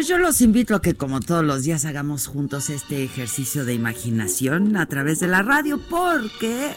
[0.00, 3.74] Pues yo los invito a que como todos los días hagamos juntos este ejercicio de
[3.74, 6.70] imaginación a través de la radio porque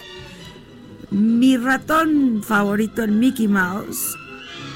[1.10, 4.18] mi ratón favorito, el Mickey Mouse,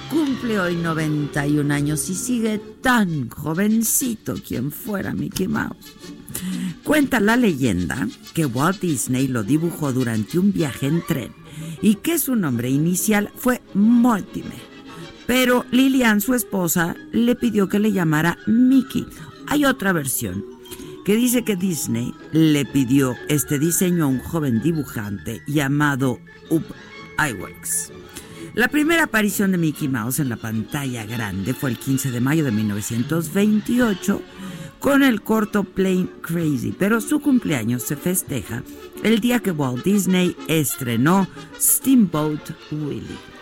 [0.09, 5.97] cumple hoy 91 años y sigue tan jovencito quien fuera Mickey Mouse.
[6.85, 11.33] Cuenta la leyenda que Walt Disney lo dibujó durante un viaje en tren
[11.81, 14.66] y que su nombre inicial fue Mortimer.
[15.27, 19.05] Pero Lilian, su esposa, le pidió que le llamara Mickey.
[19.47, 20.43] Hay otra versión
[21.05, 26.65] que dice que Disney le pidió este diseño a un joven dibujante llamado Up
[27.19, 27.91] Iwerks.
[28.55, 32.43] La primera aparición de Mickey Mouse en la pantalla grande fue el 15 de mayo
[32.43, 34.21] de 1928
[34.79, 38.63] con el corto Plain Crazy, pero su cumpleaños se festeja
[39.03, 41.27] el día que Walt Disney estrenó
[41.59, 43.36] Steamboat Willie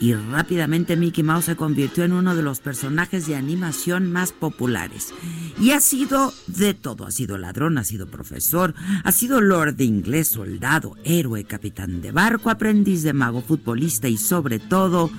[0.00, 5.12] y rápidamente Mickey Mouse se convirtió en uno de los personajes de animación más populares.
[5.60, 8.74] Y ha sido de todo, ha sido ladrón, ha sido profesor,
[9.04, 14.16] ha sido lord de inglés, soldado, héroe, capitán de barco, aprendiz de mago, futbolista y
[14.16, 15.10] sobre todo,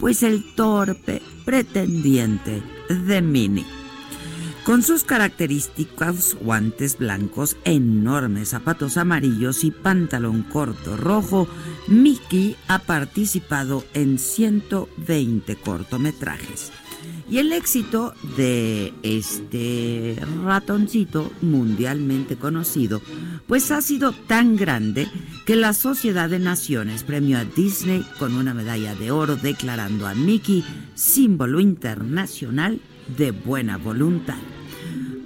[0.00, 3.79] pues el torpe pretendiente de Minnie.
[4.70, 11.48] Con sus característicos guantes blancos, enormes zapatos amarillos y pantalón corto rojo,
[11.88, 16.70] Mickey ha participado en 120 cortometrajes.
[17.28, 23.02] Y el éxito de este ratoncito mundialmente conocido,
[23.48, 25.08] pues ha sido tan grande
[25.46, 30.14] que la Sociedad de Naciones premió a Disney con una medalla de oro declarando a
[30.14, 30.64] Mickey
[30.94, 32.80] símbolo internacional
[33.18, 34.38] de buena voluntad.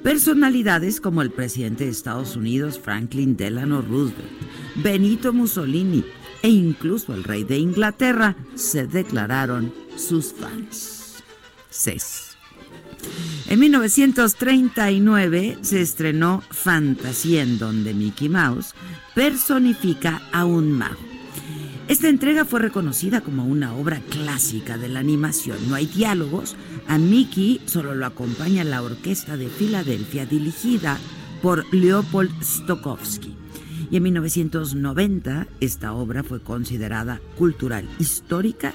[0.05, 4.29] Personalidades como el presidente de Estados Unidos Franklin Delano Roosevelt,
[4.75, 6.05] Benito Mussolini
[6.43, 11.25] e incluso el rey de Inglaterra se declararon sus fans.
[13.49, 18.75] En 1939 se estrenó Fantasía en donde Mickey Mouse
[19.15, 21.14] personifica a un mago.
[21.87, 25.59] Esta entrega fue reconocida como una obra clásica de la animación.
[25.69, 26.57] No hay diálogos.
[26.89, 30.99] A Mickey solo lo acompaña la Orquesta de Filadelfia dirigida
[31.43, 33.37] por Leopold Stokowski.
[33.91, 38.73] Y en 1990 esta obra fue considerada cultural, histórica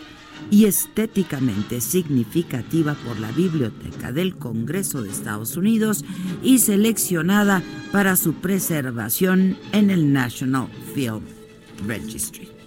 [0.51, 6.05] y estéticamente significativa por la Biblioteca del Congreso de Estados Unidos
[6.43, 11.23] y seleccionada para su preservación en el National Film
[11.87, 12.58] Registry.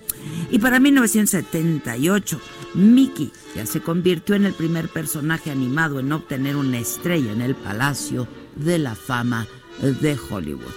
[0.51, 2.41] Y para 1978,
[2.75, 7.55] Mickey ya se convirtió en el primer personaje animado en obtener una estrella en el
[7.55, 9.47] Palacio de la Fama
[9.81, 10.73] de Hollywood.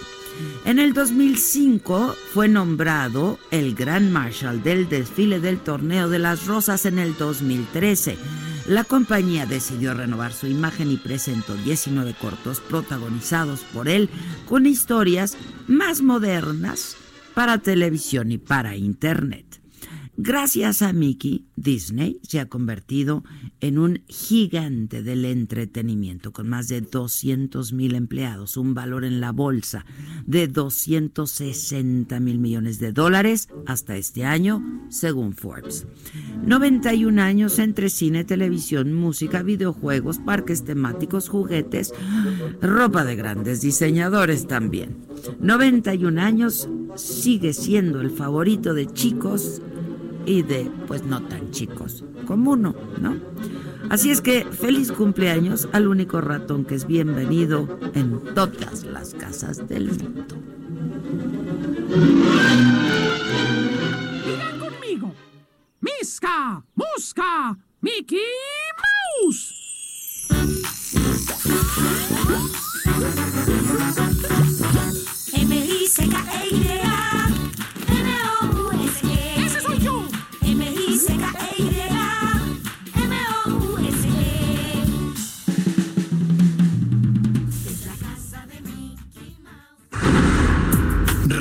[0.66, 6.86] En el 2005 fue nombrado el Gran Marshal del desfile del Torneo de las Rosas
[6.86, 8.18] en el 2013.
[8.68, 14.10] La compañía decidió renovar su imagen y presentó 19 cortos protagonizados por él
[14.48, 15.38] con historias
[15.68, 16.98] más modernas
[17.36, 19.62] para televisión y para internet.
[20.18, 23.26] Gracias a Mickey, Disney se ha convertido
[23.60, 29.34] en un gigante del entretenimiento con más de 200 mil empleados, un valor en la
[29.34, 29.86] bolsa
[30.26, 35.86] de 260 mil millones de dólares hasta este año, según Forbes.
[36.46, 41.94] 91 años entre cine, televisión, música, videojuegos, parques temáticos, juguetes,
[42.62, 44.96] ropa de grandes diseñadores también.
[45.42, 49.62] 91 años sigue siendo el favorito de chicos
[50.26, 53.16] y de pues no tan chicos como uno, ¿no?
[53.90, 59.68] Así es que feliz cumpleaños al único ratón que es bienvenido en todas las casas
[59.68, 60.36] del mundo.
[64.26, 65.14] Digan conmigo.
[65.82, 68.20] Misca, Musca, Mickey
[69.22, 69.54] Mouse.
[75.34, 76.95] M-I-C-K-E-Y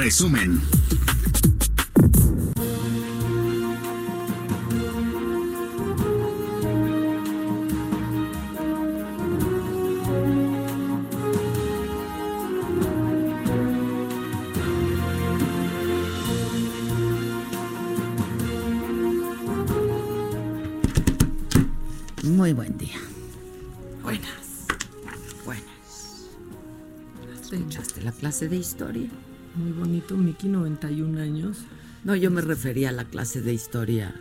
[0.04, 0.60] Resumen.
[22.22, 22.90] Muy buen día.
[24.02, 24.26] Buenas.
[25.46, 26.28] Buenas.
[27.40, 29.08] ¿Escuchaste la clase de historia?
[29.56, 31.58] Muy bonito, Miki, 91 años.
[32.04, 34.14] No, yo me refería a la clase de historia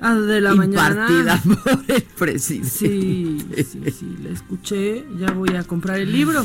[0.00, 1.42] Ah, de la impartida mañana.
[1.64, 2.70] por el presidente.
[2.70, 5.04] Sí, sí, sí, la escuché.
[5.18, 6.44] Ya voy a comprar el libro.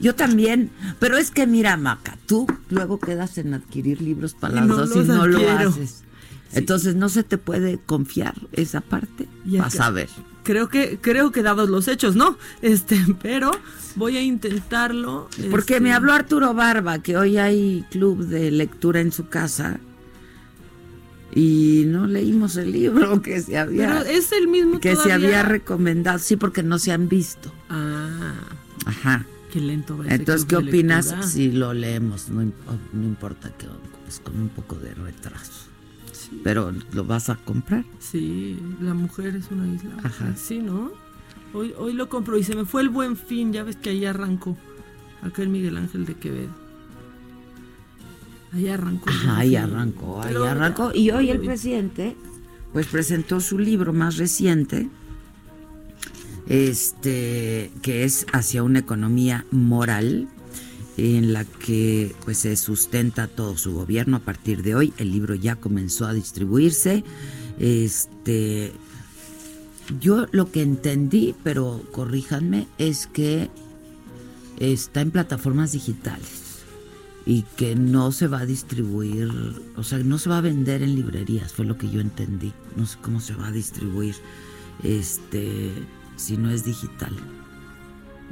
[0.00, 4.66] Yo también, pero es que mira, Maca, tú luego quedas en adquirir libros para las
[4.66, 6.02] no dos y no lo haces.
[6.52, 9.26] Entonces no se te puede confiar esa parte.
[9.46, 10.08] Y Vas acá- a ver.
[10.44, 12.38] Creo que, creo que dados los hechos, ¿no?
[12.62, 13.50] Este, pero
[13.96, 15.28] voy a intentarlo.
[15.50, 19.80] Porque este, me habló Arturo Barba que hoy hay club de lectura en su casa
[21.34, 25.42] y no leímos el libro que se había Pero es el mismo que se había
[25.42, 27.52] recomendado, sí, porque no se han visto.
[27.68, 28.34] Ah,
[28.86, 29.26] Ajá.
[29.52, 31.26] qué lento va Entonces, ¿qué opinas lectura.
[31.28, 32.28] si lo leemos?
[32.28, 32.52] No, imp-
[32.92, 33.66] no importa que
[34.04, 35.68] pues, con un poco de retraso.
[36.42, 37.84] Pero lo vas a comprar.
[38.00, 39.96] Sí, la mujer es una isla.
[40.02, 40.34] Ajá.
[40.36, 40.92] Sí, ¿no?
[41.52, 43.52] Hoy, hoy lo compro y se me fue el buen fin.
[43.52, 44.56] Ya ves que ahí arrancó.
[45.22, 46.50] Acá el Miguel Ángel de Quevedo.
[48.52, 49.08] Ahí arrancó.
[49.10, 50.92] Ajá, ahí arrancó, ahí Pero arrancó.
[50.92, 52.16] ya, Y hoy el presidente,
[52.72, 54.88] pues presentó su libro más reciente,
[56.48, 60.28] este, que es hacia una economía moral,
[60.96, 64.92] en la que pues se sustenta todo su gobierno a partir de hoy.
[64.96, 67.04] El libro ya comenzó a distribuirse.
[67.58, 68.72] Este,
[70.00, 73.50] yo lo que entendí, pero corríjanme, es que
[74.58, 76.44] está en plataformas digitales
[77.26, 79.30] y que no se va a distribuir,
[79.76, 82.52] o sea, no se va a vender en librerías, fue lo que yo entendí.
[82.76, 84.14] No sé cómo se va a distribuir
[84.82, 85.72] este
[86.16, 87.14] si no es digital.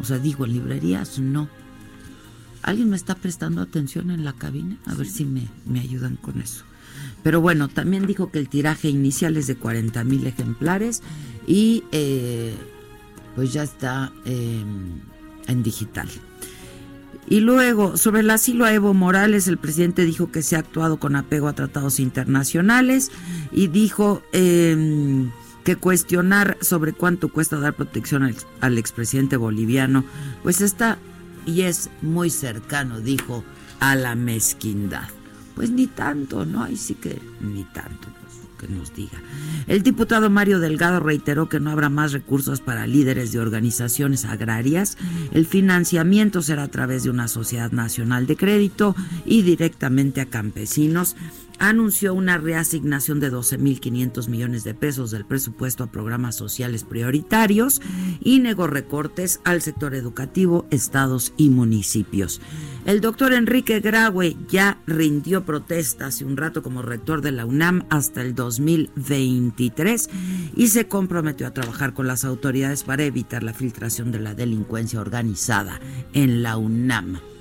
[0.00, 1.48] O sea, digo, en librerías no.
[2.62, 4.76] ¿Alguien me está prestando atención en la cabina?
[4.86, 6.64] A ver si me, me ayudan con eso.
[7.22, 11.02] Pero bueno, también dijo que el tiraje inicial es de 40 mil ejemplares
[11.46, 12.54] y eh,
[13.34, 14.62] pues ya está eh,
[15.46, 16.08] en digital.
[17.28, 20.98] Y luego, sobre el asilo a Evo Morales, el presidente dijo que se ha actuado
[20.98, 23.10] con apego a tratados internacionales
[23.52, 25.28] y dijo eh,
[25.64, 30.04] que cuestionar sobre cuánto cuesta dar protección al, al expresidente boliviano,
[30.42, 30.98] pues está
[31.46, 33.44] y es muy cercano, dijo,
[33.80, 35.08] a la mezquindad.
[35.54, 36.62] Pues ni tanto, ¿no?
[36.64, 39.20] Ahí sí que ni tanto, pues que nos diga.
[39.66, 44.96] El diputado Mario Delgado reiteró que no habrá más recursos para líderes de organizaciones agrarias.
[45.32, 48.94] El financiamiento será a través de una sociedad nacional de crédito
[49.26, 51.16] y directamente a campesinos.
[51.58, 57.80] Anunció una reasignación de 12.500 millones de pesos del presupuesto a programas sociales prioritarios
[58.20, 62.40] y negó recortes al sector educativo, estados y municipios.
[62.84, 67.86] El doctor Enrique Graue ya rindió protesta hace un rato como rector de la UNAM
[67.90, 70.10] hasta el 2023
[70.56, 75.00] y se comprometió a trabajar con las autoridades para evitar la filtración de la delincuencia
[75.00, 75.80] organizada
[76.12, 77.31] en la UNAM.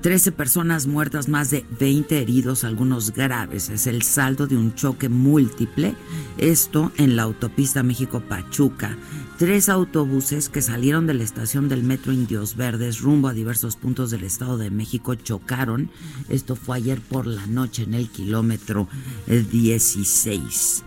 [0.00, 3.70] 13 personas muertas, más de 20 heridos, algunos graves.
[3.70, 5.94] Es el saldo de un choque múltiple.
[6.38, 8.96] Esto en la autopista México-Pachuca.
[9.38, 14.10] Tres autobuses que salieron de la estación del metro Indios Verdes rumbo a diversos puntos
[14.10, 15.90] del Estado de México chocaron.
[16.28, 18.88] Esto fue ayer por la noche en el kilómetro
[19.26, 20.84] eh, 16.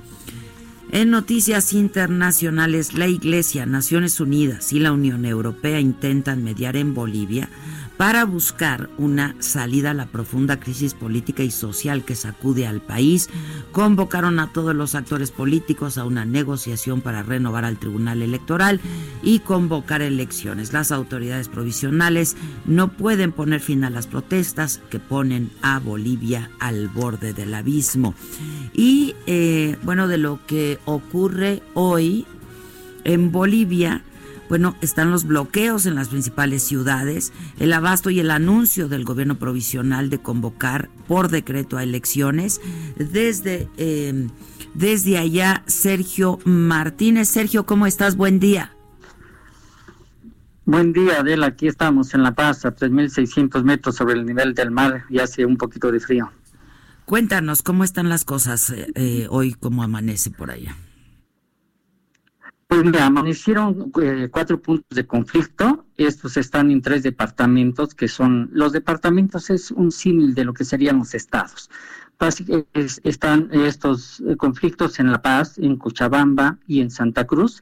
[0.91, 7.49] En noticias internacionales, la Iglesia, Naciones Unidas y la Unión Europea intentan mediar en Bolivia
[7.99, 13.29] para buscar una salida a la profunda crisis política y social que sacude al país.
[13.73, 18.79] Convocaron a todos los actores políticos a una negociación para renovar al Tribunal Electoral
[19.21, 20.71] y convocar elecciones.
[20.71, 26.87] Las autoridades provisionales no pueden poner fin a las protestas que ponen a Bolivia al
[26.87, 28.15] borde del abismo.
[28.71, 32.25] Y eh, bueno, de lo que ocurre hoy
[33.03, 34.03] en Bolivia,
[34.49, 39.35] bueno, están los bloqueos en las principales ciudades, el abasto y el anuncio del gobierno
[39.37, 42.59] provisional de convocar por decreto a elecciones.
[42.97, 44.27] Desde, eh,
[44.73, 47.29] desde allá, Sergio Martínez.
[47.29, 48.17] Sergio, ¿cómo estás?
[48.17, 48.73] Buen día.
[50.65, 51.47] Buen día, Adela.
[51.47, 55.45] Aquí estamos en La Paz, a 3.600 metros sobre el nivel del mar y hace
[55.45, 56.31] un poquito de frío.
[57.05, 59.53] Cuéntanos, ¿cómo están las cosas eh, eh, hoy?
[59.53, 60.75] ¿Cómo amanece por allá?
[62.69, 65.87] Pues mira, amanecieron eh, cuatro puntos de conflicto.
[65.97, 70.63] Estos están en tres departamentos, que son, los departamentos es un símil de lo que
[70.63, 71.67] serían los estados.
[72.73, 77.59] Es- están estos conflictos en La Paz, en Cochabamba y en Santa Cruz.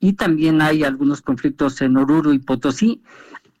[0.00, 3.02] Y también hay algunos conflictos en Oruro y Potosí.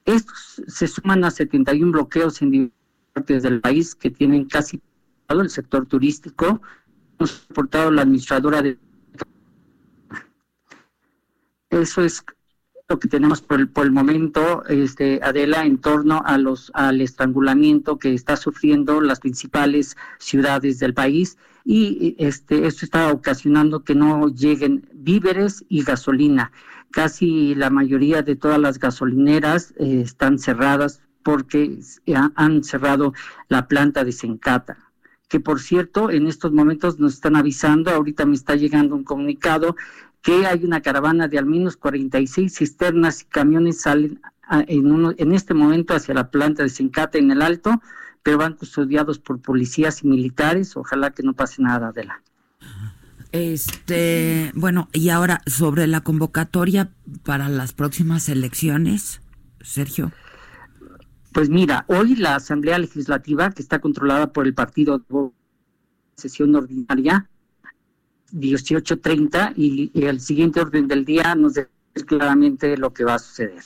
[0.04, 2.70] Estos se suman a 71 bloqueos en
[3.14, 4.82] partes del país que tienen casi
[5.26, 6.60] todo el sector turístico.
[7.18, 8.78] Hemos reportado la administradora de
[11.80, 12.24] eso es
[12.88, 17.00] lo que tenemos por el, por el momento, este, Adela, en torno a los, al
[17.00, 23.94] estrangulamiento que está sufriendo las principales ciudades del país y este, esto está ocasionando que
[23.94, 26.50] no lleguen víveres y gasolina.
[26.90, 31.78] Casi la mayoría de todas las gasolineras eh, están cerradas porque
[32.14, 33.14] ha- han cerrado
[33.48, 34.76] la planta de Sencata
[35.28, 39.76] que por cierto en estos momentos nos están avisando, ahorita me está llegando un comunicado
[40.22, 45.12] que hay una caravana de al menos 46 cisternas y camiones salen a- en, uno-
[45.16, 47.82] en este momento hacia la planta de Sencata en el Alto,
[48.22, 50.76] pero van custodiados por policías y militares.
[50.76, 52.22] Ojalá que no pase nada de la.
[53.32, 56.90] Este, bueno, y ahora sobre la convocatoria
[57.24, 59.22] para las próximas elecciones,
[59.60, 60.12] Sergio.
[61.32, 65.30] Pues mira, hoy la Asamblea Legislativa, que está controlada por el partido de
[66.14, 67.28] sesión ordinaria,
[68.32, 71.68] 18.30, y, y el siguiente orden del día nos dice
[72.06, 73.62] claramente lo que va a suceder.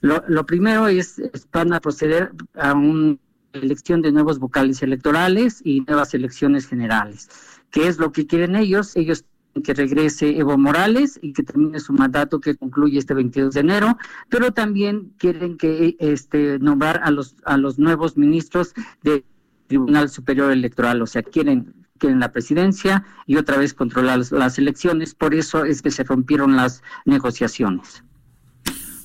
[0.00, 3.16] Lo, lo primero es, es van a proceder a una
[3.52, 7.28] elección de nuevos vocales electorales y nuevas elecciones generales.
[7.70, 8.94] ¿Qué es lo que quieren ellos?
[8.96, 13.54] Ellos quieren que regrese Evo Morales y que termine su mandato que concluye este 22
[13.54, 13.98] de enero,
[14.28, 19.24] pero también quieren que este nombrar a los a los nuevos ministros del
[19.66, 24.58] Tribunal Superior Electoral, o sea, quieren quieren la presidencia y otra vez controlar las, las
[24.58, 28.02] elecciones, por eso es que se rompieron las negociaciones.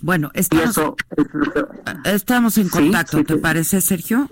[0.02, 0.96] Bueno, estamos, eso
[2.56, 4.30] que- en contacto, sí, ¿te parece, Sergio?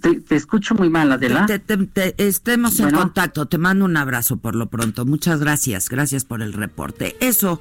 [0.00, 1.46] Te, te escucho muy mal, Adela.
[1.46, 3.46] Te- te- te- estemos en contacto.
[3.46, 5.06] Te mando un abrazo por lo pronto.
[5.06, 5.88] Muchas gracias.
[5.88, 7.16] Gracias por el reporte.
[7.20, 7.60] Eso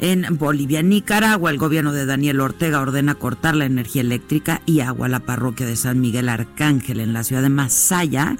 [0.00, 0.82] en Bolivia.
[0.82, 5.20] Nicaragua, el gobierno de Daniel Ortega ordena cortar la energía eléctrica y agua a la
[5.20, 8.36] parroquia de San Miguel Arcángel en la ciudad de Masaya.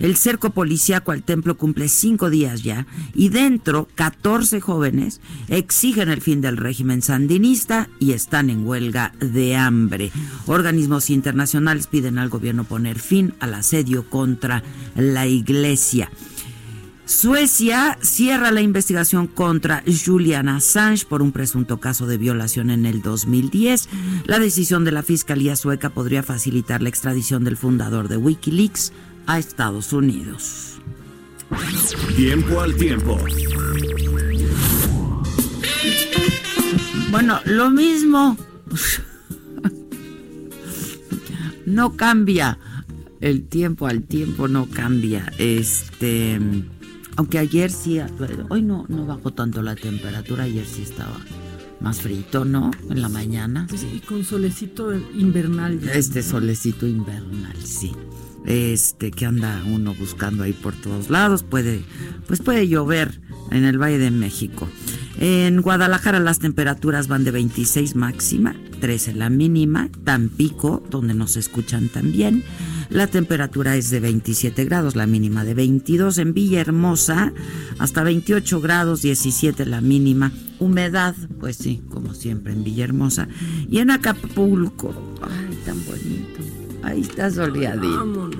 [0.00, 2.86] El cerco policíaco al templo cumple cinco días ya
[3.16, 9.56] y dentro 14 jóvenes exigen el fin del régimen sandinista y están en huelga de
[9.56, 10.12] hambre.
[10.46, 14.62] Organismos internacionales piden al gobierno poner fin al asedio contra
[14.96, 16.10] la iglesia.
[17.08, 23.00] Suecia cierra la investigación contra Julian Assange por un presunto caso de violación en el
[23.00, 23.88] 2010.
[24.26, 28.92] La decisión de la Fiscalía sueca podría facilitar la extradición del fundador de Wikileaks
[29.26, 30.80] a Estados Unidos.
[32.14, 33.18] Tiempo al tiempo.
[37.10, 38.36] Bueno, lo mismo.
[41.68, 42.58] No cambia.
[43.20, 45.32] El tiempo al tiempo no cambia.
[45.38, 46.40] Este.
[47.16, 48.00] Aunque ayer sí.
[48.48, 50.44] Hoy no, no bajó tanto la temperatura.
[50.44, 51.18] Ayer sí estaba
[51.80, 52.70] más frito, ¿no?
[52.90, 53.66] En la mañana.
[53.74, 55.92] Sí, con solecito invernal ya.
[55.92, 57.92] Este solecito invernal, sí.
[58.46, 61.84] Este que anda uno buscando ahí por todos lados, puede,
[62.26, 63.20] pues puede llover
[63.50, 64.68] en el Valle de México.
[65.20, 69.88] En Guadalajara las temperaturas van de 26 máxima, 13 la mínima.
[70.04, 72.44] Tampico, donde nos escuchan también,
[72.88, 76.18] la temperatura es de 27 grados, la mínima de 22.
[76.18, 77.32] En Villahermosa,
[77.78, 80.30] hasta 28 grados, 17 la mínima.
[80.60, 83.26] Humedad, pues sí, como siempre en Villahermosa.
[83.68, 86.40] Y en Acapulco, ay, tan bonito.
[86.84, 88.30] Ahí está soleadito.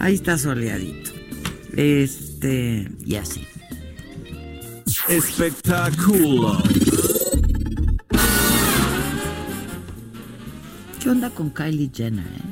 [0.00, 1.12] Ahí está soleadito.
[1.74, 3.46] Este, y así.
[5.08, 6.58] Espectáculo.
[11.00, 12.42] ¿Qué onda con Kylie Jenner, eh?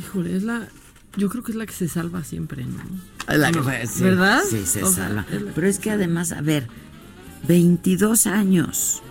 [0.00, 0.68] Híjole, es la.
[1.16, 2.78] Yo creo que es la que se salva siempre, ¿no?
[3.36, 4.40] La que No, fue- sí, ¿Verdad?
[4.48, 5.26] Sí, se O sea, salva.
[5.30, 6.68] es Pero es que además, a ver,
[7.46, 9.02] 22 años.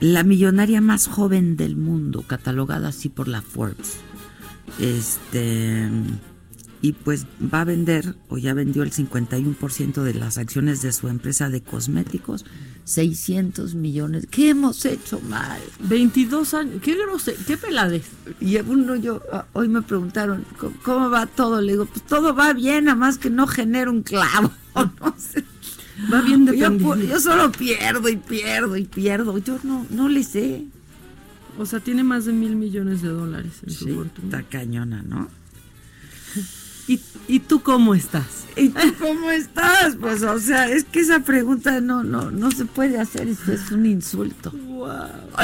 [0.00, 3.96] La millonaria más joven del mundo, catalogada así por la Forbes.
[4.80, 5.88] Este.
[6.84, 11.08] Y pues va a vender, o ya vendió el 51% de las acciones de su
[11.08, 12.44] empresa de cosméticos.
[12.84, 14.26] 600 millones.
[14.30, 15.62] ¿Qué hemos hecho mal?
[15.88, 16.82] 22 años.
[16.82, 18.04] Qué grosero, qué peladez.
[18.38, 20.44] Y uno yo, ah, hoy me preguntaron,
[20.82, 21.62] ¿cómo, va todo?
[21.62, 24.52] Le digo, pues todo va bien, nada más que no genera un clavo.
[25.00, 25.42] No sé.
[26.12, 26.96] Va bien Yo, dependiendo.
[26.96, 29.38] pu- yo solo pierdo y pierdo y pierdo.
[29.38, 30.64] Yo no, no le sé.
[31.56, 34.26] O sea, tiene más de mil millones de dólares en su Sí, fortuna.
[34.38, 35.28] está cañona, ¿no?
[36.86, 38.44] ¿Y, ¿Y tú cómo estás?
[38.56, 39.96] ¿Y tú cómo estás?
[39.96, 43.70] Pues, o sea, es que esa pregunta no, no, no se puede hacer, esto es
[43.70, 44.52] un insulto.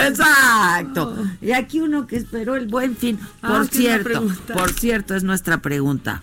[0.06, 1.16] Exacto.
[1.40, 3.18] Y aquí uno que esperó el buen fin.
[3.42, 6.22] Ah, Por es cierto, por cierto, es nuestra pregunta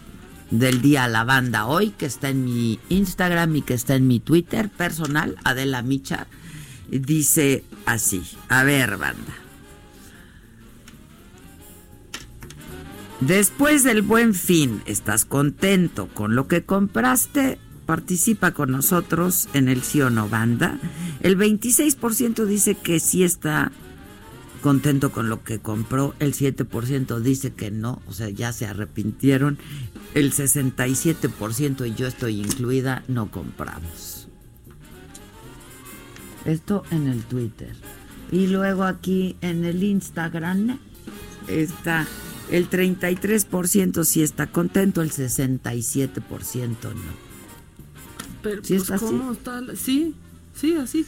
[0.51, 4.07] del día a la banda hoy, que está en mi Instagram y que está en
[4.07, 6.27] mi Twitter personal, Adela Micha.
[6.89, 9.46] Dice así, a ver, banda.
[13.19, 17.57] Después del buen fin, ¿estás contento con lo que compraste?
[17.87, 20.79] Participa con nosotros en el sí o no banda.
[21.21, 23.71] El 26% dice que sí está
[24.61, 29.57] contento con lo que compró, el 7% dice que no, o sea, ya se arrepintieron,
[30.13, 34.27] el 67% y yo estoy incluida, no compramos.
[36.45, 37.75] Esto en el Twitter.
[38.31, 40.79] Y luego aquí en el Instagram
[41.47, 42.05] está
[42.51, 47.27] el 33% sí está contento, el 67% no.
[48.41, 49.05] Pero, Sí pues, está así.
[49.05, 49.61] ¿cómo está?
[49.61, 50.13] la- Sí,
[50.55, 51.05] sí, así.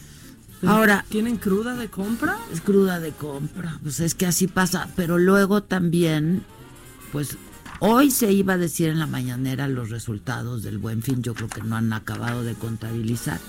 [0.62, 2.38] Pero, Ahora- ¿Tienen cruda de compra?
[2.52, 6.44] Es cruda de compra, pues es que así pasa, pero luego también,
[7.14, 7.38] pues
[7.80, 11.48] hoy se iba a decir en la mañanera los resultados del buen fin, yo creo
[11.48, 13.40] que no han acabado de contabilizar.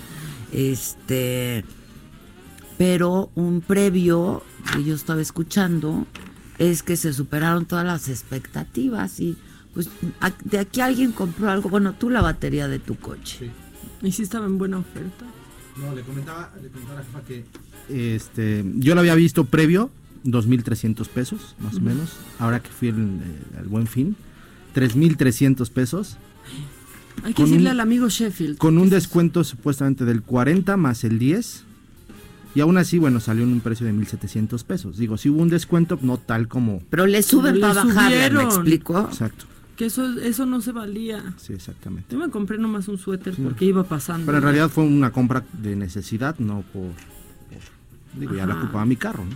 [0.53, 1.65] Este,
[2.77, 4.43] pero un previo
[4.73, 6.07] que yo estaba escuchando
[6.69, 9.35] es que se superaron todas las expectativas y
[9.73, 9.89] pues
[10.19, 13.49] a- de aquí alguien compró algo, bueno, tú la batería de tu coche.
[14.01, 15.25] ¿Y si estaba en buena oferta?
[15.77, 17.45] No, le comentaba, le comentaba a la jefa que
[18.15, 19.89] este, yo lo había visto previo,
[20.23, 22.11] 2.300 pesos, más o menos.
[22.39, 24.15] Ahora que fui el, eh, al buen fin,
[24.75, 26.17] 3.300 pesos.
[27.23, 28.57] Hay que decirle un- al amigo Sheffield.
[28.57, 31.63] Con un descuento supuestamente del 40 más el 10.
[32.53, 34.97] Y aún así, bueno, salió en un precio de 1.700 pesos.
[34.97, 36.81] Digo, si hubo un descuento, no tal como...
[36.89, 38.99] Pero le suben para bajarle, ¿me explico?
[38.99, 39.45] Exacto,
[39.77, 41.33] Que eso, eso no se valía.
[41.37, 42.13] sí, exactamente.
[42.13, 43.41] Yo me compré nomás un suéter Sí.
[43.41, 44.25] porque iba pasando.
[44.25, 46.83] Pero en realidad fue una compra de necesidad, no por...
[46.91, 48.63] por- digo, ya la Ajá.
[48.63, 49.31] ocupaba mi carro, ¿no?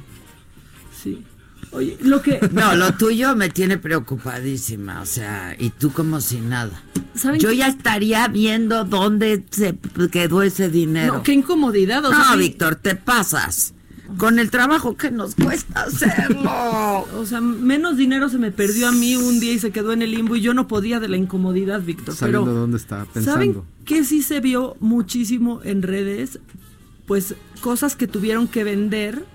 [0.94, 1.24] Sí.
[1.72, 2.40] Oye, lo que...
[2.54, 6.82] No, lo tuyo me tiene preocupadísima, o sea, y tú como si nada.
[7.16, 7.58] ¿Saben Yo qué?
[7.58, 9.78] ya estaría viendo dónde se
[10.12, 11.16] quedó ese dinero.
[11.16, 12.04] No, qué incomodidad.
[12.06, 13.74] O No, sea, sí- Víctor, te pasas.
[14.18, 17.08] Con el trabajo que nos cuesta hacerlo.
[17.18, 20.04] O sea, menos dinero se me perdió a mí un día y se quedó en
[20.04, 22.16] el limbo y yo no podía de la incomodidad, Víctor.
[22.16, 23.66] Sabiendo Pero, dónde está ¿saben pensando.
[23.84, 26.40] qué sí se vio muchísimo en redes?
[27.08, 29.26] Pues cosas que tuvieron que vender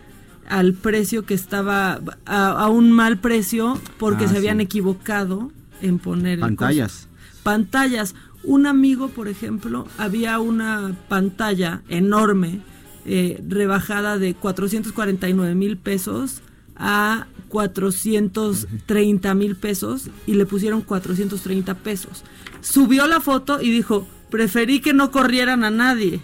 [0.50, 4.64] al precio que estaba a, a un mal precio porque Ah, se habían sí.
[4.64, 7.08] equivocado en poner Pantallas.
[7.42, 8.14] Pantallas.
[8.42, 12.60] Un amigo, por ejemplo, había una pantalla enorme
[13.06, 16.42] eh, rebajada de 449 mil pesos
[16.76, 22.24] a 430 mil pesos y le pusieron 430 pesos.
[22.60, 26.20] Subió la foto y dijo, preferí que no corrieran a nadie.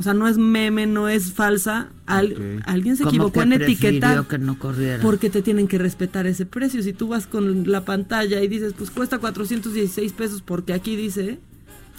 [0.00, 1.90] O sea, no es meme, no es falsa.
[2.06, 2.62] Al-.
[2.64, 4.26] Alguien se ¿Cómo equivocó que en etiquetar.
[4.26, 5.02] que no corriera?
[5.02, 6.82] Porque te tienen que respetar ese precio.
[6.82, 11.38] Si tú vas con la pantalla y dices, pues cuesta 416 pesos porque aquí dice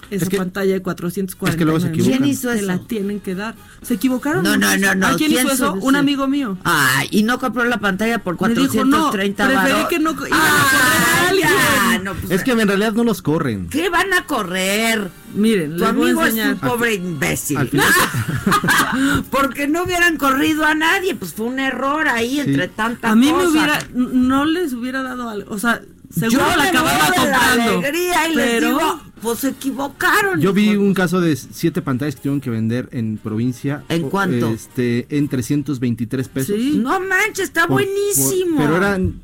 [0.09, 1.51] esa Es que- pantalla de 440.
[1.51, 2.17] es que luego se equivocan.
[2.17, 2.65] ¿Quién hizo eso?
[2.65, 3.55] la tienen que dar.
[3.81, 4.43] Se equivocaron.
[4.43, 5.07] No, no, no, no.
[5.07, 5.73] ¿A quién, hizo eso?
[5.73, 6.57] Un amigo mío.
[6.63, 10.17] Ay, y no compró la pantalla por Me dijo, no, 430 preferí que no iban
[10.17, 13.67] a correr a Ay, ya, no, pues, Es que en realidad no los corren.
[13.69, 15.09] ¿Qué van a correr?
[15.33, 17.57] Miren, Tu les voy a amigo es un pobre imbécil.
[17.57, 17.87] Al final-
[19.31, 23.31] Porque no hubieran corrido a nadie, pues fue un error ahí entre tanta A mí
[23.31, 25.53] me hubiera, no les hubiera dado algo.
[25.53, 25.81] O sea,
[26.11, 27.77] seguro Yo la acababa la comprando.
[27.79, 30.39] alegría y les pero digo, pues se equivocaron.
[30.41, 33.83] Yo vi un caso de siete pantallas que tuvieron que vender en provincia.
[33.89, 34.49] ¿En cuánto?
[34.49, 36.55] Este, en 323 pesos.
[36.55, 36.79] Sí.
[36.83, 38.57] No manches, está Por- buenísimo.
[38.57, 39.21] por- pero eran.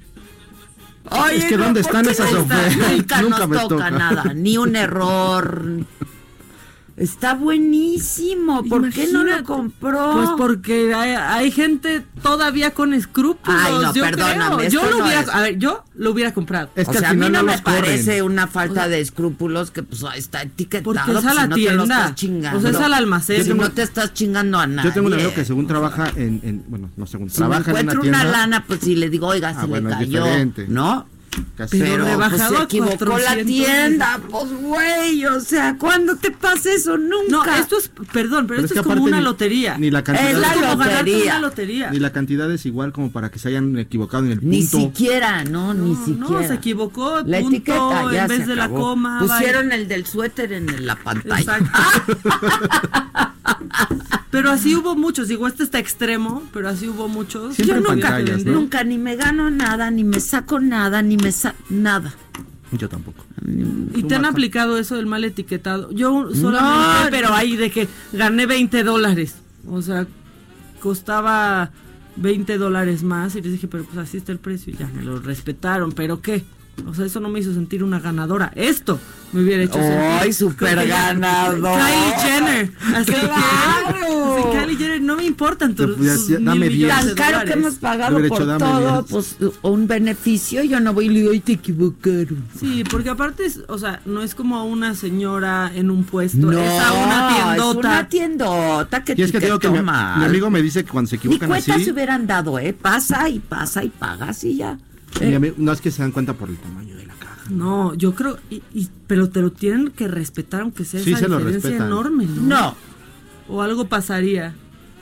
[1.10, 2.56] Oye, es que no, ¿dónde ¿por están esas no está?
[2.58, 2.78] ofertas?
[2.98, 3.90] Nunca, Nunca nos me toca, toca.
[3.92, 5.66] nada, ni un error.
[6.98, 8.64] Está buenísimo.
[8.64, 10.14] ¿Por qué no lo compró?
[10.14, 13.62] Pues porque hay, hay gente todavía con escrúpulos.
[13.64, 14.70] Ay, no, yo perdóname, creo.
[14.72, 15.30] Yo lo no hubiera, es.
[15.30, 16.72] a ver, yo lo hubiera comprado.
[16.76, 17.82] Es o que sea, al a mí no, no me corren.
[17.82, 20.86] parece una falta de escrúpulos que pues está etiquetado.
[20.86, 21.96] Porque es a pues, la si no te lo tienda.
[22.00, 22.58] estás chingando.
[22.58, 23.44] O sea, es al almacén.
[23.46, 24.90] Si no te estás chingando a nadie.
[24.90, 27.70] Yo tengo un amigo que según trabaja en, en- bueno, no según, Si me trabaja
[27.70, 28.22] en una encuentro tienda.
[28.22, 30.26] una lana, pues si le digo, oiga, Ah, se bueno, le cayó.
[30.68, 31.06] ¿no?
[31.70, 33.46] Pero, pues, rebajado se a equivocó la 400.
[33.48, 36.98] tienda, pues güey, o sea, ¿cuándo te pasa eso?
[36.98, 37.30] Nunca.
[37.30, 39.78] No, esto es, perdón, pero, Pero es esto que es como una ni- lotería.
[39.78, 41.24] ni la cantidad Es la como ganarte lotería.
[41.34, 41.92] una lotería.
[41.92, 44.56] Ni la cantidad es igual como para que se hayan equivocado en el punto.
[44.56, 46.42] Ni siquiera, no, ni siquiera.
[46.42, 49.20] no, se equivocó, La punto, etiqueta ya en vez se de la coma.
[49.20, 51.40] Pusieron el del suéter en la pantalla.
[51.40, 51.80] Exacto.
[54.32, 57.56] pero así hubo muchos, digo, este está extremo, pero así hubo muchos.
[57.56, 61.56] Siempre Yo nunca, nunca ni me gano nada, ni me saco nada, ni me sa
[61.70, 62.14] nada.
[62.72, 63.26] Yo tampoco.
[63.96, 65.92] ¿Y te han aplicado eso del mal etiquetado?
[65.92, 69.36] Yo solamente, No, pero ahí de que gané 20 dólares.
[69.66, 70.06] O sea,
[70.82, 71.72] costaba
[72.18, 75.02] 20 dólares más y les dije, pero pues así está el precio y ya me
[75.02, 75.94] lo respetaron.
[75.94, 76.44] ¿Pero qué?
[76.86, 78.52] O sea, eso no me hizo sentir una ganadora.
[78.56, 79.00] Esto
[79.34, 79.98] me hubiera hecho sentir.
[80.00, 81.80] ¡Ay, súper que ganador!
[81.80, 82.72] Kylie Jenner.
[82.96, 84.36] Así que, ¡Claro!
[84.38, 87.16] así, Kylie Jenner, no me importan tus, Pues ya- tus ya mil dame millones diez.
[87.16, 89.06] Tan caro que hemos pagado por dame todo, diez.
[89.10, 92.44] pues un beneficio, yo no voy y le digo, "Ay, te equivocaron.
[92.60, 96.52] Sí, porque aparte, es, o sea, no es como una señora en un puesto, No,
[96.62, 97.80] es a una tiendota.
[97.80, 100.18] Es una tiendota que Y es que te digo que mi, toma.
[100.20, 102.72] mi amigo me dice que cuando se Ni equivocan cuenta así, se hubieran dado, ¿eh?
[102.74, 104.78] Pasa y pasa y pagas y ya.
[105.22, 107.50] Mi Eh, amigo- no es que se dan cuenta por el tamaño de la caja.
[107.50, 111.20] No, yo creo, y, y- pero te lo tienen que respetar aunque sea Sí, esa
[111.22, 112.42] se lo diferencia enorme, ¿no?
[112.42, 112.76] No,
[113.48, 114.54] O algo pasaría.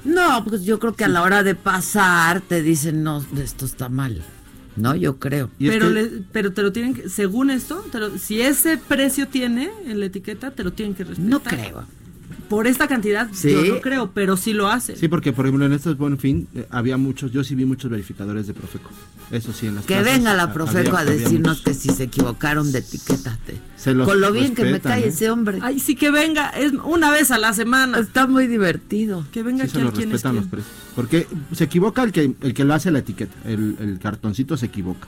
[0.03, 3.89] no, pues yo creo que a la hora de pasar te dicen, no, esto está
[3.89, 4.21] mal.
[4.75, 5.49] No, yo creo.
[5.59, 8.77] Es Pero, que- le- pero te lo tienen que, según esto, te lo- si ese
[8.77, 11.29] precio tiene en la etiqueta, te lo tienen que respetar.
[11.29, 11.85] No creo.
[12.49, 13.51] Por esta cantidad, Sí.
[13.51, 14.95] yo no creo, pero sí lo hacen.
[14.97, 17.89] Sí, porque por ejemplo en estos buen fin eh, había muchos, yo sí vi muchos
[17.89, 18.89] verificadores de Profeco.
[19.31, 21.61] Eso sí, en las Que plazas, venga la Profeco había- a decirnos muchos.
[21.63, 23.57] que si se equivocaron de etiquétate.
[23.77, 25.07] Se los Con lo bien que me respetan, cae ¿eh?
[25.09, 25.59] ese hombre.
[25.63, 27.97] Ay, sí que venga, es una vez a la semana.
[27.99, 29.25] Está muy divertido.
[29.31, 30.71] Que venga Sí, aquí se al los quién es respetan los precios.
[30.95, 34.67] Porque se equivoca el que, el que lo hace la etiqueta, el, el cartoncito se
[34.67, 35.07] equivoca.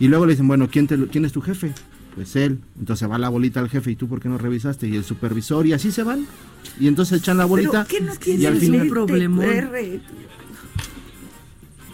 [0.00, 1.72] Y luego le dicen, bueno, ¿quién, te, lo- ¿quién es tu jefe?
[2.16, 2.60] Pues él.
[2.78, 4.88] Entonces va la bolita al jefe y tú, ¿por qué no revisaste?
[4.88, 6.26] Y el supervisor y así se van.
[6.80, 7.84] Y entonces echan la bolita.
[7.88, 8.90] ¿Pero qué no y tiene al final?
[9.42, 10.00] R?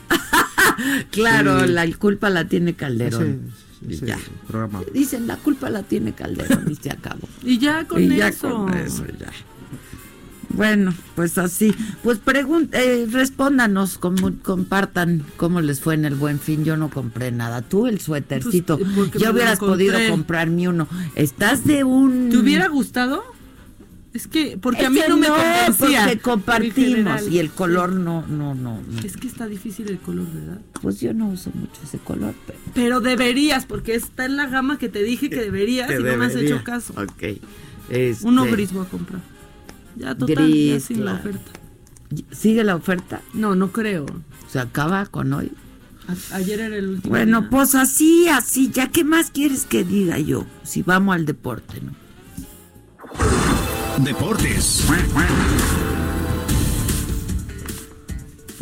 [1.10, 1.72] claro, Sí.
[1.72, 3.50] la culpa la tiene Calderón.
[3.82, 4.18] ese, ese Ya.
[4.48, 4.82] programa.
[4.94, 7.28] Dicen, la culpa la tiene Calderón y se acabó.
[7.42, 8.48] Y ya con y ya eso.
[8.50, 9.30] con eso, ya.
[10.54, 11.74] Bueno, pues así.
[12.02, 12.20] Pues
[12.72, 16.64] eh, respóndanos, como- compartan cómo les fue en el buen fin.
[16.64, 17.62] Yo no compré nada.
[17.62, 18.78] Tú el suétercito.
[18.78, 20.88] Pues, ya hubieras podido comprarme uno.
[21.14, 22.30] Estás de un...
[22.30, 23.22] ¿Te hubiera gustado?
[24.14, 26.02] Es que, porque a mí no me convencía.
[26.04, 29.00] Porque compartimos y el color no, no, no, no.
[29.02, 30.60] Es que está difícil el color, ¿verdad?
[30.82, 32.58] Pues yo no uso mucho ese color, pero...
[32.74, 36.26] Pero deberías, porque está en la gama que te dije que deberías y no me
[36.26, 36.92] has hecho caso.
[36.94, 37.40] Ok.
[37.88, 39.31] Este, Uno gris voy a comprar.
[39.96, 41.50] Ya total, ya Gris, sin la oferta.
[42.30, 43.20] ¿Sigue la oferta?
[43.34, 44.06] No, no creo.
[44.48, 45.52] ¿Se acaba con hoy?
[46.08, 47.10] A- ayer era el último.
[47.10, 47.50] Bueno, día.
[47.50, 48.70] pues así, así.
[48.70, 50.44] ¿Ya qué más quieres que diga yo?
[50.62, 51.92] Si vamos al deporte, ¿no?
[54.04, 54.84] Deportes.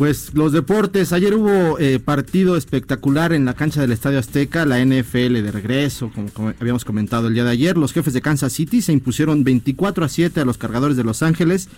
[0.01, 4.83] Pues los deportes, ayer hubo eh, partido espectacular en la cancha del Estadio Azteca, la
[4.83, 8.81] NFL de regreso, como, habíamos comentado el día de ayer, los jefes de Kansas City
[8.81, 11.69] se impusieron 24 a 7 a los cargadores de Los Ángeles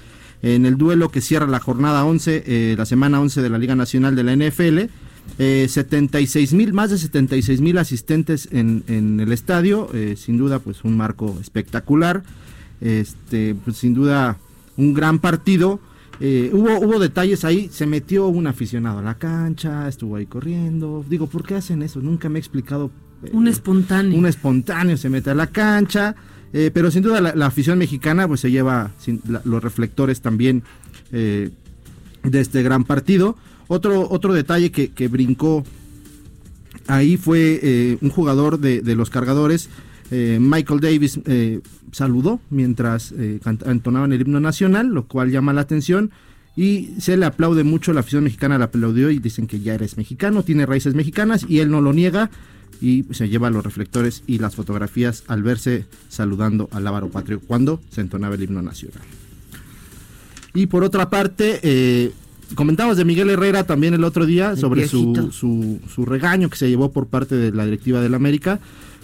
[0.41, 3.75] en el duelo que cierra la jornada 11, eh, la semana 11 de la Liga
[3.75, 4.89] Nacional de la NFL.
[5.38, 10.59] Eh, 76 mil, más de 76 mil asistentes en, en el estadio, eh, sin duda
[10.59, 12.23] pues un marco espectacular,
[12.79, 14.38] este, pues sin duda
[14.77, 15.81] un gran partido.
[16.19, 21.04] Eh, hubo, hubo detalles ahí, se metió un aficionado a la cancha, estuvo ahí corriendo.
[21.10, 21.99] Digo, ¿por qué hacen eso?
[22.02, 22.91] Nunca me he explicado.
[23.23, 24.17] eh, Un espontáneo.
[24.17, 26.15] un espontáneo se mete a la cancha,
[26.54, 30.21] eh, pero sin duda la, la afición mexicana pues se lleva sin- la- los reflectores
[30.21, 30.63] también
[31.12, 31.52] de
[32.39, 33.36] este gran partido.
[33.67, 35.63] Otro, otro detalle que, que brincó
[36.88, 39.69] ahí fue un jugador de, de los cargadores,
[40.11, 41.61] eh, Michael Davis, eh,
[41.91, 46.11] saludó mientras eh, entonaban el himno nacional, lo cual llama la atención.
[46.55, 49.97] Y se le aplaude mucho, la afición mexicana le aplaudió y dicen que ya eres
[49.97, 52.29] mexicano, tiene raíces mexicanas y él no lo niega
[52.79, 57.79] y se lleva los reflectores y las fotografías al verse saludando al Ávaro Patrio cuando
[57.89, 59.01] se entonaba el himno nacional.
[60.53, 62.11] Y por otra parte, eh,
[62.55, 66.57] comentamos de Miguel Herrera también el otro día El sobre su, su, su regaño que
[66.57, 68.59] se llevó por parte de la directiva del América.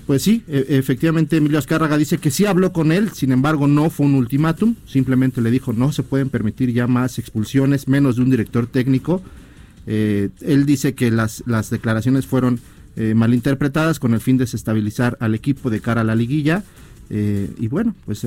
[0.10, 3.92] Pues sí, e- efectivamente Emilio Azcárraga dice que sí habló con él, sin embargo no
[3.92, 8.24] fue un ultimátum, simplemente le dijo no se pueden permitir ya más expulsiones, menos de
[8.24, 9.22] un director técnico.
[9.86, 12.60] Eh, él dice que las, las declaraciones fueron
[12.96, 16.64] eh, malinterpretadas con el fin de desestabilizar al equipo de cara a la liguilla.
[17.12, 18.26] Eh, y bueno, pues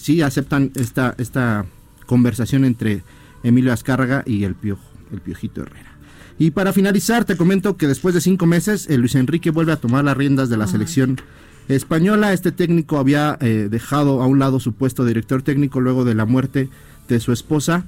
[0.00, 1.64] sí aceptan esta, esta
[2.06, 3.04] conversación entre
[3.44, 5.93] Emilio Azcárraga y el Piojo, el Piojito Herrera.
[6.38, 9.76] Y para finalizar, te comento que después de cinco meses, eh, Luis Enrique vuelve a
[9.76, 11.20] tomar las riendas de la selección
[11.68, 12.32] española.
[12.32, 16.14] Este técnico había eh, dejado a un lado su puesto de director técnico luego de
[16.14, 16.68] la muerte
[17.08, 17.84] de su esposa,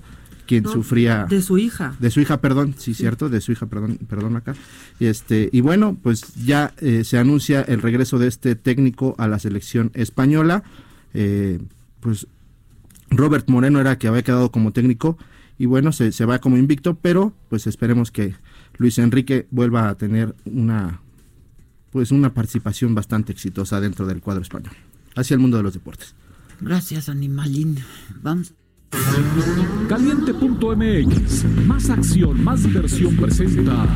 [0.46, 1.96] quien No, sufría De su hija.
[1.98, 4.54] de su hija, perdón, sí, cierto, de su hija, perdón, perdón acá.
[5.00, 9.26] Y este, y bueno, pues ya eh, se anuncia el regreso de este técnico a
[9.26, 10.62] la selección española.
[11.14, 11.58] Eh,
[11.98, 12.28] pues
[13.10, 15.18] Robert Moreno era que había quedado como técnico
[15.58, 18.34] y bueno, se, se va como invicto, pero pues esperemos que
[18.78, 21.00] Luis Enrique vuelva a tener una
[21.90, 24.72] pues una participación bastante exitosa dentro del cuadro español.
[25.14, 26.14] Hacia el mundo de los deportes.
[26.60, 27.78] Gracias, animalín.
[28.22, 28.52] Vamos.
[29.88, 31.44] Caliente.mx.
[31.66, 33.86] Más acción, más diversión presenta.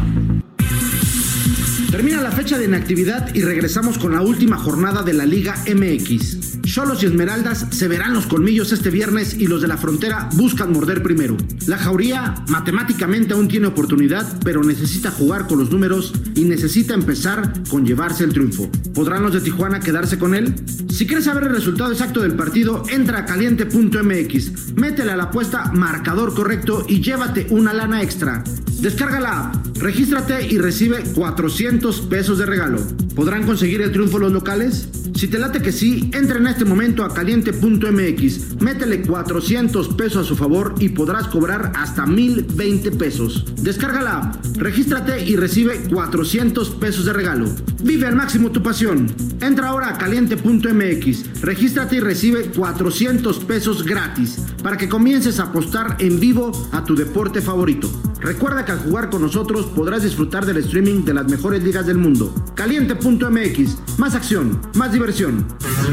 [1.91, 6.63] Termina la fecha de inactividad y regresamos con la última jornada de la Liga MX.
[6.63, 10.73] Cholos y Esmeraldas se verán los colmillos este viernes y los de la frontera buscan
[10.73, 11.37] morder primero.
[11.67, 17.53] La Jauría matemáticamente aún tiene oportunidad, pero necesita jugar con los números y necesita empezar
[17.69, 18.71] con llevarse el triunfo.
[18.95, 20.55] ¿Podrán los de Tijuana quedarse con él?
[20.91, 25.73] Si quieres saber el resultado exacto del partido, entra a caliente.mx, métele a la apuesta
[25.73, 28.45] marcador correcto y llévate una lana extra.
[28.81, 32.79] Descarga la app, regístrate y recibe 400 pesos de regalo.
[33.15, 34.89] ¿Podrán conseguir el triunfo los locales?
[35.15, 40.29] Si te late que sí, entra en este momento a caliente.mx, métele 400 pesos a
[40.29, 43.45] su favor y podrás cobrar hasta 1020 pesos.
[43.63, 47.47] Descarga la app, regístrate y recibe 400 pesos de regalo.
[47.83, 49.07] Vive al máximo tu pasión.
[49.41, 55.97] Entra ahora a caliente.mx, regístrate y recibe 400 pesos gratis para que comiences a apostar
[55.99, 58.10] en vivo a tu deporte favorito.
[58.21, 61.99] Recuerda que al jugar con nosotros podrás disfrutar del streaming de las mejores ligas del
[61.99, 62.35] mundo.
[62.55, 65.47] Caliente.mx, más acción, más diversión.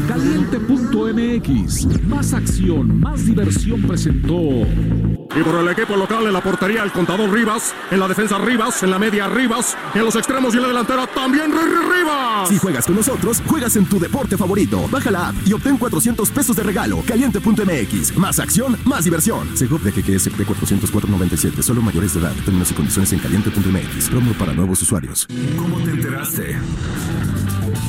[0.06, 1.86] Caliente.mx.
[2.06, 5.17] Más acción, más diversión presentó.
[5.36, 8.82] Y por el equipo local en la portería el contador Rivas, en la defensa Rivas,
[8.82, 12.48] en la media Rivas, en los extremos y en la delantera también Rivas.
[12.48, 14.88] Si juegas con nosotros, juegas en tu deporte favorito.
[14.90, 17.02] Baja la app y obtén 400 pesos de regalo.
[17.06, 18.16] Caliente.mx.
[18.16, 19.56] Más acción, más diversión.
[19.56, 21.62] Segov de GGSP 404.97.
[21.62, 22.32] Solo mayores de edad.
[22.44, 24.08] Términos y condiciones en caliente.mx.
[24.08, 25.26] Promo para nuevos usuarios.
[25.56, 26.58] ¿Cómo te enteraste?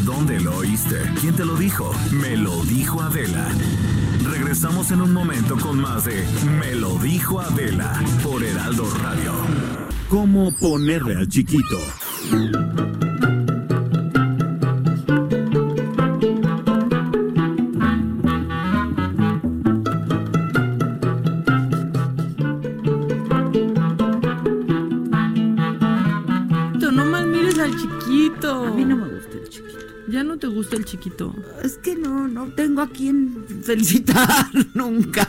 [0.03, 0.97] ¿Dónde lo oíste?
[1.21, 1.91] ¿Quién te lo dijo?
[2.11, 3.47] Me lo dijo Adela.
[4.49, 6.25] Regresamos en un momento con más de
[6.59, 9.31] Me lo dijo Adela por Heraldo Radio.
[10.09, 11.77] ¿Cómo ponerle al chiquito?
[30.39, 31.35] Te gusta el chiquito.
[31.63, 34.27] Es que no, no tengo a quien felicitar
[34.73, 35.27] nunca.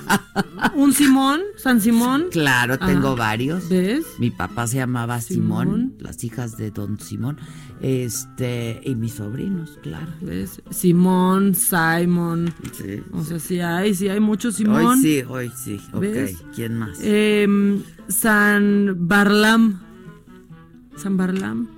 [0.74, 1.40] ¿Un Simón?
[1.56, 2.26] ¿San Simón?
[2.30, 3.68] Claro, tengo Ah, varios.
[3.68, 4.06] ¿Ves?
[4.18, 5.94] Mi papá se llamaba Simón, Simón.
[5.98, 7.36] las hijas de Don Simón,
[7.80, 10.06] este, y mis sobrinos, claro.
[10.20, 10.62] ¿Ves?
[10.70, 12.54] Simón, Simon.
[12.72, 13.02] Sí.
[13.12, 14.84] O sea, sí hay, sí hay muchos Simón.
[14.86, 15.80] Hoy sí, hoy sí.
[15.92, 16.36] Ok, ¿Ves?
[16.54, 16.98] ¿quién más?
[17.02, 19.80] Em, San Barlam.
[20.96, 21.68] San Barlam.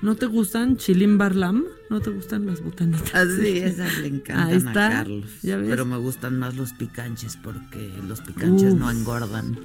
[0.00, 1.64] ¿No te gustan Chilín Barlam?
[1.90, 3.10] ¿No te gustan las botanitas?
[3.14, 4.86] Ah, sí, esas le encantan Ahí está.
[4.86, 5.30] a Carlos.
[5.42, 5.68] ¿Ya ves?
[5.70, 8.78] Pero me gustan más los picanches porque los picanches Uf.
[8.78, 9.58] no engordan.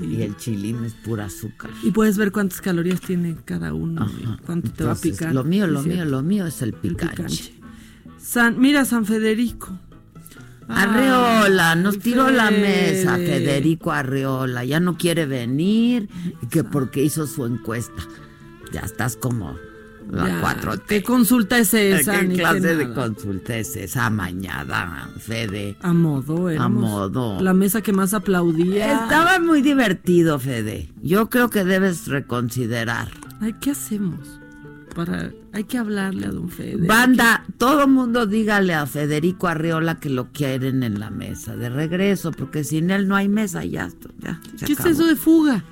[0.00, 1.70] Y el chilín es pura azúcar.
[1.84, 4.38] Y puedes ver cuántas calorías tiene cada uno, Ajá.
[4.44, 5.32] cuánto te va a picar.
[5.34, 7.54] Lo mío, lo Sí, mío, lo mío es el El picanche.
[8.18, 9.78] San, mira, San Federico.
[10.66, 16.08] Arreola, nos tiró la mesa, Federico Arreola, ya no quiere venir,
[16.42, 18.02] y que porque hizo su encuesta.
[18.72, 19.54] Ya estás como
[20.14, 20.82] la Ya, 4T.
[20.86, 22.20] ¿Qué consulta es esa?
[22.20, 25.76] ¿Qué clase de consulta es esa mañada, Fede?
[25.82, 27.40] A modo, éramos modo.
[27.40, 29.02] La mesa que más aplaudía.
[29.02, 30.90] Estaba muy divertido, Fede.
[31.02, 33.08] Yo creo que debes reconsiderar.
[33.40, 34.40] Ay, ¿qué hacemos?
[34.94, 36.86] Para, hay que hablarle a don Fede.
[36.86, 42.30] Banda, todo mundo dígale a Federico Arriola que lo quieren en la mesa de regreso,
[42.30, 43.88] porque sin él no hay mesa, ya,
[44.20, 44.94] ya se ¿Qué es acabó.
[44.94, 45.64] eso de fuga?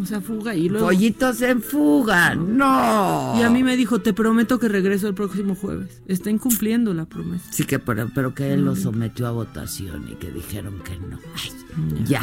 [0.00, 0.86] O sea, fuga y luego...
[0.86, 3.34] Pollitos en fuga, no.
[3.38, 6.02] Y a mí me dijo, te prometo que regreso el próximo jueves.
[6.06, 7.44] Está incumpliendo la promesa.
[7.52, 8.76] Sí, que pero, pero que él lo Mm.
[8.76, 11.18] sometió a votación y que dijeron que no.
[11.36, 12.22] Ay, ya,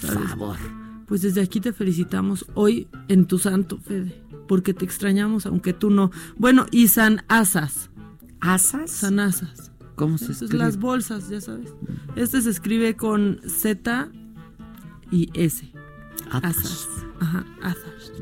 [0.00, 0.28] por ¿Sabes?
[0.30, 0.56] favor.
[1.06, 4.22] Pues desde aquí te felicitamos hoy en tu santo, Fede.
[4.48, 6.10] porque te extrañamos aunque tú no.
[6.38, 7.90] Bueno, y San Asas.
[8.40, 8.90] ¿Asas?
[8.90, 9.70] San Asas.
[9.96, 10.56] ¿Cómo se escribe?
[10.58, 11.70] las bolsas, ya sabes.
[12.16, 14.08] Este se escribe con Z
[15.10, 15.70] y S.
[16.30, 16.88] Asas.
[17.20, 18.12] Ajá, Asas.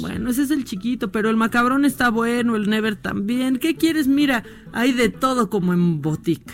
[0.00, 3.58] Bueno, ese es el chiquito, pero el macabrón está bueno, el Never también.
[3.58, 4.08] ¿Qué quieres?
[4.08, 6.52] Mira, hay de todo como en botica.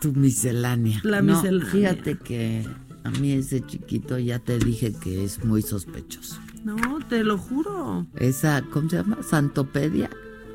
[0.00, 1.00] Tu miscelánea.
[1.04, 1.70] La No, miscelánea.
[1.70, 2.66] Fíjate que
[3.04, 6.38] a mí ese chiquito ya te dije que es muy sospechoso.
[6.64, 6.76] No,
[7.08, 8.06] te lo juro.
[8.16, 9.18] Esa, ¿cómo se llama?
[9.22, 10.10] Santopedia.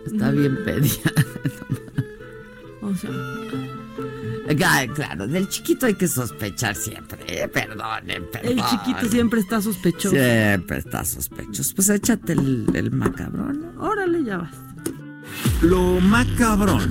[0.06, 0.38] Está Mm.
[0.38, 0.92] bien pedia.
[2.82, 3.10] O sea,
[4.94, 7.20] Claro, del chiquito hay que sospechar siempre.
[7.28, 10.16] eh, Perdonen, el chiquito siempre está sospechoso.
[10.16, 11.74] Siempre está sospechoso.
[11.76, 13.74] Pues échate el, el macabrón.
[13.80, 14.52] Órale, ya vas.
[15.62, 16.90] Lo macabrón.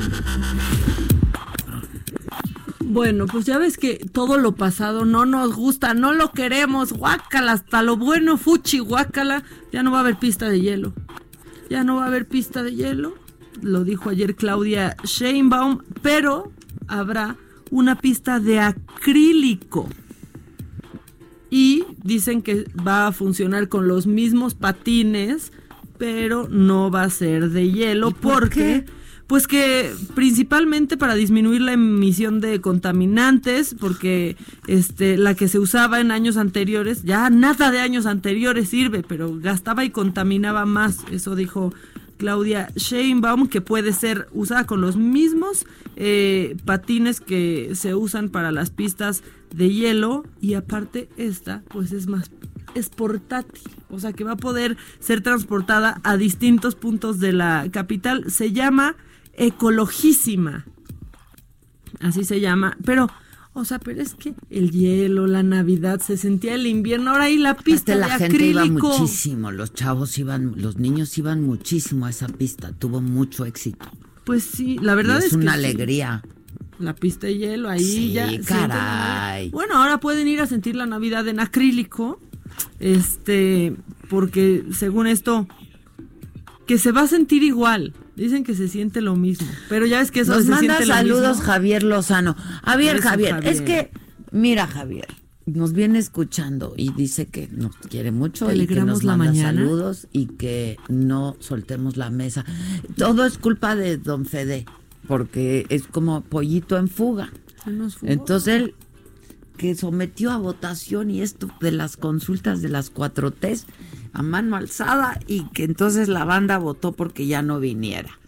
[2.80, 7.52] Bueno, pues ya ves que todo lo pasado no nos gusta, no lo queremos, guácala,
[7.52, 9.42] hasta lo bueno, fuchi, guácala,
[9.72, 10.92] ya no va a haber pista de hielo.
[11.68, 13.14] Ya no va a haber pista de hielo,
[13.60, 16.52] lo dijo ayer Claudia Sheinbaum, pero
[16.86, 17.36] habrá
[17.70, 19.88] una pista de acrílico.
[21.50, 25.52] Y dicen que va a funcionar con los mismos patines,
[25.98, 28.92] pero no va a ser de hielo por porque qué?
[29.26, 34.37] pues que principalmente para disminuir la emisión de contaminantes, porque
[34.68, 39.37] este la que se usaba en años anteriores, ya nada de años anteriores sirve, pero
[39.38, 41.72] gastaba y contaminaba más, eso dijo
[42.16, 48.52] Claudia Sheinbaum, que puede ser usada con los mismos eh, patines que se usan para
[48.52, 49.22] las pistas
[49.55, 50.24] de hielo.
[50.40, 52.31] Y aparte esta pues es más
[52.74, 57.66] es portátil, o sea que va a poder ser transportada a distintos puntos de la
[57.70, 58.31] capital.
[58.31, 58.96] Se llama
[59.33, 60.66] Ecologísima,
[62.00, 63.09] así se llama, pero,
[63.60, 67.38] o sea, pero es que el hielo, la Navidad, se sentía el invierno, ahora ahí
[67.38, 68.98] la pista Aparte, la de gente iba acrílico.
[68.98, 73.86] muchísimo, los chavos iban, los niños iban muchísimo a esa pista, tuvo mucho éxito.
[74.24, 75.64] Pues sí, la verdad es, es una que sí.
[75.66, 76.22] alegría.
[76.78, 78.28] La pista de hielo, ahí Sí, ya.
[78.44, 79.50] caray.
[79.50, 82.20] Bueno, ahora pueden ir a sentir la Navidad en acrílico.
[82.80, 83.74] Este,
[84.10, 85.46] porque según esto,
[86.66, 87.94] que se va a sentir igual.
[88.16, 89.46] Dicen que se siente lo mismo.
[89.68, 91.44] Pero ya ves que eso Nos se manda siente lo saludos mismo.
[91.44, 92.35] Javier Lozano.
[92.64, 93.52] Javier, Javier, Javier.
[93.52, 93.90] es que,
[94.33, 95.07] mira, Javier,
[95.44, 99.33] nos viene escuchando y dice que nos quiere mucho ¿Te y que nos la manda
[99.33, 99.61] mañana?
[99.61, 102.44] saludos y que no soltemos la mesa.
[102.96, 104.64] Todo es culpa de don Fede,
[105.07, 107.31] porque es como pollito en fuga.
[108.02, 108.74] Entonces él
[109.57, 113.57] que sometió a votación y esto de las consultas de las cuatro T
[114.16, 118.18] a mano alzada y que entonces la banda votó porque ya no viniera.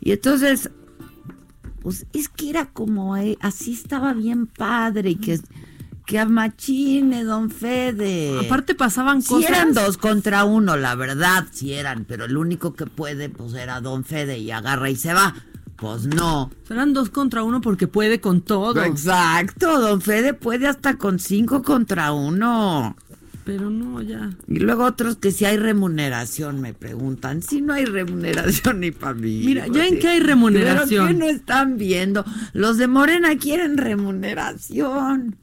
[0.00, 0.70] Y entonces,
[1.80, 5.38] pues es que era como, eh, así estaba bien padre y que,
[6.06, 8.38] que amachine, don Fede.
[8.44, 9.50] Aparte pasaban Si cosas.
[9.50, 13.80] eran dos contra uno, la verdad, si eran, pero el único que puede, pues era
[13.80, 15.34] don Fede y agarra y se va.
[15.76, 16.50] Pues no.
[16.66, 18.82] Serán dos contra uno porque puede con todo.
[18.82, 22.96] Exacto, don Fede puede hasta con cinco contra uno.
[23.48, 24.28] Pero no, ya.
[24.46, 27.40] Y luego otros que si hay remuneración me preguntan.
[27.40, 29.40] Si no hay remuneración ni para mí.
[29.42, 31.06] Mira, ¿ya en qué hay remuneración?
[31.06, 32.26] ¿Pero qué no están viendo?
[32.52, 35.36] Los de Morena quieren remuneración.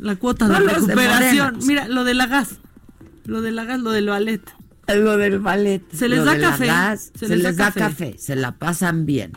[0.00, 1.46] La cuota No, de de recuperación.
[1.54, 1.66] Morena.
[1.68, 2.56] Mira, lo de la gas.
[3.26, 4.42] Lo de la gas, lo del ballet.
[4.88, 5.82] Lo del ballet.
[5.92, 6.66] Se les Lo da de café.
[6.66, 8.06] gas, Se se, les les, da da café.
[8.10, 8.18] café.
[8.18, 9.34] Se la pasan bien.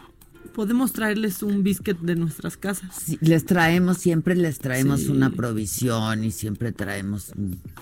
[0.58, 2.90] Podemos traerles un biscuit de nuestras casas.
[3.06, 5.10] Sí, les traemos, siempre les traemos Sí.
[5.10, 7.32] una provisión y siempre traemos...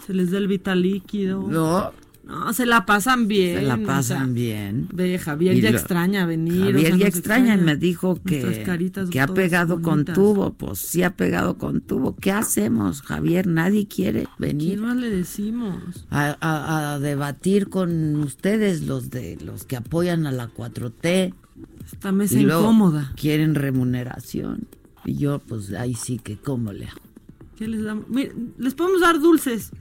[0.05, 1.47] Se les da el vital líquido.
[1.47, 1.93] No,
[2.25, 3.59] No, se la pasan bien.
[3.59, 4.89] se la o sea, pasan bien.
[4.91, 6.63] Ve, Javier Y ya lo- extraña venir.
[6.63, 8.65] o Javier sea, ya nos extraña y me dijo que,
[9.11, 10.15] que ha pegado con bonitas.
[10.15, 10.53] tubo.
[10.53, 12.15] Pues sí ha pegado con tubo.
[12.17, 13.47] ¿Qué hacemos, Javier?
[13.47, 15.77] Nadie quiere venir ¿Quién más le decimos?
[16.09, 21.33] a, a- a debatir con ustedes, los de los que apoyan a la 4T.
[21.85, 23.13] Esta mesa y incómoda.
[23.15, 24.67] quieren remuneración.
[25.05, 27.01] Y yo, pues ahí sí que, ¿cómo le hago?
[27.55, 28.09] ¿Qué les damos?
[28.09, 29.71] Mira, les podemos dar dulces.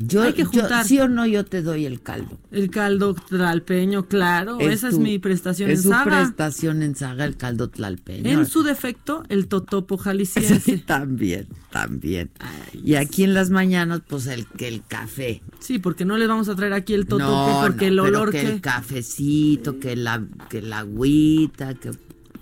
[0.00, 0.84] Yo, Hay que yo- juntar.
[0.86, 2.38] sí o no, yo te doy el caldo.
[2.52, 4.60] El caldo tlalpeño, claro.
[4.60, 6.04] Esa es mi prestación es en su saga.
[6.22, 8.30] prestación en saga, el caldo tlalpeño.
[8.30, 10.78] En su defecto, el totopo Sí, jalisciense.
[10.78, 12.30] también, también.
[12.72, 15.42] y aquí en las mañanas, pues el que el café.
[15.58, 18.18] Sí, porque no les vamos a traer aquí el totopo No, porque no, el pero
[18.20, 18.46] olor que, que...
[18.46, 21.90] el cafecito, que la que la agüita, que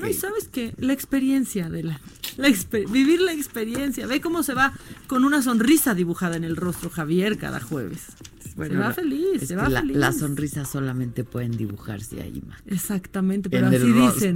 [0.00, 0.74] Ay, ¿sabes qué?
[0.78, 2.00] La experiencia de la...
[2.36, 4.06] la exper- vivir la experiencia.
[4.06, 4.72] Ve cómo se va
[5.06, 8.02] con una sonrisa dibujada en el rostro Javier cada jueves.
[8.56, 9.96] Bueno, se va feliz, se que va la, feliz.
[9.98, 12.56] las sonrisas solamente pueden dibujarse ahí, ma.
[12.66, 14.34] Exactamente, pero En así dicen.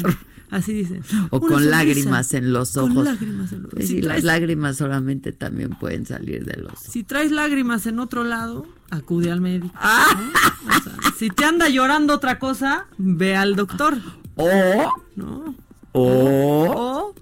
[0.50, 1.02] Así dicen.
[1.30, 1.70] O con sonrisa.
[1.70, 2.92] lágrimas en los ojos.
[2.92, 6.60] Con lágrimas en los Pues si, sí, las traes, lágrimas solamente también pueden salir de
[6.60, 9.72] los si traes lágrimas en otro lado, acude al médico.
[9.76, 10.06] Ah.
[10.14, 10.76] ¿no?
[10.76, 13.96] O sea, si te anda llorando otra cosa, ve al doctor.
[14.36, 15.54] O, ¿No?
[15.92, 17.14] o, O,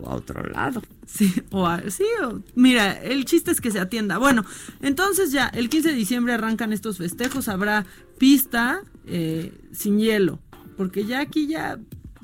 [0.00, 0.82] o a otro lado.
[1.06, 4.18] Sí, o a- sí, o- mira, el chiste es que se atienda.
[4.18, 4.44] Bueno,
[4.80, 7.84] entonces ya, el 15 de diciembre arrancan estos festejos, habrá
[8.18, 10.40] pista eh, sin hielo,
[10.76, 11.78] porque ya aquí ya,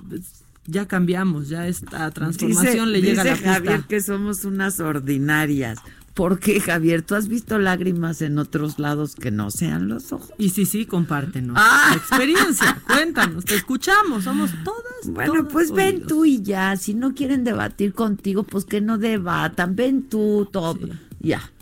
[0.08, 3.52] pues, ya cambiamos, ya esta transformación le llega a la pista.
[3.54, 5.78] Javier que somos unas ordinarias.
[6.18, 7.02] ¿Por qué, Javier?
[7.02, 10.32] ¿Tú has visto lágrimas en otros lados que no sean los ojos?
[10.36, 11.90] Y sí, sí, compártenos Ah.
[11.90, 15.14] la experiencia, cuéntanos, te escuchamos, somos todas.
[15.14, 16.76] Bueno, todas pues ven tú y ya.
[16.76, 19.76] Si no quieren debatir contigo, pues que no debatan.
[19.76, 20.74] Ven tú, todo.
[20.88, 20.92] Sí.
[21.20, 21.52] Ya.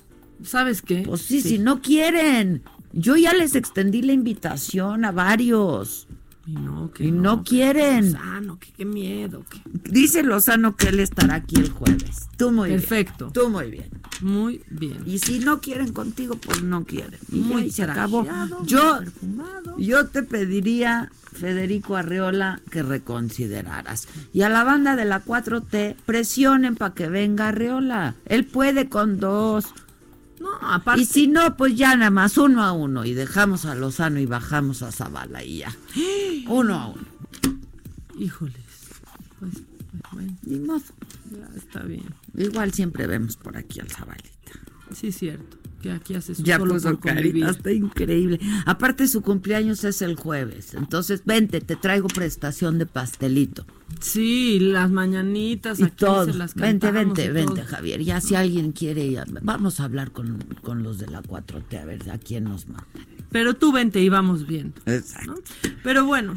[0.43, 1.03] ¿Sabes qué?
[1.05, 2.63] Pues sí, si no quieren.
[2.95, 6.07] Yo ya les extendí la invitación a varios.
[6.47, 8.13] Y no, que Y no quieren.
[8.13, 9.45] Lozano, que qué miedo.
[9.51, 12.29] que- Dice Lozano que él estará aquí el jueves.
[12.37, 13.27] Tú muy Perfecto.
[13.27, 13.33] bien.
[13.33, 13.91] Tú muy bien.
[14.21, 15.03] Muy bien.
[15.07, 17.19] Y si no quieren contigo, pues no quieren.
[17.33, 18.27] Y ya, Muy y se acabó.
[18.65, 19.01] Yo,
[19.77, 24.09] yo te pediría, Federico Arreola, que reconsideraras.
[24.33, 28.15] Y a la banda de la 4T, presionen para que venga Arreola.
[28.25, 29.67] Él puede con dos.
[30.61, 31.03] No, aparte.
[31.03, 33.05] Y si no, pues ya nada más uno a uno.
[33.05, 35.77] Y dejamos a Lozano y bajamos a Zavala y ya.
[36.49, 37.03] Uno a uno.
[38.19, 38.55] Híjoles.
[39.41, 39.65] Pues, pues,
[40.13, 40.83] bueno, Ni modo.
[41.31, 42.05] ya está bien.
[42.37, 44.31] Igual siempre vemos por aquí al Zabalita.
[44.95, 45.57] Sí, cierto.
[45.83, 48.41] Que aquí haces Ya solo puso carita, está increíble.
[48.65, 53.67] Aparte su cumpleaños es el jueves, entonces vente, te traigo prestación de pastelito
[54.01, 56.25] Sí, las mañanitas y aquí todo.
[56.27, 57.63] se las Vente, vente, vente.
[57.63, 58.03] Javier.
[58.03, 61.85] Ya si alguien quiere, ya- vamos a hablar con, con los de la 4T a
[61.85, 62.85] ver a quién nos manda.
[63.31, 64.75] Pero tú vente y vamos viendo.
[64.87, 65.35] Exacto.
[65.35, 65.71] ¿no?
[65.85, 66.35] Pero bueno,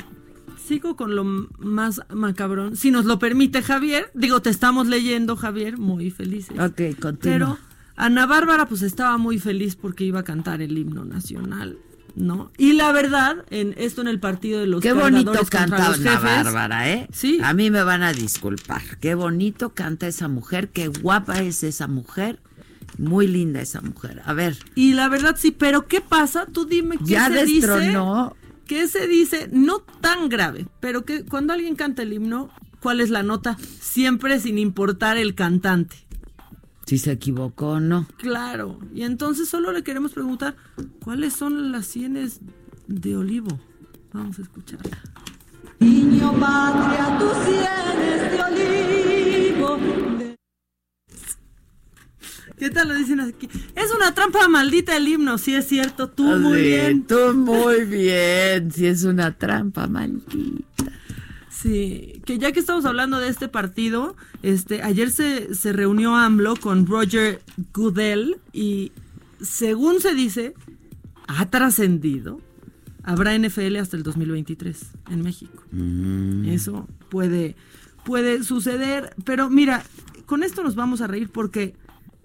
[0.68, 2.76] sigo con lo más macabrón.
[2.76, 6.58] Si nos lo permite Javier, digo, te estamos leyendo, Javier, muy felices.
[6.60, 7.18] Ok, continúa.
[7.20, 7.58] Pero
[8.00, 11.78] Ana Bárbara pues estaba muy feliz porque iba a cantar el himno nacional,
[12.16, 12.50] ¿no?
[12.58, 16.90] Y la verdad, en esto en el partido de los Qué bonito canta Ana Bárbara,
[16.90, 17.08] ¿eh?
[17.12, 17.40] Sí.
[17.44, 18.82] A mí me van a disculpar.
[19.02, 22.40] Qué bonito canta esa mujer, qué guapa es esa mujer.
[22.98, 24.22] Muy linda esa mujer.
[24.26, 26.46] A ver, Y la verdad sí, pero ¿qué pasa?
[26.46, 27.68] Tú dime qué ya se dice.
[27.68, 28.34] destronó.
[28.66, 29.50] ¿Qué se dice?
[29.52, 33.58] No tan grave, pero que cuando alguien canta el himno, ¿cuál es la nota?
[33.82, 35.98] Siempre sin importar el cantante.
[36.90, 38.08] Si se equivocó o no.
[38.18, 38.80] Claro.
[38.96, 40.56] Y entonces solo le queremos preguntar,
[41.04, 42.40] ¿cuáles son las sienes
[42.88, 43.60] de olivo?
[44.12, 44.98] Vamos a escucharla.
[45.78, 49.78] Niño patria, tus sienes de olivo.
[52.58, 53.48] ¿Qué tal lo dicen aquí?
[53.76, 57.04] Es una trampa maldita el himno, sí es cierto, tú muy Sí, bien.
[57.06, 58.72] Tú muy bien.
[58.72, 60.92] Si es una trampa, maldita.
[61.62, 66.56] Sí, que ya que estamos hablando de este partido, este, ayer se, se reunió AMLO
[66.56, 67.42] con Roger
[67.74, 68.94] Goodell y
[69.42, 70.54] según se dice,
[71.28, 72.40] ha trascendido,
[73.04, 75.64] habrá NFL hasta el 2023 en México.
[76.46, 77.58] Eso puede,
[78.06, 79.84] puede suceder, pero mira,
[80.26, 81.76] con esto nos vamos a reír porque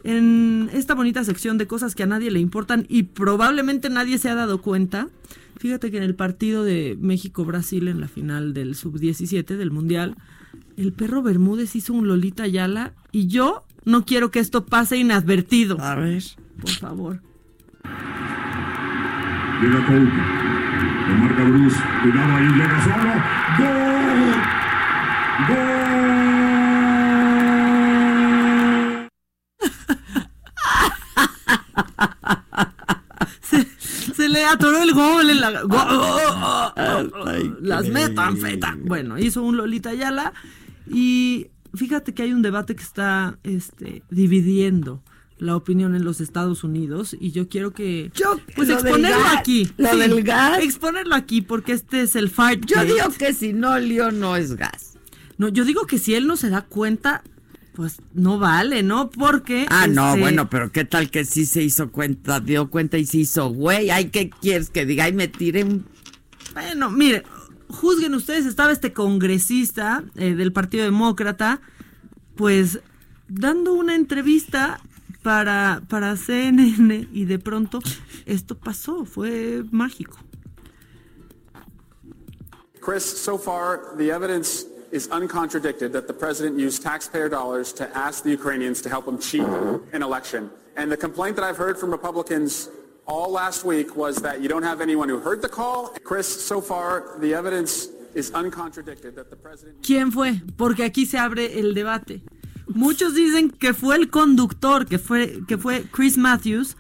[0.05, 4.29] en esta bonita sección de cosas que a nadie le importan y probablemente nadie se
[4.29, 5.09] ha dado cuenta,
[5.65, 10.15] fíjate que en el partido de México-Brasil en la final del sub-17 del Mundial,
[10.77, 15.81] el perro Bermúdez hizo un Lolita Ayala y yo no quiero que esto pase inadvertido.
[15.81, 16.23] A ver.
[16.61, 17.23] Por favor.
[19.63, 20.13] Llega Couto.
[21.09, 21.81] Lo marca Bruce.
[22.03, 23.15] Cuidado ahí, llega solo.
[25.49, 25.49] ¡Gol!
[25.49, 25.84] ¡Gol!
[34.35, 35.63] Le atoró el gol en la...
[35.63, 36.75] go-
[37.61, 38.77] Las metanfeta.
[38.81, 40.33] Bueno, hizo un Lolita Ayala
[40.91, 45.03] y fíjate que hay un debate que está este, dividiendo
[45.39, 49.69] la opinión en los Estados Unidos y yo quiero que Yo- pues exponerlo gas, aquí
[49.77, 50.63] lo del gas.
[50.63, 54.55] exponerlo aquí porque este es el fight Yo digo que si no olió, no es
[54.55, 54.97] gas.
[55.37, 57.23] no yo digo que si él no se da cuenta
[57.75, 61.63] pues no vale no porque Ah, no, este, bueno, pero qué tal que sí se
[61.63, 63.91] hizo cuenta, dio cuenta y se hizo, güey.
[63.91, 65.05] Ay, ¿qué quieres que diga?
[65.05, 65.85] Ay, me tiré un...
[66.53, 67.25] Bueno, mire,
[67.69, 71.61] juzguen ustedes, estaba este congresista eh, del Partido Demócrata,
[72.37, 72.81] pues
[73.29, 74.81] dando una entrevista
[75.23, 77.81] para, para CNN y de pronto
[78.27, 80.17] esto pasó, fue mágico.
[82.81, 88.23] Chris, so far, the evidence is uncontradicted that the president used taxpayer dollars to ask
[88.23, 89.49] the Ukrainians to help him cheat
[89.97, 90.43] an election.
[90.77, 92.69] And the complaint that I've heard from Republicans
[93.05, 95.89] all last week was that you don't have anyone who heard the call.
[96.05, 99.83] Chris, so far, the evidence is uncontradicted that the president.
[99.83, 100.41] ¿Quién fue?
[100.57, 102.23] Porque aquí se abre el debate.
[102.69, 106.77] Muchos dicen que fue el conductor, que fue, que fue Chris Matthews,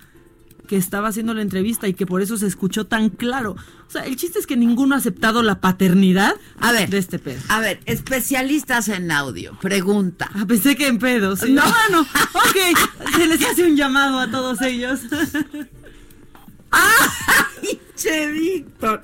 [0.66, 3.56] que estaba haciendo la entrevista y que por eso se escuchó tan claro.
[3.86, 7.18] O sea, el chiste es que ninguno ha aceptado la paternidad A ver, de este
[7.18, 7.40] pedo.
[7.48, 10.30] a ver, especialistas en audio, pregunta.
[10.34, 11.40] Ah, pensé que en pedos.
[11.40, 11.52] sí.
[11.52, 11.62] No.
[11.64, 12.00] Ah, no.
[12.00, 15.00] Ok, se les hace un llamado a todos ellos.
[16.70, 19.00] ¡Ay, che, Víctor!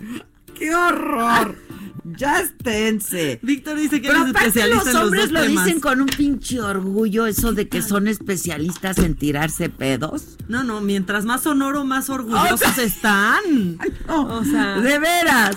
[0.58, 1.56] ¡Qué horror!
[2.05, 3.38] Ya esténse.
[3.42, 5.64] Víctor dice que Pero él es aparte especialista los en los hombres dos lo temas.
[5.64, 10.36] dicen con un pinche orgullo eso de que son especialistas en tirarse pedos.
[10.48, 13.78] No, no, mientras más sonoro, más orgullosos O sea- están.
[14.07, 15.57] No, O sea, de veras.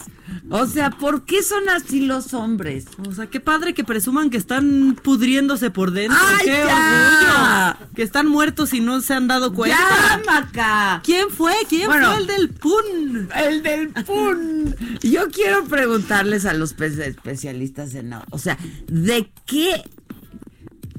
[0.56, 2.86] O sea, ¿por qué son así los hombres?
[3.08, 6.18] O sea, qué padre que presuman que están pudriéndose por dentro.
[6.22, 7.76] ¡Ay, ¡Qué ya!
[7.78, 7.94] orgullo!
[7.96, 9.78] Que están muertos y no se han dado cuenta.
[9.78, 11.02] ¡Ya, Maca!
[11.04, 11.54] ¿Quién fue?
[11.68, 13.30] ¿Quién Bueno, fue el del PUN?
[13.36, 14.76] El del PUN.
[15.02, 19.82] Yo quiero preguntarles a los pe- especialistas en o sea, ¿de qué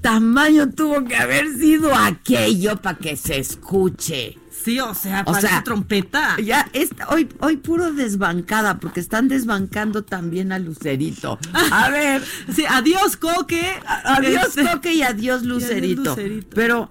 [0.01, 4.37] tamaño tuvo que haber sido aquello para que se escuche?
[4.65, 6.37] Sí, o sea, O sea, trompeta.
[6.43, 11.39] Ya, esta- hoy, hoy puro desbancada, porque están desbancando también a Lucerito.
[11.71, 12.23] A ver,
[12.55, 13.75] Sí, adiós, Coque.
[13.87, 16.03] adiós Este, Coque y adiós Lucerito.
[16.11, 16.49] Lucerito.
[16.55, 16.89] Pero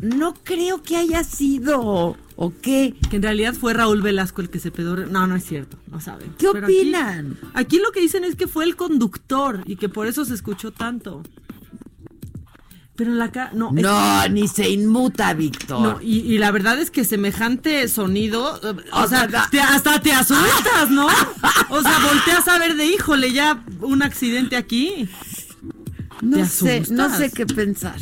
[0.00, 2.94] no creo que haya sido, ¿o qué?
[3.10, 4.96] Que en realidad fue Raúl Velasco el que se pedó.
[4.96, 6.32] No, no es cierto, no saben.
[6.38, 7.36] ¿Qué Pero aquí- opinan?
[7.54, 10.72] Aquí, lo que dicen es que fue el conductor y que por eso se escuchó
[10.72, 11.22] tanto.
[13.04, 15.80] Pero la ca no, es- No, ni se inmuta, Víctor.
[15.80, 19.60] no, y, y la verdad es que semejante sonido, eh, o, O sea, sea, te-
[19.60, 21.06] hasta te asustas, ¿no?
[21.70, 25.08] O sea, volteas a ver de híjole, ya un accidente aquí.
[26.20, 27.96] No ¿Te sé, no sé qué pensar.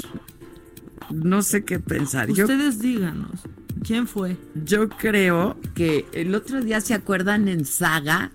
[1.11, 2.29] No sé qué pensar.
[2.31, 3.41] Yo, Ustedes díganos,
[3.83, 4.37] ¿quién fue?
[4.67, 8.33] yo creo que el otro día se acuerdan en Saga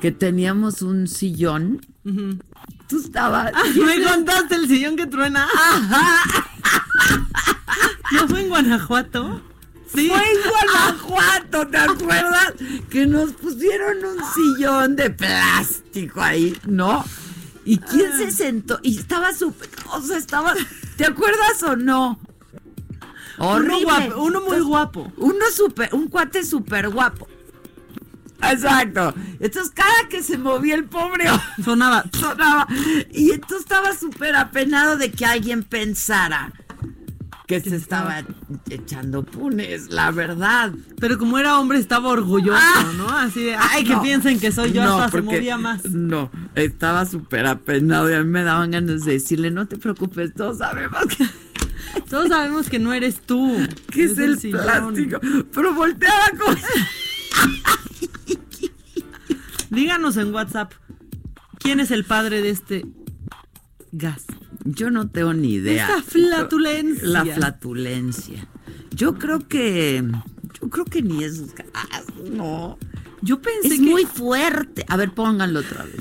[0.00, 1.84] que teníamos un sillón.
[2.88, 3.52] Tú estabas.
[3.54, 5.48] Ah, me contaste el sillón que truena.
[8.12, 9.42] ¿No fue en Guanajuato?
[9.94, 10.08] Sí.
[10.08, 12.54] Fue en Guanajuato, ¿te acuerdas?
[12.90, 17.04] Que nos pusieron un sillón de plástico ahí, ¿no?
[17.64, 18.16] ¿Y quién Ah.
[18.18, 18.78] se sentó?
[18.82, 19.68] Y estaba súper.
[19.92, 20.52] O sea, estaba.
[20.96, 22.18] ¿Te acuerdas o no?
[23.38, 23.76] Horrible.
[23.76, 25.12] Uno, guapo, uno muy Entonces, guapo.
[25.16, 27.26] Uno súper, un cuate súper guapo.
[28.42, 29.14] Exacto.
[29.40, 31.24] Entonces, cada que se movía el pobre
[31.64, 32.04] Sonaba.
[32.18, 32.66] sonaba.
[33.12, 36.52] Y entonces estaba súper apenado de que alguien pensara
[37.46, 38.22] que se estaba
[38.70, 40.72] echando punes, la verdad.
[40.98, 42.90] Pero como era hombre estaba orgulloso, Ah.
[42.96, 43.06] ¿no?
[43.08, 45.84] Así de, ay, que piensen que soy yo, No, hasta porque- se movía más.
[45.84, 50.32] No, estaba súper apenado y a mí me daban ganas de decirle, no te preocupes,
[50.34, 51.26] todos sabemos que,
[52.08, 53.54] Todos sabemos que no eres tú.
[53.90, 54.62] que es, el sillón.
[54.62, 55.20] plástico.
[55.52, 56.56] Pero volteaba con...
[59.70, 60.72] Díganos en WhatsApp,
[61.58, 62.86] ¿quién es el padre de este
[63.92, 64.24] gas?
[64.64, 65.88] Yo no tengo ni idea.
[65.98, 67.08] Esta flatulencia.
[67.08, 68.46] La flatulencia.
[68.92, 70.02] Yo creo que...
[70.60, 71.42] Yo creo que ni es
[72.30, 72.78] no.
[73.20, 73.80] Yo pensé Es que...
[73.80, 74.84] muy fuerte.
[74.88, 75.96] A ver, pónganlo otra vez.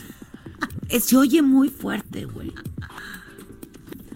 [0.90, 2.54] Eh, Se oye muy fuerte, güey.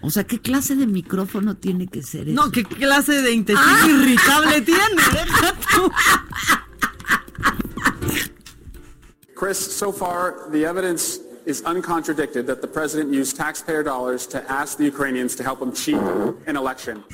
[0.00, 2.40] O sea, ¿qué clase de micrófono tiene que ser eso?
[2.42, 3.86] No, ¿qué clase de intestino Ah.
[3.90, 4.80] irritable tiene?
[5.12, 5.90] Deja tú.
[9.38, 14.76] Chris, so far, the evidence is uncontradicted that the president used taxpayer dollars to ask
[14.76, 16.02] the Ukrainians to help him cheat
[16.48, 17.04] an election.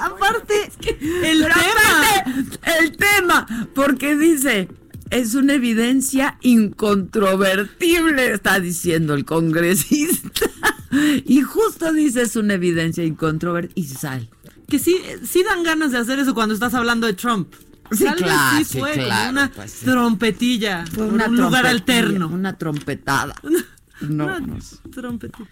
[0.00, 0.70] Aparte,
[1.22, 2.54] el tema...
[2.78, 4.68] el tema, porque dice,
[5.10, 10.46] es una evidencia incontrovertible, está diciendo el congresista.
[11.26, 14.30] Y justo dice, es una evidencia incontrovertible y sale.
[14.66, 17.52] Que sí, sí dan ganas de hacer eso cuando estás hablando de Trump.
[17.92, 22.28] Sí, Tal vez claro, sí fue claro, una pues trompetilla, Fue una un lugar alterno.
[22.28, 23.34] Una trompetada.
[24.02, 24.58] No, Una no
[24.94, 25.48] trompetilla.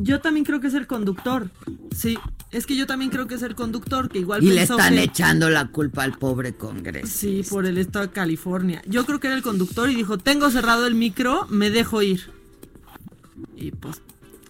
[0.00, 1.50] Yo también creo que es el conductor.
[1.94, 2.18] Sí,
[2.50, 5.02] es que yo también creo que es el conductor, que igual Y le están que-
[5.02, 7.06] echando la culpa al pobre Congreso.
[7.06, 8.80] Sí, por el estado de California.
[8.86, 12.30] Yo creo que era el conductor y dijo, tengo cerrado el micro, me dejo ir.
[13.56, 14.00] Y pues,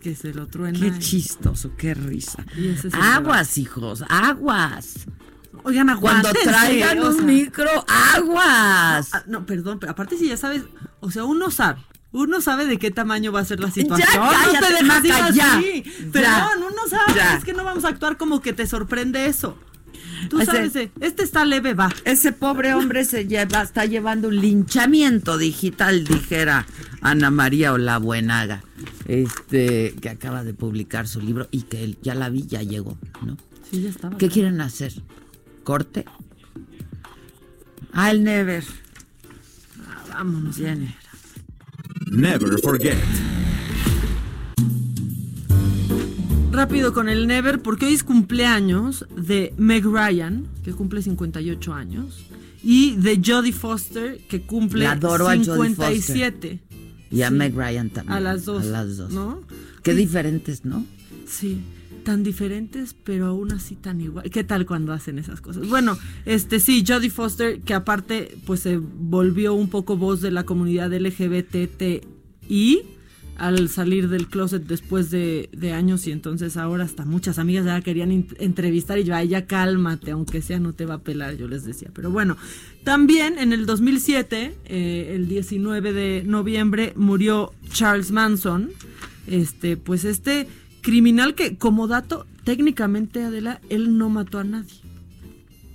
[0.00, 0.78] que se lo truena.
[0.78, 2.44] Qué chistoso, qué risa.
[2.92, 5.06] Aguas, hijos, aguas.
[5.68, 7.24] Oigan, Cuando traigan o un sea.
[7.24, 7.68] micro,
[8.14, 9.10] aguas.
[9.12, 10.62] Ah, no, perdón, pero aparte si ya sabes,
[11.00, 11.80] o sea, uno sabe.
[12.10, 14.08] Uno sabe de qué tamaño va a ser la Ya, situación.
[14.24, 15.56] no cállate, te dejes ir ya.
[15.58, 15.82] así.
[15.84, 16.10] Ya.
[16.12, 17.12] Perdón, uno sabe.
[17.14, 17.36] Ya.
[17.36, 19.58] Es que no vamos a actuar como que te sorprende eso.
[20.30, 21.90] Tú Ese- sabes, eh, este está leve, va.
[22.04, 26.66] Ese pobre hombre se lleva, está llevando un linchamiento digital, dijera
[27.02, 28.62] Ana María Olabuenaga,
[29.06, 32.98] este, que acaba de publicar su libro y que él, ya la vi, ya llegó,
[33.24, 33.36] ¿no?
[33.70, 34.16] Sí, ya estaba.
[34.16, 34.92] ¿Qué quieren hacer?
[35.68, 36.06] ¿Corte?
[37.92, 38.64] Ah, el Never.
[39.86, 40.56] Ah, vámonos.
[42.10, 42.96] Never forget.
[46.50, 52.24] Rápido con el Never, porque hoy es cumpleaños de Meg Ryan, que cumple 58 años,
[52.62, 55.66] y de Jodie Foster, que cumple La adoro a Jodie Foster.
[55.66, 56.60] 57.
[57.10, 57.34] Y a Sí.
[57.34, 58.16] Meg Ryan también.
[58.16, 58.62] A las dos.
[58.62, 59.12] A las dos.
[59.12, 59.42] ¿no?
[59.82, 60.86] Qué diferentes, ¿no?
[61.26, 61.60] Sí,
[62.08, 64.30] tan diferentes, pero aún así tan igual.
[64.30, 65.68] ¿Qué tal cuando hacen esas cosas?
[65.68, 70.44] Bueno, este sí, Jodie Foster, que aparte, pues se volvió un poco voz de la
[70.44, 72.80] comunidad LGBTI
[73.36, 77.82] al salir del closet después de, años y entonces ahora hasta muchas amigas ya la
[77.82, 81.46] querían entrevistar y yo, ay, ya cálmate, aunque sea no te va a pelar, yo
[81.46, 81.90] les decía.
[81.92, 82.38] Pero bueno,
[82.84, 88.70] también en el 2007, eh, el 19 de noviembre, murió Charles Manson,
[89.26, 90.48] este, pues este
[90.82, 94.74] criminal que como dato, técnicamente Adela, él no mató a nadie,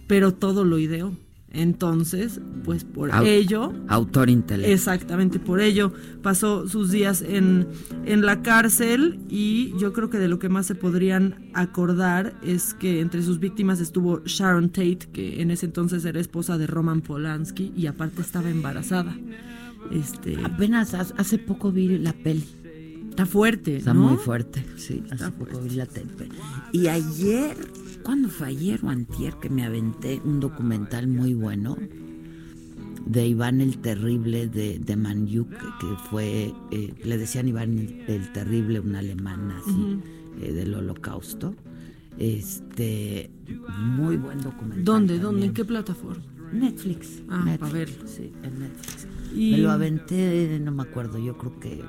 [0.08, 1.12] pero todo lo ideó.
[1.56, 3.74] Entonces, pues por Au- ello...
[3.88, 4.74] Autor intelectual.
[4.74, 5.94] Exactamente, por ello
[6.24, 7.68] pasó sus días en,
[8.06, 12.74] en la cárcel y yo creo que de lo que más se podrían acordar es
[12.74, 17.02] que entre sus víctimas estuvo Sharon Tate, que en ese entonces era esposa de Roman
[17.02, 19.16] Polanski y aparte estaba embarazada.
[19.92, 22.46] Este, Apenas hace hace poco vi la peli.
[23.14, 24.10] Está fuerte, Está ¿no?
[24.10, 25.04] muy fuerte, sí.
[25.12, 26.08] Hace poco vi la tele.
[26.72, 27.56] Y ayer,
[28.04, 31.78] ¿cuándo fue ayer o antier que me aventé un documental muy bueno
[33.06, 38.32] de Iván el Terrible de, de Manyuk, que fue, eh, le decían Iván el, el
[38.32, 40.02] Terrible, un alemán nazi Ujú.
[40.42, 41.54] eh, del holocausto.
[42.18, 43.30] Este,
[43.80, 44.84] muy buen documental.
[44.86, 45.20] ¿Dónde?
[45.20, 45.46] ¿Dónde?
[45.48, 46.24] ¿En qué plataforma?
[46.52, 47.22] Netflix.
[47.30, 48.08] Ah, Netflix, para verlo.
[48.08, 49.08] Sí, en Netflix.
[49.36, 51.84] Y- Me lo aventé, no me acuerdo, yo creo que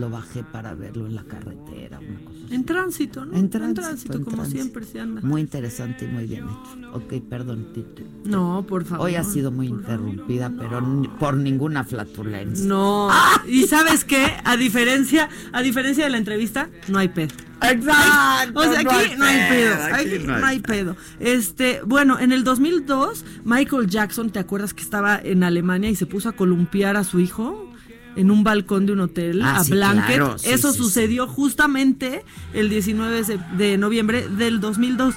[0.00, 2.54] lo bajé para verlo en la carretera, una cosa así.
[2.54, 3.36] En tránsito, ¿no?
[3.36, 4.60] En tránsito, en como tránsito.
[4.62, 5.20] siempre se anda.
[5.22, 6.90] Muy interesante y muy bien hecho.
[6.94, 8.04] Ok, perdón, Titi.
[8.24, 9.06] No, por favor.
[9.06, 12.66] Hoy ha sido muy interrumpida, pero ni- por ninguna flatulencia.
[12.66, 13.08] No.
[13.48, 14.26] ¿Y sabes qué?
[14.44, 17.34] A diferencia, a diferencia de la entrevista, no hay pedo.
[17.62, 18.58] Exacto.
[18.60, 19.74] O sea, aquí no hay pedo.
[19.74, 20.96] aquí aquí no hay no hay pedo.
[21.20, 26.06] Este, bueno, en el 2002, Michael Jackson, ¿te acuerdas que estaba en Alemania y se
[26.06, 27.69] puso a columpiar a su hijo?
[28.16, 30.16] En un balcón de un hotel Ah, a sí, Blanket.
[30.16, 35.14] claro, sí, Eso sí, sucedió justamente el 19 de sep- de noviembre del 2002.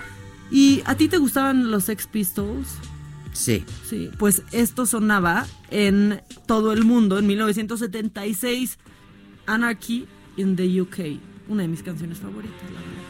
[0.52, 2.68] ¿Y a ti te gustaban los Sex Pistols?
[3.34, 3.66] Sí.
[3.90, 8.78] Sí, pues esto sonaba en todo el mundo en 1976,
[9.48, 10.06] Anarchy
[10.38, 11.20] in the UK,
[11.50, 13.03] una de mis canciones favoritas, la verdad.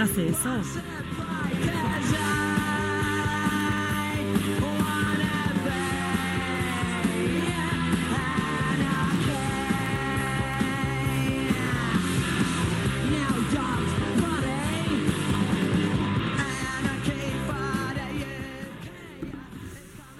[0.00, 0.62] Hagas eso.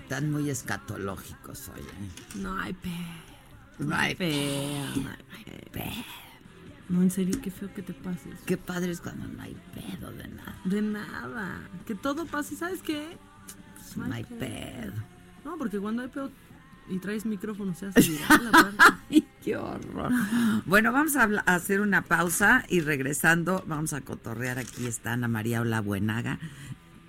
[0.03, 1.81] Están muy escatológicos hoy.
[1.81, 2.37] ¿eh?
[2.37, 2.95] No hay pedo.
[3.79, 4.97] No hay pedo.
[4.97, 6.30] No hay pedo.
[6.91, 8.35] No, en serio, qué feo que te pases.
[8.47, 10.57] Qué padre es cuando no hay pedo de nada.
[10.65, 11.61] De nada.
[11.87, 13.17] Que todo pase, ¿sabes qué?
[13.95, 14.93] No hay pedo.
[15.45, 16.33] No, porque cuando hay pedo
[16.89, 18.77] y traes micrófono se hace viral, aparte.
[19.11, 20.13] Ay, qué horror.
[20.67, 24.59] Bueno, vamos a hacer una pausa y regresando vamos a cotorrear.
[24.59, 26.41] Aquí está Ana María Olabuenaga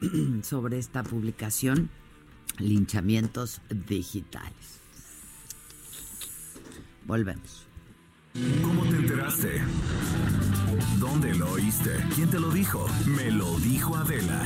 [0.44, 1.90] sobre esta publicación,
[2.60, 4.80] linchamientos digitales.
[7.08, 7.71] Volvemos.
[8.34, 9.62] ¿Cómo te enteraste?
[11.00, 11.92] ¿Dónde lo oíste?
[12.16, 12.88] ¿Quién te lo dijo?
[13.06, 14.44] Me lo dijo Adela.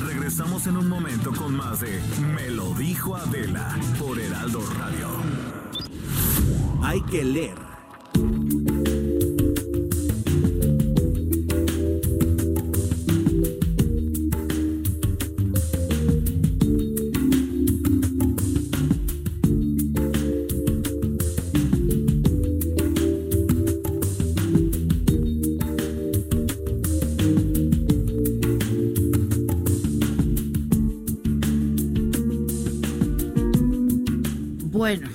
[0.00, 2.00] Regresamos en un momento con más de
[2.34, 5.08] Me lo dijo Adela por Heraldo Radio.
[6.82, 8.81] Hay que leer.
[34.82, 35.08] Bueno,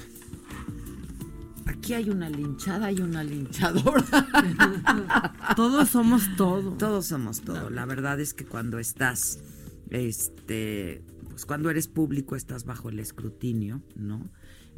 [1.65, 4.01] aquí hay una linchada y una linchadora.
[5.57, 6.71] Todos somos todo.
[6.77, 7.69] Todos somos todo.
[7.69, 9.39] La verdad es que cuando estás,
[9.89, 14.29] este, pues cuando eres público estás bajo el escrutinio, ¿no?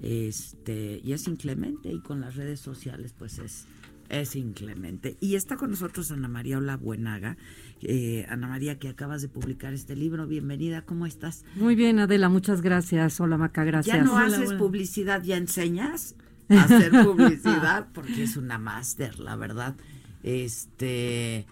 [0.01, 3.67] Este, y es inclemente y con las redes sociales pues es
[4.09, 5.17] Es inclemente.
[5.19, 7.37] Y está con nosotros Ana María Ola Buenaga.
[7.81, 10.27] Eh, Ana María, que acabas de publicar este libro.
[10.27, 11.45] Bienvenida, ¿cómo estás?
[11.55, 13.19] Muy bien, Adela, muchas gracias.
[13.19, 13.97] Hola, Maca, gracias.
[13.97, 14.57] Ya no Hola, haces hola.
[14.57, 16.15] publicidad, ya enseñas
[16.49, 19.75] a hacer publicidad, porque es una máster, la verdad.
[20.23, 21.45] Este,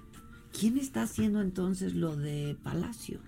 [0.57, 3.19] ¿quién está haciendo entonces lo de Palacio?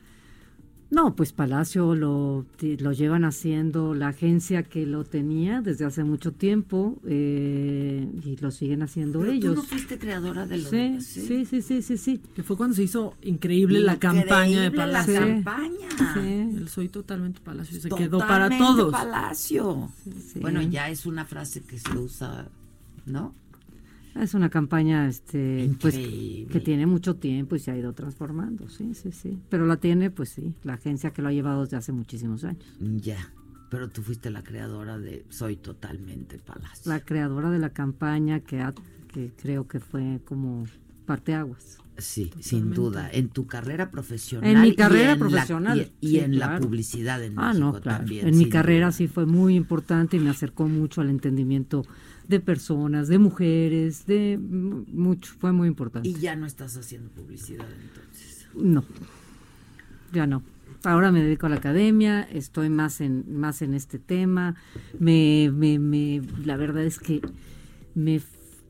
[0.91, 2.45] No, pues Palacio lo,
[2.79, 8.49] lo llevan haciendo la agencia que lo tenía desde hace mucho tiempo eh, y lo
[8.49, 9.55] siguen haciendo Pero ellos.
[9.55, 12.19] Tú no fuiste creadora de lo Sí, de sí, sí, sí, sí, sí.
[12.33, 15.19] Que fue cuando se hizo increíble la campaña de Increíble la Palacio.
[15.19, 16.23] campaña.
[16.57, 17.79] El soy totalmente Palacio.
[17.79, 18.91] Se quedó para Totalmente todos.
[18.91, 19.91] Palacio.
[20.33, 20.39] sí.
[20.39, 22.47] Bueno, ya es una frase que se usa,
[23.05, 23.33] ¿no?
[24.21, 28.93] Es una campaña este pues que tiene mucho tiempo y se ha ido transformando, sí,
[28.93, 29.39] sí, sí.
[29.49, 32.63] Pero la tiene, pues sí, la agencia que lo ha llevado desde hace muchísimos años.
[32.79, 33.31] Ya.
[33.69, 36.91] Pero tú fuiste la creadora de Soy Totalmente Palacio.
[36.91, 38.73] La creadora de la campaña que, ha-
[39.13, 40.65] que creo que fue como
[41.05, 41.77] parteaguas.
[41.97, 43.09] Sí, sin duda.
[43.11, 44.49] En tu carrera profesional.
[44.49, 45.91] En mi y carrera la- profesional.
[46.01, 47.97] y y sí, en la publicidad en Ah, México no, claro.
[47.99, 48.27] también.
[48.27, 48.91] En mi carrera duda.
[48.93, 51.83] sí fue muy importante y me acercó mucho al entendimiento
[52.29, 55.33] de personas, de mujeres, de mucho.
[55.39, 56.07] Fue muy importante.
[56.07, 58.47] Y ya no estás haciendo publicidad entonces.
[58.53, 58.83] No,
[60.13, 60.43] ya no.
[60.83, 64.55] Ahora me dedico a la academia, estoy más en más en este tema.
[64.99, 67.19] Me, me, me la verdad es que
[67.95, 68.21] me,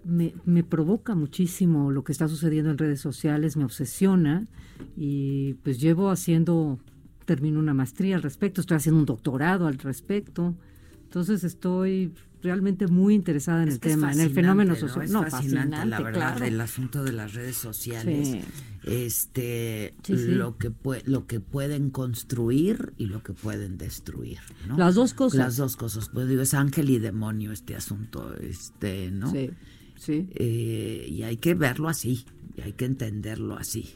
[0.06, 4.48] me, me provoca muchísimo lo que está sucediendo en redes sociales, me obsesiona
[4.96, 6.80] y pues llevo haciendo,
[7.26, 10.56] termino una maestría al respecto, estoy haciendo un doctorado al respecto.
[11.04, 14.80] Entonces estoy realmente muy interesada en Es el tema, en el fenómeno ¿no?
[14.80, 15.12] social.
[15.12, 16.46] No, fascinante, la verdad, claro.
[16.46, 18.28] el asunto de las redes sociales.
[18.30, 18.42] Sí.
[18.84, 20.28] Este, Sí, sí.
[20.28, 20.72] lo que
[21.06, 24.78] lo que pueden construir y lo que pueden destruir, ¿no?
[24.78, 25.38] Las dos cosas.
[25.38, 26.10] Las dos cosas.
[26.10, 29.32] Pues digo, es ángel y demonio este asunto, este, ¿no?
[29.32, 29.52] Sí,
[29.98, 30.30] sí.
[30.36, 32.26] Eh, y hay que verlo así,
[32.56, 33.90] y hay que entenderlo así.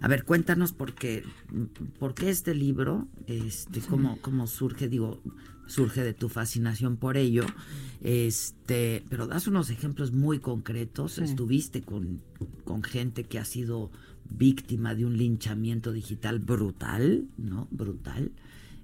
[0.00, 1.22] A ver, cuéntanos por qué,
[1.98, 5.22] por qué este libro, este, cómo, cómo surge, digo,
[5.66, 7.44] surge de tu fascinación por ello,
[8.02, 11.12] este, pero das unos ejemplos muy concretos.
[11.12, 11.24] Sí.
[11.24, 12.20] Estuviste con,
[12.64, 13.90] con gente que ha sido
[14.28, 17.68] víctima de un linchamiento digital brutal, ¿no?
[17.70, 18.32] Brutal.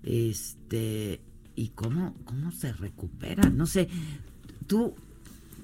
[0.02, 1.20] Este,
[1.54, 3.50] y cómo, cómo se recupera.
[3.50, 3.88] No sé,
[4.66, 4.94] tú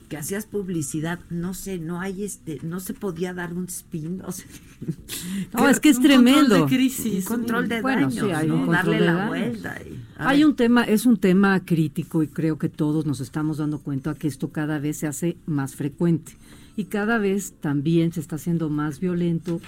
[0.09, 4.19] que hacías publicidad, no sé, no hay este, no se podía dar un spin,
[5.53, 6.55] No, es que es Un control tremendo.
[6.67, 8.63] de crisis, un control de Bueno, daños, sí, hay ¿no?
[8.63, 9.29] un darle la daños.
[9.29, 9.79] vuelta.
[9.83, 10.47] y- Hay ver.
[10.47, 14.29] un tema, es un tema crítico y creo que todos nos estamos dando cuenta que
[14.29, 16.37] esto cada vez se hace más frecuente
[16.77, 19.61] y cada vez también se está haciendo más violento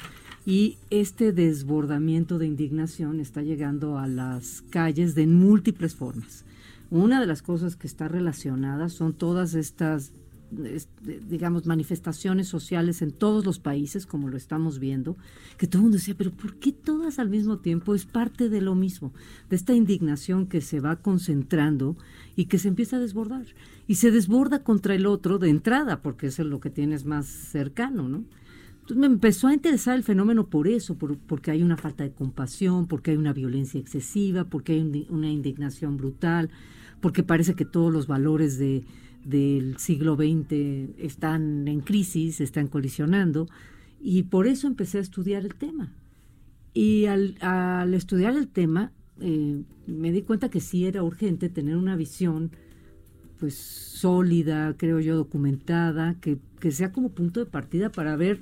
[0.46, 6.44] y este desbordamiento de indignación está llegando a las calles de múltiples formas.
[6.90, 10.12] Una de las cosas que está relacionada son todas estas
[10.50, 15.16] digamos, manifestaciones sociales en todos los países, como lo estamos viendo,
[15.58, 17.94] que todo el mundo decía, pero ¿por qué todas al mismo tiempo?
[17.94, 19.12] Es parte de lo mismo,
[19.50, 21.96] de esta indignación que se va concentrando
[22.36, 23.46] y que se empieza a desbordar.
[23.86, 28.08] Y se desborda contra el otro de entrada, porque es lo que tienes más cercano,
[28.08, 28.24] ¿no?
[28.80, 32.12] Entonces me empezó a interesar el fenómeno por eso, por- porque hay una falta de
[32.12, 36.48] compasión, porque hay una violencia excesiva, porque hay un- una indignación brutal,
[37.02, 38.84] porque parece que todos los valores de,
[39.28, 43.46] del siglo XX están en crisis, están colisionando,
[44.00, 45.92] y por eso empecé a estudiar el tema.
[46.72, 51.76] Y al, al estudiar el tema, eh, me di cuenta que sí era urgente tener
[51.76, 52.52] una visión
[53.38, 58.40] pues sólida, creo yo, documentada, que, que sea como punto de partida para ver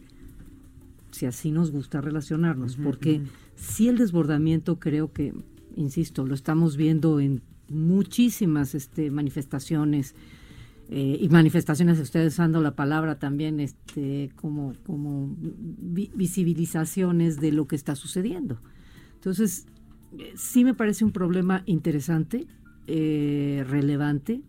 [1.11, 3.23] si así nos gusta relacionarnos, porque
[3.55, 5.35] sí el desbordamiento creo que,
[5.77, 10.15] insisto, lo estamos viendo en muchísimas este, manifestaciones
[10.91, 17.67] eh, y manifestaciones, ustedes usando la palabra también este, como, como vi- visibilizaciones de lo
[17.67, 18.61] que está sucediendo.
[19.15, 19.67] Entonces,
[20.19, 22.47] eh, sí me parece un problema interesante,
[22.87, 24.43] eh, relevante,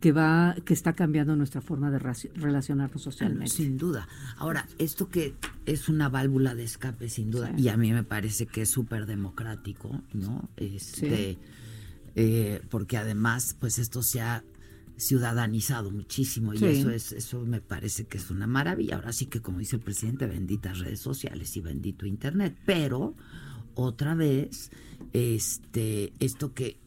[0.00, 3.50] que va, que está cambiando nuestra forma de relacionarnos socialmente.
[3.52, 4.06] Sin duda.
[4.36, 5.34] Ahora, esto que
[5.66, 9.06] es una válvula de escape, sin duda, y a mí me parece que es súper
[9.06, 10.48] democrático, ¿no?
[10.56, 11.38] Este, Sí.
[12.14, 14.44] eh, porque además, pues esto se ha
[14.98, 16.66] ciudadanizado muchísimo y Sí.
[16.66, 18.96] eso es eso me parece que es una maravilla.
[18.96, 23.14] Ahora sí que como dice el presidente, benditas redes sociales y bendito internet, pero
[23.74, 24.70] otra vez
[25.12, 26.78] este esto que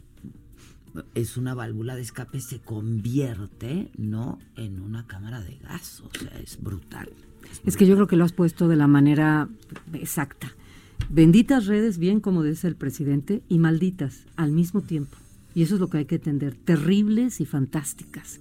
[1.15, 4.39] es una válvula de escape se convierte, ¿no?
[4.57, 7.09] En una cámara de gas, o sea, es brutal.
[7.65, 9.47] Es que yo creo que lo has puesto de la manera
[9.93, 10.53] exacta.
[11.09, 15.17] Benditas redes, bien como dice el presidente, y malditas al mismo tiempo.
[15.53, 18.39] Y eso es lo que hay que entender, terribles y fantásticas.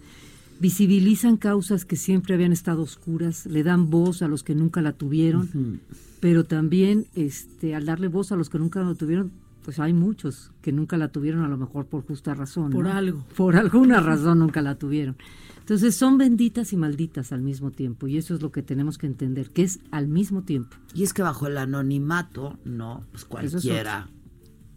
[0.61, 4.93] visibilizan causas que siempre habían estado oscuras, le dan voz a los que nunca la
[4.93, 5.81] tuvieron,
[6.21, 9.33] pero también este, al darle voz a los que nunca la tuvieron,
[9.65, 12.71] pues hay muchos que nunca la tuvieron a lo mejor por justa razón.
[12.71, 12.93] Por ¿no?
[12.93, 13.25] algo.
[13.37, 15.17] Por alguna razón nunca la tuvieron.
[15.61, 19.07] Entonces son benditas y malditas al mismo tiempo y eso es lo que tenemos que
[19.07, 20.77] entender, que es al mismo tiempo.
[20.95, 24.09] Y es que bajo el anonimato, no, pues Eso es cualquiera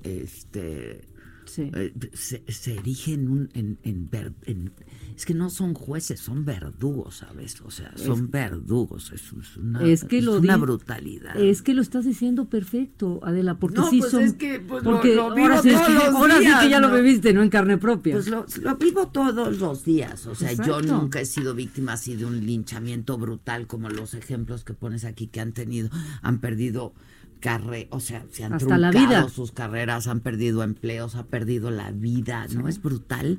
[0.03, 1.07] este
[1.53, 1.69] Sí.
[1.75, 4.71] eh, se, se erige en un en, en ver- en-
[5.15, 7.61] es que no son jueces, son verdugos, ¿sabes?
[7.61, 11.37] O sea, son Es- verdugos, es, es una, es que es lo una di- brutalidad.
[11.39, 14.83] Es que lo estás diciendo perfecto, Adela, porque No, sí pues son es que, pues,
[14.83, 17.31] porque lo vivo ahora, sí, es todos que, los ahora sí que ya lo viviste,
[17.33, 18.15] no en carne propia.
[18.15, 20.25] Pues lo, lo vivo todos los días.
[20.25, 24.63] O sea, yo nunca he sido víctima así de un linchamiento brutal como los ejemplos
[24.63, 25.89] que pones aquí que han tenido,
[26.23, 26.95] han perdido
[27.43, 29.29] carre, o sea, se han Hasta la truncado vida.
[29.29, 32.69] sus carreras, han perdido empleos, han perdido la vida, ¿no?
[32.69, 33.37] Es brutal.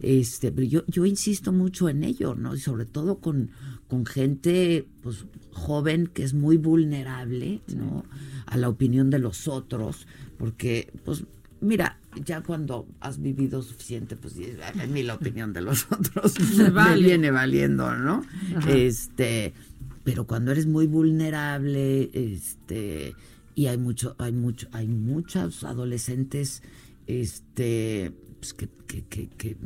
[0.00, 2.56] Este, pero yo, yo insisto mucho en ello, ¿no?
[2.56, 3.50] Y sobre todo con,
[3.86, 8.04] con gente pues joven que es muy vulnerable, ¿no?
[8.46, 11.22] A la opinión de los otros, porque pues
[11.60, 15.86] mira, ya cuando has vivido suficiente, pues dices, "Ay, a mí la opinión de los
[15.92, 17.02] otros me vale.
[17.06, 18.24] viene valiendo, ¿no?
[18.56, 18.72] Ajá.
[18.72, 19.54] Este,
[20.02, 23.14] pero cuando eres muy vulnerable, este,
[23.54, 26.62] y hay mucho, hay mucho, hay muchos adolescentes,
[27.06, 29.56] este, pues que, que, que, que,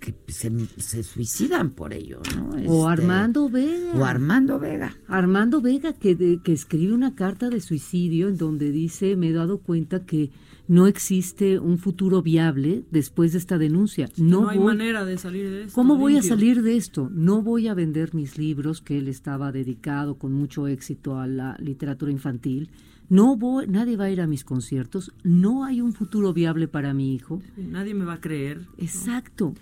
[0.00, 2.50] que se, se suicidan por ello, ¿no?
[2.50, 2.56] o
[2.90, 3.92] Este, Armando Vega.
[3.98, 4.96] O Armando Vega.
[5.08, 9.32] Armando Vega que, de- que escribe una carta de suicidio en donde dice, me he
[9.32, 10.30] dado cuenta que
[10.68, 14.08] no existe un futuro viable después de esta denuncia.
[14.16, 15.74] No, No, hay voy- manera de salir de esto.
[15.74, 17.08] ¿Cómo voy a salir de esto?
[17.12, 21.56] No voy a vender mis libros que él estaba dedicado con mucho éxito a la
[21.60, 22.68] literatura infantil.
[23.08, 25.12] No voy, nadie va a ir a mis conciertos.
[25.22, 27.40] No hay un futuro viable para mi hijo.
[27.56, 28.62] Nadie me va a creer.
[28.78, 29.54] Exacto.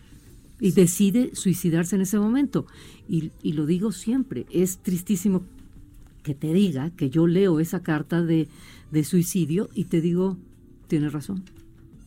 [0.60, 2.66] Y decide suicidarse en ese momento.
[3.06, 5.42] Y, y lo digo siempre, es tristísimo
[6.22, 8.48] que te diga que yo leo esa carta de,
[8.90, 10.38] de suicidio y te digo,
[10.88, 11.42] tienes razón,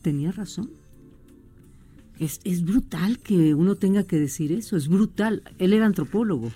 [0.02, 0.70] tenía razón.
[2.18, 5.42] Es, es brutal que uno tenga que decir eso, es brutal.
[5.58, 6.50] Él era antropólogo.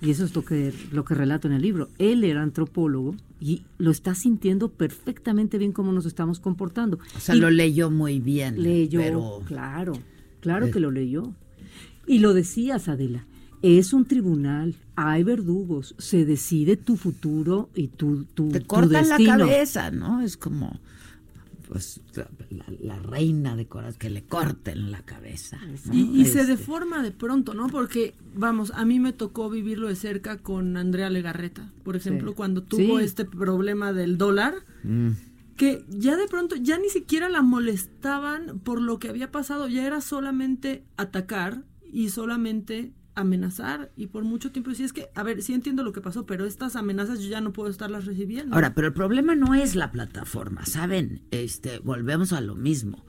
[0.00, 1.88] Y eso es lo que, lo que relato en el libro.
[1.98, 6.98] Él era antropólogo y lo está sintiendo perfectamente bien cómo nos estamos comportando.
[7.16, 8.62] O sea, Y- lo leyó muy bien.
[8.62, 9.94] Leyó, pero claro,
[10.40, 10.70] claro Eh.
[10.70, 11.32] que lo leyó.
[12.06, 13.26] Y lo decías, Adela,
[13.62, 19.08] es un tribunal, hay verdugos, se decide tu futuro y tu, tu, te tu cortan
[19.08, 20.20] la cabeza, ¿no?
[20.20, 20.78] Es como
[21.68, 22.00] pues
[22.50, 25.58] la, la reina de corazón que le corten la cabeza.
[25.86, 25.94] ¿no?
[25.94, 27.66] Y, y se Este, deforma de pronto, ¿no?
[27.68, 32.36] Porque, vamos, a mí me tocó vivirlo de cerca con Andrea Legarreta, por ejemplo, Sí.
[32.36, 33.04] cuando tuvo Sí.
[33.04, 34.54] este problema del dólar,
[34.84, 35.10] mm.
[35.56, 39.86] que ya de pronto ya ni siquiera la molestaban por lo que había pasado, ya
[39.86, 45.42] era solamente atacar y solamente amenazar y por mucho tiempo decía es que a ver
[45.42, 48.74] sí entiendo lo que pasó pero estas amenazas yo ya no puedo estarlas recibiendo Ahora,
[48.74, 51.22] pero el problema no es la plataforma, ¿saben?
[51.30, 53.04] Este, volvemos a lo mismo.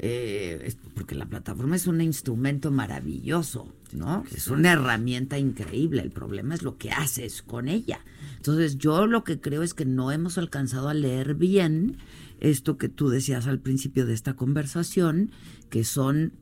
[0.00, 4.22] Eh, es- porque la plataforma es un instrumento maravilloso, ¿no?
[4.32, 6.02] Es una herramienta increíble.
[6.02, 7.98] El problema es lo que haces con ella.
[8.36, 11.96] Entonces, yo lo que creo es que no hemos alcanzado a leer bien
[12.38, 15.32] esto que tú decías al principio de esta conversación,
[15.68, 16.32] que son,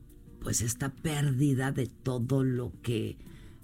[0.41, 3.17] pues, esta pérdida de todo lo que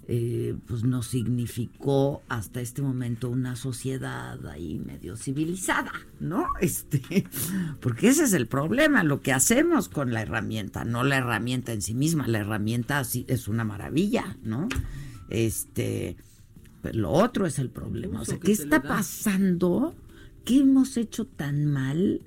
[0.05, 6.45] eh, pues nos significó hasta este momento una sociedad ahí medio civilizada, ¿no?
[6.59, 7.25] Este,
[7.79, 11.81] porque ese es el problema, lo que hacemos con la herramienta, no la herramienta en
[11.81, 14.67] sí misma, la herramienta sí es una maravilla, ¿no?
[15.29, 16.17] Este,
[16.81, 19.95] pero lo otro es el problema, o sea, ¿qué está pasando?
[20.43, 22.21] ¿Qué hemos hecho tan mal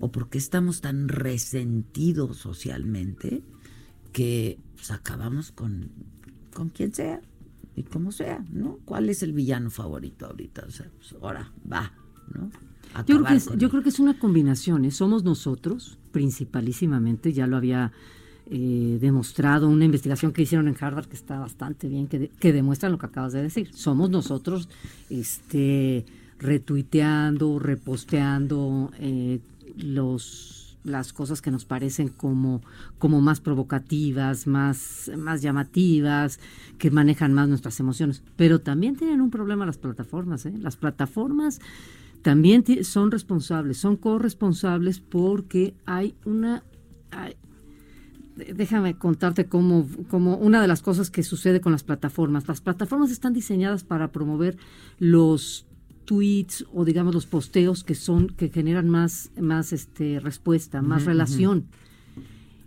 [0.00, 3.44] o por qué estamos tan resentidos socialmente
[4.12, 5.90] que pues, acabamos con
[6.54, 7.20] con quien sea
[7.76, 8.78] y como sea, ¿no?
[8.84, 10.64] ¿Cuál es el villano favorito ahorita?
[10.66, 11.92] O sea, pues ahora va,
[12.34, 12.50] ¿no?
[13.06, 14.90] Yo creo, que es, yo creo que es una combinación, ¿eh?
[14.90, 17.92] somos nosotros, principalísimamente, ya lo había
[18.50, 22.52] eh, demostrado una investigación que hicieron en Harvard que está bastante bien, que, de- que
[22.52, 23.70] demuestra lo que acabas de decir.
[23.72, 24.68] Somos nosotros
[25.08, 26.04] este,
[26.40, 29.38] retuiteando, reposteando eh,
[29.76, 32.62] los las cosas que nos parecen como,
[32.98, 36.40] como más provocativas, más, más llamativas,
[36.78, 38.22] que manejan más nuestras emociones.
[38.36, 40.46] Pero también tienen un problema las plataformas.
[40.46, 40.54] ¿eh?
[40.58, 41.60] Las plataformas
[42.22, 46.62] también son responsables, son corresponsables porque hay una...
[47.10, 47.36] hay-
[48.54, 52.48] déjame contarte cómo, cómo una de las cosas que sucede con las plataformas.
[52.48, 54.56] Las plataformas están diseñadas para promover
[54.98, 55.66] los
[56.10, 61.68] tweets o digamos los posteos que son que generan más más este respuesta, más relación.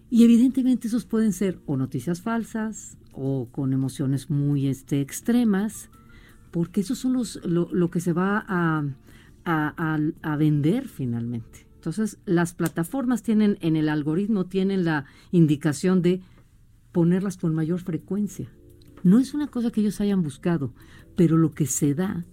[0.10, 5.90] Y evidentemente esos pueden ser o noticias falsas o con emociones muy este, extremas,
[6.52, 8.86] porque eso son los, lo, lo que se va a,
[9.44, 11.68] a, a, a vender finalmente.
[11.76, 16.22] Entonces, las plataformas tienen en el algoritmo, tienen la indicación de
[16.94, 18.48] ponerlas con mayor frecuencia.
[19.04, 20.74] No es una cosa que ellos hayan buscado,
[21.18, 22.24] pero lo que se da,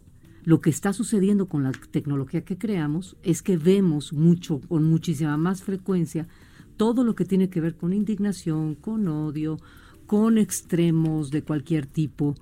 [0.45, 5.37] lo que está sucediendo con la tecnología que creamos, es que vemos mucho, con muchísima
[5.37, 6.29] más frecuencia,
[6.77, 9.59] todo lo que tiene que ver con indignación, con odio,
[10.07, 12.35] con extremos de cualquier tipo.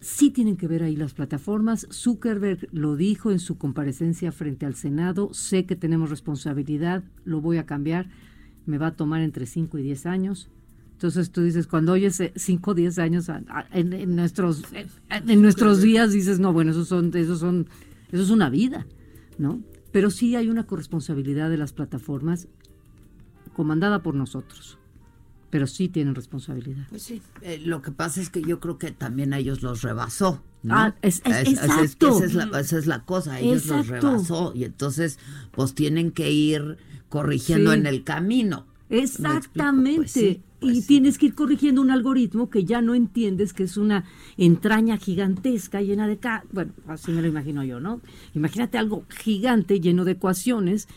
[0.00, 1.86] Sí tienen que ver ahí las plataformas.
[1.92, 5.32] Zuckerberg lo dijo en su comparecencia frente al Senado.
[5.32, 8.10] Sé que tenemos responsabilidad, lo voy a cambiar.
[8.66, 10.50] Me va a tomar entre 5 y 10 años.
[11.02, 15.28] Entonces tú dices, cuando oyes 5 o 10 años a- a- en, en nuestros, en,
[15.28, 17.66] en nuestros días, dices, no, bueno, esos son, esos son,
[18.12, 18.86] eso es una vida,
[19.36, 19.60] ¿no?
[19.90, 22.46] Pero sí hay una corresponsabilidad de las plataformas
[23.54, 24.78] comandada por nosotros.
[25.50, 26.86] Pero sí tienen responsabilidad.
[26.88, 29.82] Pues sí, eh, lo que pasa es que yo creo que también a ellos los
[29.82, 30.40] rebasó.
[30.62, 30.74] ¿no?
[30.76, 32.16] Ah, es- es- exacto.
[32.16, 35.18] esa, es la, esa es la cosa, ellos los rebasó y entonces
[35.50, 36.78] pues tienen que ir
[37.08, 37.78] corrigiendo Sí.
[37.80, 38.66] en el camino.
[38.88, 39.96] Exactamente.
[39.96, 43.64] Pues sí, pues y tienes que ir corrigiendo un algoritmo que ya no entiendes que
[43.64, 44.04] es una
[44.36, 46.16] entraña gigantesca llena de...
[46.18, 48.00] ca- Bueno, así me lo imagino yo, ¿no?
[48.34, 50.88] Imagínate algo gigante lleno de ecuaciones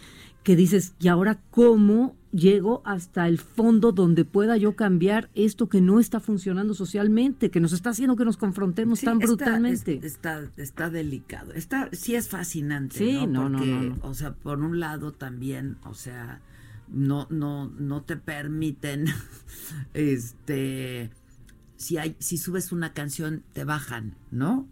[0.43, 5.81] que dices, ¿y ahora cómo llego hasta el fondo donde pueda yo cambiar esto que
[5.81, 9.95] no está funcionando socialmente, que nos está haciendo que nos confrontemos Sí, tan está- brutalmente?
[9.95, 11.51] es- Está, está, delicado.
[11.53, 12.97] Está, sí es fascinante.
[12.97, 13.25] Sí, ¿no?
[13.27, 13.97] no, no, Porque, no, no.
[14.03, 16.41] O sea, por un lado también, o sea,
[16.87, 19.05] no, no, no te permiten,
[19.93, 21.09] este,
[21.77, 24.67] si hay, si subes una canción, te bajan, ¿no?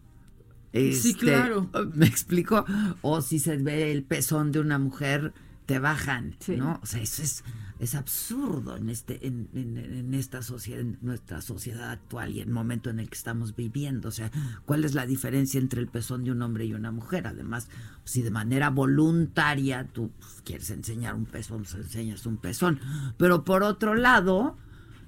[0.73, 1.69] Sí, Este, claro.
[1.93, 2.65] ¿Me explico?
[3.01, 5.33] O si se ve el pezón de una mujer,
[5.65, 6.55] te bajan, Sí.
[6.57, 6.79] ¿no?
[6.81, 7.43] O sea, eso es,
[7.83, 12.89] es absurdo en este, en, en- esta sociedad, en nuestra sociedad actual y el momento
[12.89, 14.09] en el que estamos viviendo.
[14.09, 14.31] O sea,
[14.65, 17.27] ¿cuál es la diferencia entre el pezón de un hombre y una mujer?
[17.27, 17.67] Además,
[18.05, 22.79] si de manera voluntaria tú pues, quieres enseñar un pezón, pues enseñas un pezón.
[23.17, 24.57] Pero por otro lado,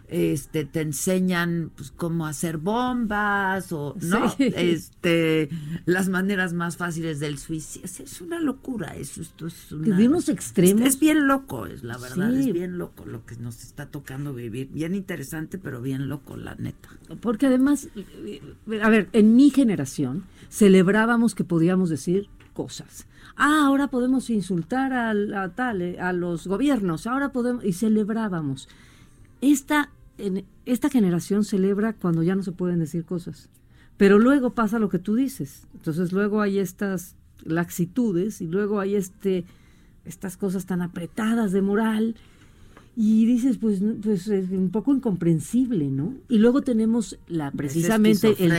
[0.09, 4.45] este te enseñan pues cómo hacer bombas o no Sí.
[4.55, 5.49] este
[5.85, 10.29] las maneras más fáciles del suicidio Es- una locura eso esto es una, de unos
[10.29, 10.81] extremos.
[10.81, 12.49] es, es bien loco es la verdad Sí.
[12.49, 16.55] es bien loco lo que nos está tocando vivir bien interesante pero bien loco la
[16.55, 16.89] neta
[17.21, 17.87] Porque además,
[18.81, 23.05] a ver, en mi generación celebrábamos que podíamos decir cosas.
[23.35, 28.69] Ah, ahora podemos insultar al- a, tal, eh, a los gobiernos, ahora podemos, y celebrábamos.
[29.51, 33.49] Esta, en, esta generación celebra cuando ya no se pueden decir cosas.
[33.97, 35.67] Pero luego pasa lo que tú dices.
[35.73, 39.45] Entonces luego hay estas laxitudes y luego hay este,
[40.05, 42.15] estas cosas tan apretadas de moral
[42.97, 46.13] y dices, pues, pues es un poco incomprensible, ¿no?
[46.29, 48.49] Y luego tenemos la precisamente el-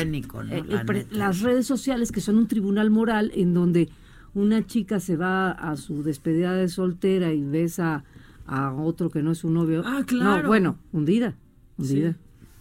[0.45, 0.51] ¿no?
[0.51, 1.07] La el neta.
[1.11, 3.89] las redes sociales que son un tribunal moral en donde
[4.35, 8.05] una chica se va a su despedida de soltera y besa
[8.47, 9.83] a otro que no es su novio.
[9.85, 10.43] Ah, claro.
[10.43, 11.37] No, bueno, hundida,
[11.79, 12.13] hundida.
[12.13, 12.19] Sí.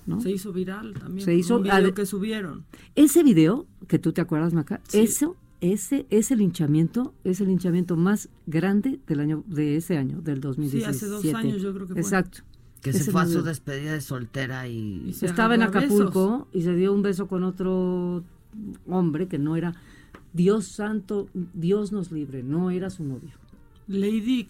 [0.08, 0.22] ¿no?
[0.22, 1.26] Se hizo viral también.
[1.26, 2.64] Se hizo- un video ade- que subieron.
[2.96, 5.00] Ese video que tú te acuerdas, Maca, Sí.
[5.00, 10.42] eso, ese, ese linchamiento es el linchamiento más grande del año, de ese año, del
[10.42, 10.90] 2017.
[10.96, 12.02] hace dos años yo creo que fue.
[12.02, 12.40] Exacto.
[12.84, 16.62] que se fue a su despedida de soltera y, Y se Estaba en Acapulco y
[16.62, 18.24] se dio un beso con otro
[18.88, 19.74] hombre que no era
[20.34, 23.32] Dios santo, Dios nos libre, no era su novio.
[23.88, 24.50] Lady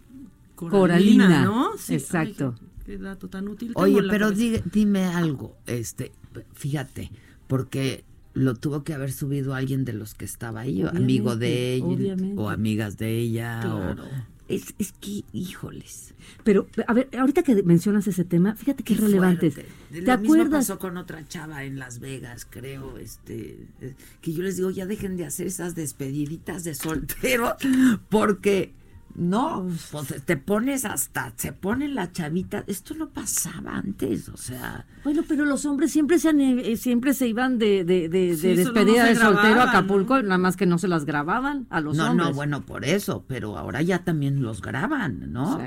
[0.55, 1.71] Coralina, Coralina, ¿no?
[1.89, 2.55] exacto.
[2.59, 3.71] Ay, qué, dato tan útil.
[3.75, 6.11] Oye, pero di- dime algo, este,
[6.53, 7.11] fíjate,
[7.47, 8.03] porque
[8.33, 12.41] lo tuvo que haber subido alguien de los que estaba ahí, amigo de ella, Obviamente,
[12.41, 14.03] o amigas de ella, Claro.
[14.03, 18.93] o es, es que, híjoles, Pero, a ver, ahorita que mencionas ese tema, fíjate qué,
[18.93, 19.55] relevante es.
[19.55, 19.63] ¿Te
[20.01, 20.67] Lo mismo acuerdas?
[20.67, 24.85] pasó con otra chava en Las Vegas, creo, este, eh, que yo les digo, ya
[24.85, 27.55] dejen de hacer esas despediditas de soltero,
[28.09, 28.73] porque
[29.15, 34.85] no, pues te pones hasta, se pone la chavita, esto no pasaba antes, o sea,
[35.05, 38.47] Bueno, pero los hombres siempre se han, eh, siempre se iban de, de, de, Sí,
[38.47, 41.79] de despedida no de soltero a Acapulco, nada más que no se las grababan a
[41.79, 42.27] los no, hombres.
[42.27, 45.59] no, bueno, por eso, pero ahora ya también los graban, ¿no?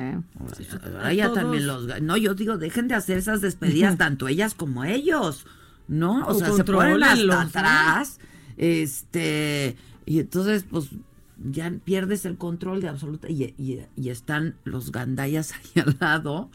[0.56, 0.66] Sí.
[0.84, 1.38] Ahora, ya todos.
[1.38, 5.46] también los No, yo digo, dejen de hacer esas despedidas, tanto ellas como ellos,
[5.88, 6.26] ¿no?
[6.26, 7.32] O, O sea, se ponen hasta ¿no?
[7.40, 8.18] atrás,
[8.58, 10.90] este, y entonces, pues,
[11.38, 16.50] ya pierdes el control de absoluta, y, y- y están los gandayas ahí al lado,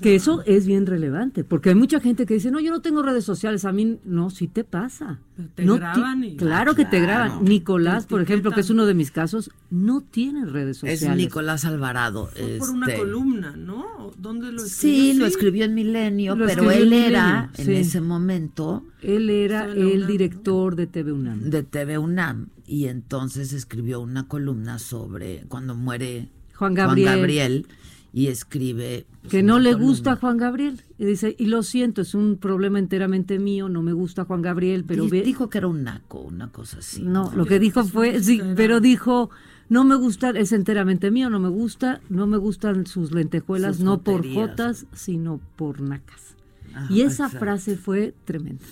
[0.00, 3.02] Que eso es bien relevante, porque hay mucha gente que dice, no, yo no tengo
[3.02, 5.18] redes sociales, a mí no, sí te pasa.
[5.56, 7.44] te No graban y- Claro que te graban.
[7.44, 11.16] Nicolás, Te por ejemplo, que es uno de mis casos, no tiene redes Es sociales.
[11.24, 12.26] Nicolás Alvarado.
[12.36, 14.12] Fue por una este, columna, ¿no?
[14.16, 15.18] ¿Dónde lo Sí, escribió?
[15.20, 17.88] lo escribió en Milenio, Lo pero él en era, Milenio, en sí.
[17.88, 20.06] ese momento, Él era el UNAM, ¿no?
[20.06, 21.40] director de TV UNAM.
[21.50, 27.06] de TV UNAM, y entonces escribió una columna sobre cuando muere Juan Gabriel.
[27.16, 27.66] Gabriel,
[28.12, 29.06] y escribe...
[29.20, 30.80] pues, que no le gusta a Juan Gabriel.
[30.98, 34.84] Y dice, y lo siento, es un problema enteramente mío, no me gusta Juan Gabriel,
[34.86, 37.02] pero ve- dijo que era un naco, una cosa así.
[37.02, 39.30] No, lo que dijo fue, sí, pero dijo,
[39.68, 43.84] no me gusta, es enteramente mío, no me gusta, no me gustan sus lentejuelas, Sus
[43.84, 46.34] no por jotas, sino por nacas.
[46.74, 47.38] Ajá, y esa exacto.
[47.38, 48.64] frase fue tremenda.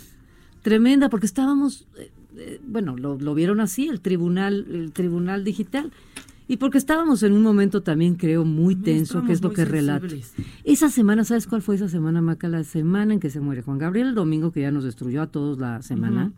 [0.62, 5.92] Tremenda, porque estábamos, eh, eh, bueno, lo, lo vieron así, el tribunal, el tribunal digital.
[6.50, 10.06] Y porque estábamos en un momento también, creo, muy tenso, que es lo que relato.
[10.64, 12.48] Esa semana, ¿sabes cuál fue esa semana, Maca?
[12.48, 15.26] La semana en que se muere Juan Gabriel, el domingo que ya nos destruyó a
[15.26, 16.32] todos la semana.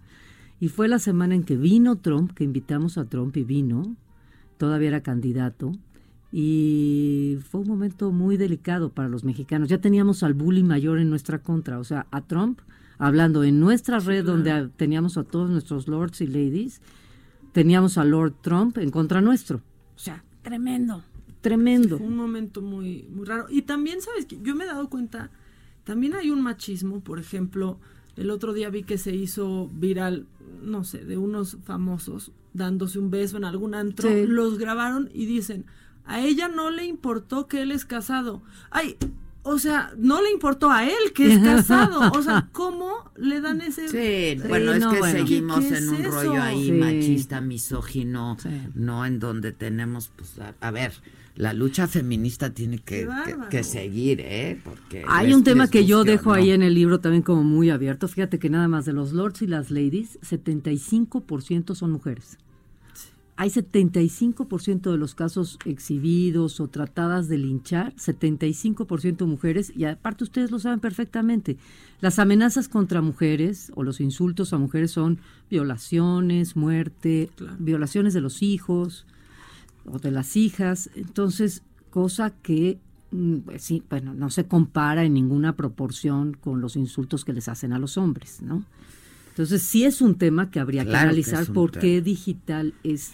[0.59, 3.95] Y fue la semana en que vino Trump, que invitamos a Trump y vino,
[4.59, 5.73] todavía era candidato.
[6.33, 9.69] Y fue un momento muy delicado para los mexicanos.
[9.69, 12.59] Ya teníamos al bully mayor en nuestra contra, o sea, a Trump
[12.99, 16.83] hablando en nuestra red donde teníamos a todos nuestros lords y ladies,
[17.53, 19.63] teníamos a Lord Trump en contra nuestro.
[20.51, 21.05] Tremendo,
[21.41, 21.99] tremendo.
[21.99, 23.47] Fue un momento muy, muy raro.
[23.49, 25.31] Y también, ¿sabes que Yo me he dado cuenta,
[25.85, 27.79] también hay un machismo, por ejemplo,
[28.17, 30.27] el otro día vi que se hizo viral,
[30.63, 34.27] no sé, de unos famosos dándose un beso en algún antro, Sí.
[34.27, 35.67] los grabaron y dicen,
[36.05, 38.43] a ella no le importó que él es casado.
[38.71, 38.97] Ay,
[39.43, 42.13] o sea, no le importó a él que es casado.
[42.13, 43.89] O sea, ¿cómo le dan ese...
[43.89, 45.19] Sí, bueno, es no, que bueno.
[45.19, 46.11] seguimos ¿Qué- qué en es un eso?
[46.11, 46.73] rollo ahí Sí.
[46.73, 48.49] machista, misógino, Sí.
[48.75, 49.05] ¿no?
[49.07, 50.93] En donde tenemos, pues, a, a ver,
[51.37, 54.61] la lucha feminista tiene que, que- que seguir, ¿eh?
[54.63, 56.35] Porque Hay les- un tema que yo dejo no.
[56.35, 58.09] ahí en el libro también como muy abierto.
[58.09, 62.39] Fíjate que nada más de los lords y las ladies, 75% son mujeres.
[63.41, 70.51] Hay 75% de los casos exhibidos o tratadas de linchar, 75% mujeres, y aparte ustedes
[70.51, 71.57] lo saben perfectamente.
[72.03, 77.57] Las amenazas contra mujeres o los insultos a mujeres son violaciones, muerte, Claro.
[77.59, 79.07] violaciones de los hijos
[79.87, 80.91] o de las hijas.
[80.95, 82.79] Entonces, cosa que
[83.11, 87.49] mm, pues sí, bueno, no se compara en ninguna proporción con los insultos que les
[87.49, 88.67] hacen a los hombres, ¿no?
[89.31, 93.13] Entonces, sí es un tema que habría Claro que analizar por qué digital es,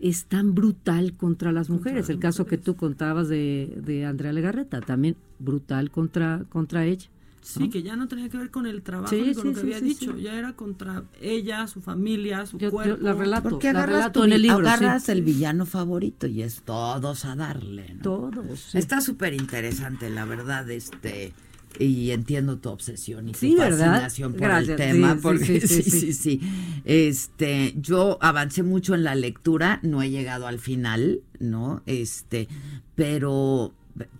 [0.00, 2.08] es tan brutal contra las mujeres.
[2.08, 7.08] El caso que tú contabas de, de Andrea Legarreta, también brutal contra, contra ella.
[7.40, 9.54] Sí, que ya no tenía que ver con el trabajo Sí, ni con sí, lo
[9.54, 10.22] que sí, había sí, dicho, sí.
[10.22, 13.02] ya era contra ella, su familia, su Yo- yo cuerpo.
[13.02, 13.48] la relato.
[13.50, 14.66] Porque la agarras, relato tu en el libro, sí.
[14.66, 18.02] agarras el villano favorito y es todos a darle, ¿no?
[18.02, 18.60] Todos.
[18.72, 18.76] sí.
[18.78, 21.32] Está súper interesante, la verdad, este...
[21.78, 26.12] Y entiendo tu obsesión y tu fascinación por Gracias, el tema, sí, porque sí, sí,
[26.12, 26.40] sí,
[26.84, 31.82] Este, yo avancé mucho en la lectura, no he llegado al final, ¿no?
[31.86, 32.48] Este,
[32.94, 33.72] pero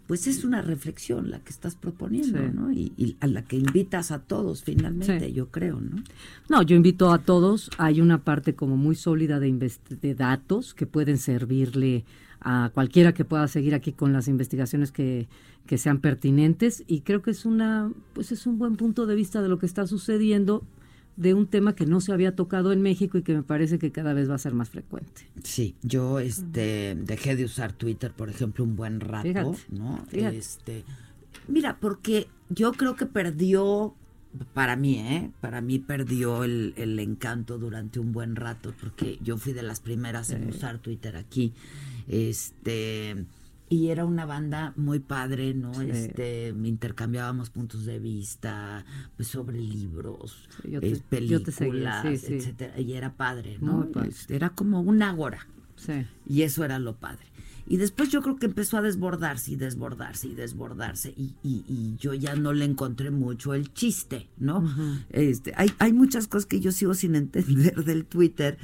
[0.08, 2.44] pues es una reflexión la que estás proponiendo, Sí.
[2.52, 2.72] ¿no?
[2.72, 5.32] Y, y a la que invitas a todos finalmente, Sí.
[5.32, 6.02] yo creo, ¿no?
[6.48, 7.70] No, yo invito a todos.
[7.78, 9.70] Hay una parte como muy sólida de,
[10.02, 12.04] de datos que pueden servirle
[12.40, 15.28] a cualquiera que pueda seguir aquí con las investigaciones que,
[15.66, 19.42] que sean pertinentes y creo que es una pues es un buen punto de vista
[19.42, 20.64] de lo que está sucediendo
[21.16, 23.90] de un tema que no se había tocado en México y que me parece que
[23.90, 25.28] cada vez va a ser más frecuente.
[25.42, 29.98] Sí, yo este dejé de usar Twitter, por ejemplo, un buen rato, Fíjate, ¿no?
[30.08, 30.38] fíjate.
[30.38, 30.84] Este,
[31.48, 33.96] mira, porque yo creo que perdió
[34.54, 35.32] para mí, ¿eh?
[35.40, 39.80] Para mí perdió el, el encanto durante un buen rato, porque yo fui de las
[39.80, 41.52] primeras en usar Twitter aquí.
[42.08, 43.26] Este,
[43.68, 45.74] y era una banda muy padre, ¿no?
[45.74, 45.90] Sí.
[45.90, 48.84] Este, intercambiábamos puntos de vista,
[49.16, 52.34] pues sobre libros, Sí, yo te- eh, yo te películas, sí, sí.
[52.34, 53.90] etcétera, y era padre, ¿no?
[53.92, 54.08] Padre.
[54.08, 55.46] Este, Era como un ágora.
[55.76, 55.92] Sí.
[56.26, 57.26] Y eso era lo padre.
[57.70, 61.12] Y después yo creo que empezó a desbordarse y desbordarse y desbordarse.
[61.16, 64.64] Y, y- y yo ya no le encontré mucho el chiste, ¿no?
[65.10, 67.14] este, hay, hay muchas cosas que yo sigo sin
[67.74, 68.56] entender del Twitter.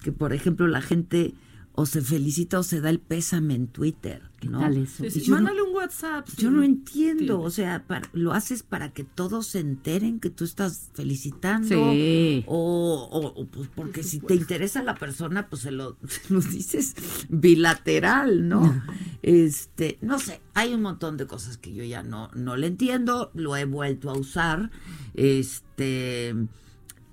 [0.00, 1.34] Que por ejemplo la gente
[1.74, 4.60] o se felicita o se da el pésame en Twitter, ¿no?
[4.60, 5.06] tal eso?
[5.06, 6.26] Y Sí, no- mándale un WhatsApp.
[6.36, 6.54] yo sí.
[6.54, 7.46] no entiendo, Sí.
[7.46, 11.68] o sea, para- lo haces para que todos se enteren que tú estás felicitando.
[11.92, 12.44] Sí.
[12.46, 16.40] O, o- o, pues porque si te interesa la persona, pues se lo, se lo
[16.40, 16.94] dices
[17.30, 18.82] bilateral, ¿no?
[19.22, 23.30] Este, no sé, hay un montón de cosas que yo ya no, no le entiendo,
[23.34, 24.70] lo he vuelto a usar,
[25.14, 26.34] este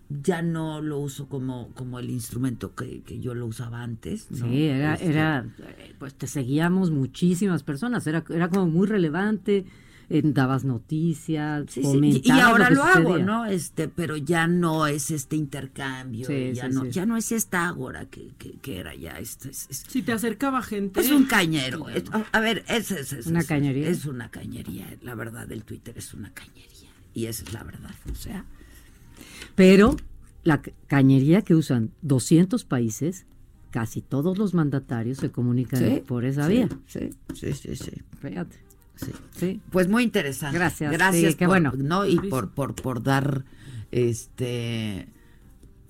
[0.10, 4.32] ya no lo uso como, como el instrumento que, que yo lo usaba antes.
[4.32, 4.48] ¿no?
[4.48, 9.66] Sí, era, Este, era, eh, pues te seguíamos muchísimas personas, era, era como muy relevante.
[10.12, 13.24] eh, dabas noticias, Sí, sí, y- ahora lo, hago, sucedía.
[13.26, 13.46] ¿no?
[13.46, 16.90] Este, pero ya no es este intercambio, Sí, ya sí, no, sí.
[16.90, 19.20] ya no es esta ágora que, que, que era ya.
[19.20, 21.00] Este, es, es- Si te acercaba gente.
[21.00, 21.88] es un cañero.
[21.90, 23.88] es- a ver, es, es- es- Una es- cañería.
[23.88, 26.90] Es una cañería, la verdad, el Twitter es una cañería.
[27.14, 28.46] Y esa es la verdad, o sea.
[29.56, 29.96] Pero
[30.44, 33.26] la ca- cañería que usan 200 países,
[33.72, 36.70] casi todos los mandatarios se comunican Sí, por esa sí, vía.
[36.88, 37.92] Sí, sí, sí, sí.
[38.22, 38.58] Fíjate.
[38.96, 39.12] Sí.
[39.38, 39.62] Sí.
[39.72, 40.58] Pues muy interesante.
[40.58, 41.72] Gracias, Gracias, por- bueno.
[41.78, 42.06] ¿no?
[42.06, 43.46] Y por, por, por dar
[43.92, 45.08] este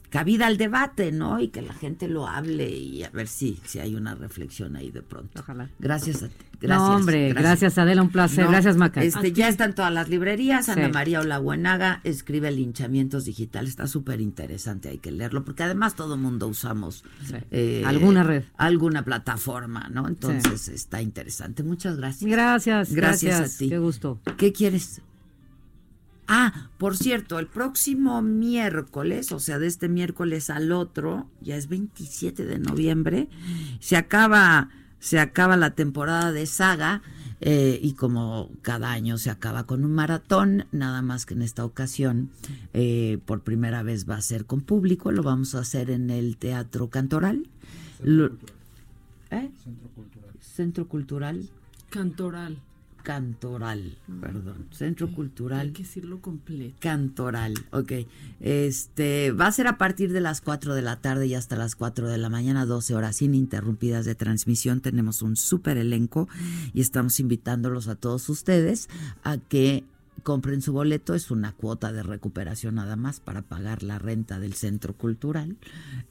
[0.09, 1.39] cabida al debate, ¿no?
[1.39, 4.89] Y que la gente lo hable y a ver si, si hay una reflexión ahí
[4.91, 5.39] de pronto.
[5.41, 5.69] Ojalá.
[5.79, 6.45] Gracias a ti.
[6.61, 7.77] Gracias, no, hombre, gracias.
[7.77, 8.43] Adela, un placer.
[8.45, 9.01] No, gracias, Maca.
[9.03, 10.65] Este, ya está en todas las librerías.
[10.65, 10.71] Sí.
[10.71, 13.69] Ana María Olabuenaga escribe linchamientos digitales.
[13.71, 17.35] Está súper interesante, hay que leerlo, porque además todo mundo usamos Sí.
[17.51, 18.43] eh, Alguna red.
[18.57, 20.07] alguna plataforma, ¿no?
[20.07, 21.63] Entonces está interesante.
[21.63, 22.29] Muchas gracias.
[22.29, 23.55] Gracias, Gracias, gracias.
[23.55, 23.69] a ti.
[23.69, 24.19] Qué gusto.
[24.37, 25.01] ¿Qué quieres?
[26.31, 31.67] Ah, por cierto, el próximo miércoles, o sea, de este miércoles al otro, ya es
[31.69, 33.29] 27 de noviembre,
[33.79, 34.69] se acaba,
[34.99, 37.01] se acaba la temporada de saga
[37.41, 41.63] eh, y como cada año se acaba con un maratón, nada más que en esta
[41.63, 42.29] ocasión,
[42.73, 46.35] eh, por primera vez va a ser con público, lo vamos a hacer en el
[46.37, 47.47] Teatro Cantoral.
[48.03, 48.31] Lo-
[49.31, 49.49] ¿Eh?
[50.41, 51.47] Centro Cultural.
[51.89, 52.57] Cantoral.
[53.03, 54.67] Cantoral, perdón.
[54.71, 55.67] Centro Cultural.
[55.67, 56.75] Hay que decirlo completo.
[56.79, 57.93] Cantoral, ok.
[58.39, 61.75] Este va a ser a partir de las 4 de la tarde y hasta las
[61.75, 64.81] 4 de la mañana, 12 horas ininterrumpidas de transmisión.
[64.81, 66.27] Tenemos un súper elenco
[66.73, 68.89] y estamos invitándolos a todos ustedes
[69.23, 69.83] a que
[70.23, 71.15] compren su boleto.
[71.15, 75.57] Es una cuota de recuperación nada más para pagar la renta del centro cultural.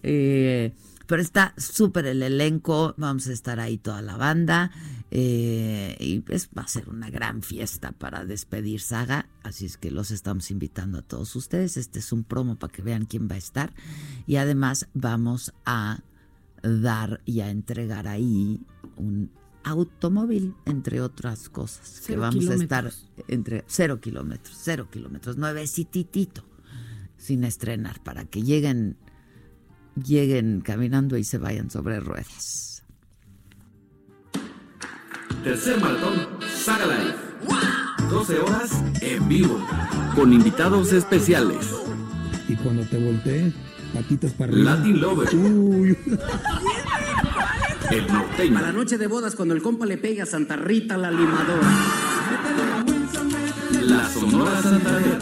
[0.03, 0.73] Eh,
[1.09, 4.71] pero está súper el elenco, vamos a estar ahí toda la banda
[5.11, 9.91] eh, y pues va a ser una gran fiesta para despedir Saga, así es que
[9.91, 11.79] los estamos invitando a todos ustedes.
[11.79, 13.73] Este es un promo para que vean quién va a estar
[14.27, 16.01] y además vamos a
[16.63, 18.61] dar y a entregar ahí
[18.97, 19.31] un
[19.65, 22.93] automóvil, entre otras cosas, que vamos a estar
[23.29, 26.45] entre cero kilómetros, cero kilómetros, nuevecititito,
[27.17, 28.99] sin estrenar, para que lleguen
[30.03, 32.83] lleguen caminando y se vayan sobre ruedas.
[35.45, 37.15] Tercer maratón Saga Live.
[38.11, 39.61] 12 horas en vivo.
[40.15, 41.75] Con invitados especiales.
[42.49, 43.55] Y cuando te voltees,
[43.95, 44.75] patitas para arriba.
[44.75, 45.35] Latin Lover.
[45.35, 45.97] Uy.
[47.91, 48.59] El norteño.
[48.59, 51.69] A la noche de bodas, cuando el compa le pega a Santa Rita la limadora.
[53.83, 55.19] La Sonora Santander.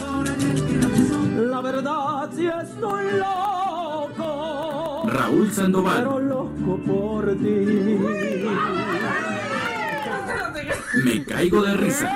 [1.49, 3.56] La verdad, si estoy loco.
[5.07, 6.03] Raúl Sandoval.
[6.03, 7.97] Pero loco por ti.
[11.03, 12.11] Me caigo de risa.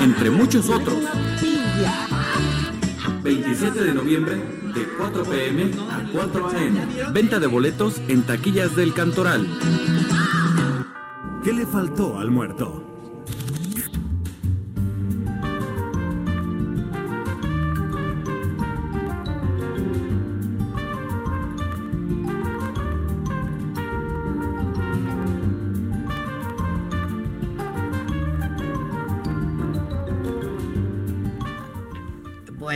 [0.00, 0.98] Entre muchos otros.
[3.22, 7.12] 27 de noviembre, de 4 pm a 4 am.
[7.14, 9.46] Venta de boletos en taquillas del Cantoral.
[11.42, 12.93] ¿Qué le faltó al muerto?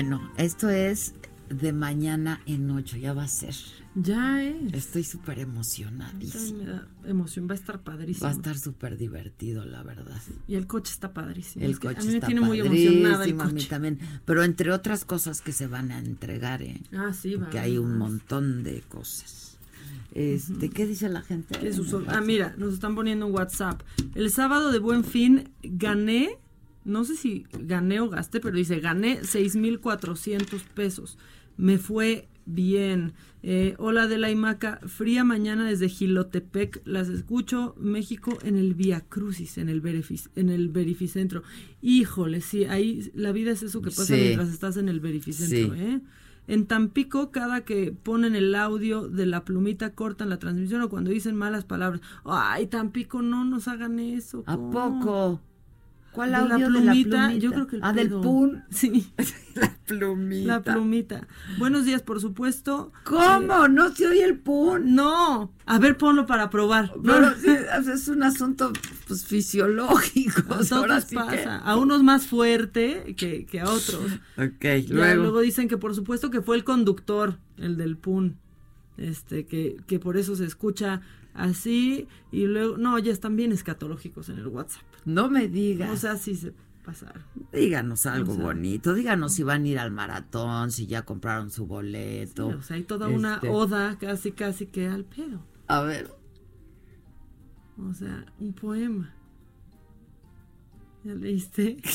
[0.01, 1.13] Bueno, esto es
[1.51, 3.53] de mañana en ocho, ya va a ser.
[3.97, 4.73] Ya es.
[4.73, 6.57] Estoy súper emocionadísima.
[6.63, 8.23] me da emoción, va a estar padrísimo.
[8.23, 10.23] Va a estar súper divertido, la verdad.
[10.47, 11.65] Y el coche está padrísimo.
[11.65, 13.67] El Es coche a mí me está tiene muy emocionada el padrísimo, a mí coche.
[13.69, 13.99] también.
[14.25, 16.81] Pero entre otras cosas que se van a entregar, ¿eh?
[16.93, 17.41] Ah, sí, va.
[17.47, 19.59] Porque hay un montón de cosas.
[20.15, 21.59] Este, ¿qué dice la gente?
[22.07, 23.83] Ah, mira, nos están poniendo un WhatsApp.
[24.15, 26.39] El sábado de Buen Fin gané,
[26.89, 31.19] no sé si gané o gasté, pero dice, gané 6,400 pesos.
[31.57, 33.13] Me fue bien.
[33.43, 36.83] Eh, hola de la Imaca, fría mañana desde Gilotepec.
[36.85, 41.43] Las escucho, México, en el Via Crucis, en el, Verific- en el Verificentro.
[41.83, 44.21] Híjole, sí, ahí la vida es eso que pasa Sí.
[44.21, 45.81] mientras estás en el Verificentro, Sí.
[45.81, 46.01] ¿eh?
[46.47, 51.11] En Tampico, cada que ponen el audio de la plumita, cortan la transmisión o cuando
[51.11, 52.01] dicen malas palabras.
[52.25, 54.45] Ay, Tampico, no nos hagan eso.
[54.47, 54.71] ¿A ¿cómo?
[55.01, 55.43] poco?
[56.19, 57.11] ¿Cuál De audio la de la plumita?
[57.27, 57.35] plumita?
[57.39, 58.65] Yo creo que el Ah, del pun.
[58.71, 59.13] Sí.
[59.55, 60.47] la plumita.
[60.49, 61.29] La plumita.
[61.59, 62.91] Buenos días, por supuesto.
[63.05, 63.69] ¿Cómo?
[63.69, 64.97] ¿No se oye el pun?
[64.97, 65.53] No.
[65.65, 66.93] A ver, ponlo para probar.
[67.05, 67.49] Pero sí,
[67.93, 68.73] es un asunto
[69.07, 70.55] pues, fisiológico.
[70.55, 71.31] A ahora sí pasa.
[71.31, 74.11] que- A unos más fuerte que, que a otros.
[74.37, 75.23] Ok, Ya, luego.
[75.23, 78.39] luego dicen que por supuesto que fue el conductor, el del PUN.
[78.97, 81.01] este que, que por eso se escucha
[81.33, 85.91] así y luego no ya están bien escatológicos en el WhatsApp No me digas.
[85.91, 86.53] o sea sí se
[86.85, 87.23] pasaron.
[87.53, 91.51] Díganos algo O sea, bonito, díganos si van a ir al maratón, si ya compraron
[91.51, 92.51] su boleto.
[92.51, 95.45] Sí, o sea hay toda una Este, oda casi casi que al pedo.
[95.67, 96.11] A ver,
[97.79, 99.15] o sea un poema.
[101.05, 101.77] Ya leíste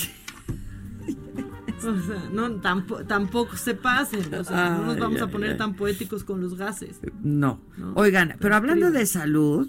[1.86, 4.34] o sea no tampoco tampoco se pasen.
[4.34, 7.00] O sea no nos vamos a poner tan poéticos con los gases.
[7.22, 7.62] No.
[7.78, 9.68] No, Oigan, pero pero hablando de salud,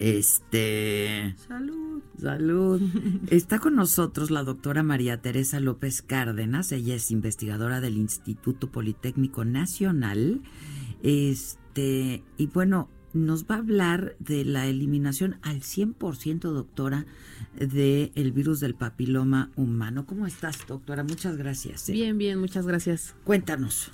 [0.00, 1.36] este...
[1.46, 1.90] salud
[2.20, 2.82] Salud.
[3.30, 6.70] Está con nosotros la doctora María Teresa López Cárdenas.
[6.72, 10.42] Ella es investigadora del Instituto Politécnico Nacional.
[11.02, 17.06] Este, y bueno, nos va a hablar de la eliminación al 100%, doctora,
[17.56, 20.04] del virus del papiloma humano.
[20.04, 21.02] ¿Cómo estás, doctora?
[21.02, 21.88] Muchas gracias.
[21.88, 21.92] ¿eh?
[21.92, 23.14] Bien, bien, muchas gracias.
[23.24, 23.90] Cuéntanos.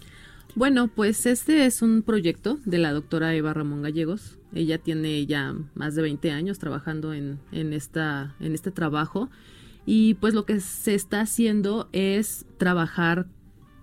[0.57, 4.39] Bueno, pues este es un proyecto de la doctora Eva Ramón Gallegos.
[4.55, 9.29] Ella tiene ya más de 20 años trabajando en, en, esta, en este trabajo
[9.85, 13.27] y pues lo que se está haciendo es trabajar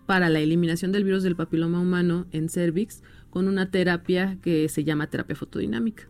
[0.07, 4.83] para la eliminación del virus del papiloma humano en cervix con una terapia que se
[4.83, 6.09] llama terapia fotodinámica.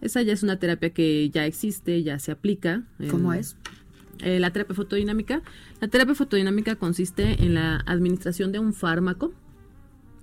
[0.00, 2.84] Esa ya es una terapia que ya existe, ya se aplica.
[2.98, 3.56] en- ¿Cómo es?
[4.20, 5.42] eh, la terapia fotodinámica.
[5.80, 9.32] La terapia fotodinámica consiste en la administración de un fármaco,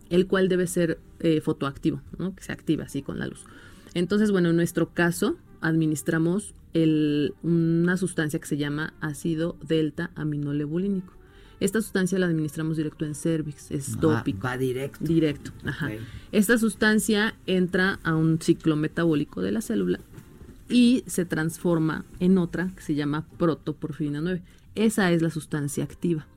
[0.09, 2.35] el cual debe ser eh, fotoactivo, ¿no?
[2.35, 3.45] que se activa así con la luz.
[3.93, 11.13] Entonces, bueno, en nuestro caso administramos el- una sustancia que se llama ácido delta aminolebulínico.
[11.61, 14.45] Esta sustancia la administramos directo en cervix, es tópico.
[14.45, 14.99] va directo.
[15.05, 15.89] Directo, ajá.
[16.33, 20.01] Esta sustancia entra a un ciclo metabólico de la célula
[20.69, 24.41] y se transforma en otra que se llama protoporfirina 9.
[24.75, 26.27] Esa es la sustancia activa.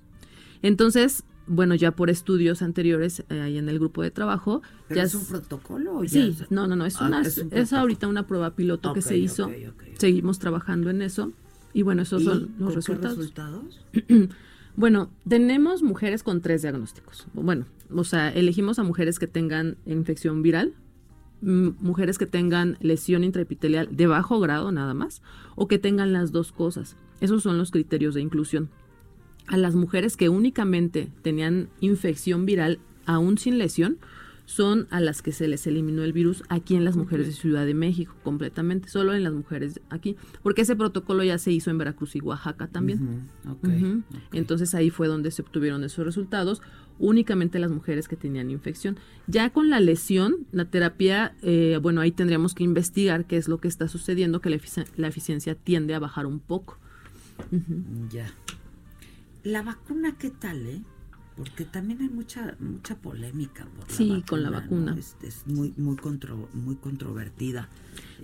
[0.62, 5.04] Entonces, bueno, ya por estudios anteriores eh, ahí en el grupo de trabajo, ¿Pero ya
[5.04, 7.44] es un protocolo o ya Sí, es- no, no, no, es Ah, una es un
[7.46, 7.80] es, protocolo.
[7.80, 9.50] ahorita una prueba piloto que se hizo.
[9.96, 11.32] Seguimos trabajando en eso
[11.74, 13.16] y bueno, esos ¿Y son los qué resultados.
[13.18, 13.80] resultados?
[14.76, 17.26] Bueno, tenemos mujeres con tres diagnósticos.
[17.34, 20.72] Bueno, o sea, elegimos a mujeres que tengan infección viral,
[21.40, 25.20] mm, mujeres que tengan lesión intraepitelial de bajo grado nada más,
[25.56, 26.94] o que tengan las dos cosas.
[27.20, 28.68] Esos son los criterios de inclusión.
[29.48, 33.98] A las mujeres que únicamente tenían infección viral aún sin lesión,
[34.44, 37.66] son a las que se les eliminó el virus aquí en las mujeres de Ciudad
[37.66, 41.76] de México completamente, solo en las mujeres aquí, porque ese protocolo ya se hizo en
[41.76, 43.28] Veracruz y Oaxaca también.
[44.32, 46.62] Entonces ahí fue donde se obtuvieron esos resultados,
[46.98, 48.96] únicamente las mujeres que tenían infección.
[49.26, 53.58] Ya con la lesión, la terapia, eh, bueno, ahí tendríamos que investigar qué es lo
[53.58, 56.78] que está sucediendo, que la, efici- la eficiencia tiende a bajar un poco.
[58.10, 58.32] Ya.
[59.44, 60.82] La vacuna, ¿qué tal, eh?
[61.36, 64.60] Porque también hay mucha mucha polémica por la Sí, con la ¿no?
[64.60, 64.96] vacuna.
[64.98, 67.68] Es, es muy muy contro- muy controvertida.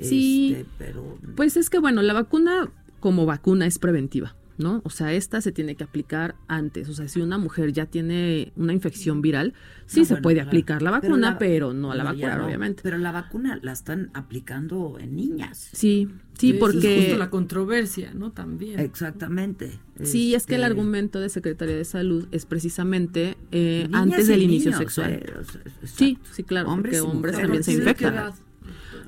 [0.03, 2.69] Sí, Este, pero Pues es que bueno, la vacuna
[2.99, 4.81] como vacuna es preventiva, ¿no?
[4.85, 6.89] O sea, esta se tiene que aplicar antes.
[6.89, 9.53] O sea, si una mujer ya tiene una infección viral,
[9.87, 10.49] sí No, se bueno, puede claro.
[10.49, 12.47] aplicar la Pero vacuna, la- pero, no a la no, no.
[12.47, 12.83] obviamente.
[12.83, 15.71] Pero la vacuna la están aplicando en niñas.
[15.73, 16.09] Sí,
[16.39, 16.97] sí, porque...
[16.99, 19.79] es justo la controversia no también Exactamente.
[20.03, 24.43] Sí, es que el Este, argumento de Secretaría de Salud es precisamente eh, antes del
[24.43, 25.13] inicio sexual.
[25.13, 25.87] eh, o sea, exacto.
[25.87, 27.47] sí, sí, claro, Hombres porque hombres mujeres.
[27.47, 28.33] también se ¿De qué infectan.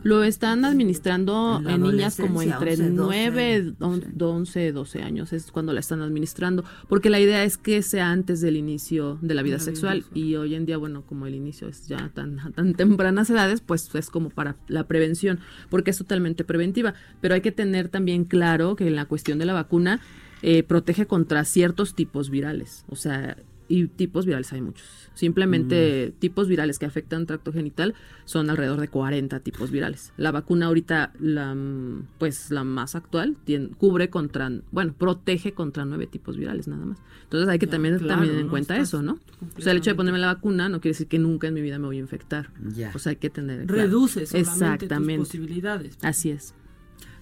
[0.03, 5.81] Lo están administrando En niñas como entre 11, 9, 11, 12 años, es cuando la
[5.81, 9.63] están administrando, porque la idea es que sea antes del inicio de la vida La
[9.63, 13.31] sexual y hoy en día, bueno, como el inicio es ya tan, a tan tempranas
[13.31, 15.41] edades, pues es como para la prevención,
[15.71, 19.47] porque es totalmente preventiva, pero hay que tener también claro que en la cuestión de
[19.47, 20.01] la vacuna
[20.43, 23.37] eh, protege contra ciertos tipos virales, o sea,
[23.69, 24.87] y tipos virales hay muchos.
[25.15, 27.95] Simplemente tipos virales que afectan tracto genital
[28.25, 30.13] son alrededor de 40 tipos virales.
[30.17, 35.85] La vacuna ahorita, la, mm, pues la más actual, tien- cubre contra, bueno, protege contra
[35.85, 36.99] nueve tipos virales nada más.
[37.25, 38.51] Entonces hay que Ya, también claro, también en ¿no?
[38.51, 39.19] cuenta eso, ¿no?
[39.57, 41.61] O sea, el hecho de ponerme la vacuna no quiere decir que nunca en mi
[41.61, 42.51] vida me voy a infectar.
[42.75, 42.93] Ya.
[42.95, 43.83] O sea, hay que tener claro.
[43.83, 45.19] reduce solamente tus Exactamente.
[45.19, 46.55] posibilidades Así es.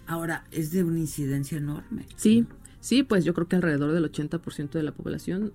[0.06, 2.06] Ahora, es de una incidencia enorme.
[2.16, 2.46] Sí,
[2.80, 5.52] sí, pues yo creo que alrededor del 80% de la población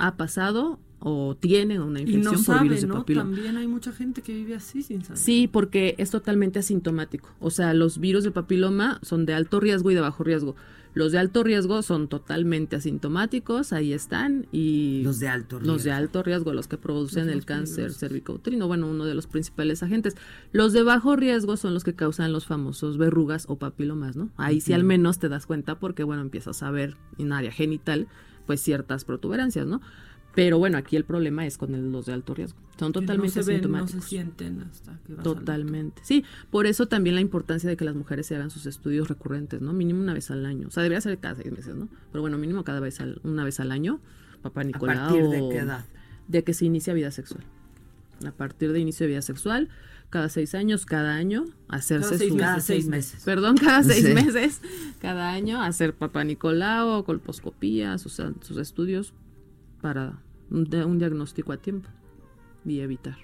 [0.00, 3.30] ha pasado o tiene una y infección no por sabe virus de no papiloma.
[3.34, 7.30] también hay mucha gente que vive así sin saber Sí, porque es totalmente asintomático.
[7.40, 10.56] O sea, los virus de papiloma son de alto riesgo y de bajo riesgo.
[10.92, 15.90] Los de alto riesgo son totalmente asintomáticos, ahí están, y Los de alto los de
[15.90, 15.92] riesgo.
[15.94, 20.16] alto riesgo, los que producen Los el cáncer cervicouterino, bueno, uno de los principales agentes.
[20.52, 24.30] Los de bajo riesgo son los que causan los famosos verrugas o papilomas, ¿no?
[24.36, 28.08] Ahí sí al menos te das cuenta porque, bueno, empiezas a ver en área genital,
[28.50, 29.80] pues ciertas protuberancias, ¿no?
[30.34, 32.58] Pero bueno, aquí el problema es con el- los de alto riesgo.
[32.80, 34.02] Son totalmente no se ven, no asintomáticos.
[34.04, 36.02] se sienten hasta que Totalmente.
[36.04, 39.60] Sí, por eso también la importancia de que las mujeres se hagan sus estudios recurrentes,
[39.60, 39.72] ¿no?
[39.72, 40.66] Mínimo una vez al año.
[40.66, 41.88] O sea, debería ser cada seis meses, ¿no?
[42.10, 44.00] Pero bueno, mínimo cada vez al- una vez al año.
[44.42, 44.96] Papá Nicolau.
[44.96, 45.84] partir de qué edad?
[46.26, 47.44] De que se inicia vida sexual.
[48.26, 49.68] A partir de inicio de vida sexual,
[50.10, 53.22] cada seis años, cada año, hacerse Cada seis su- meses, Cada seis meses.
[53.24, 54.12] Perdón, cada seis Sí.
[54.12, 54.60] meses,
[55.00, 59.14] cada año, hacer papá Nicolau, colposcopía, sus, sus estudios
[59.80, 60.20] para
[60.50, 61.88] un, de- un diagnóstico a tiempo
[62.64, 63.16] y evitar.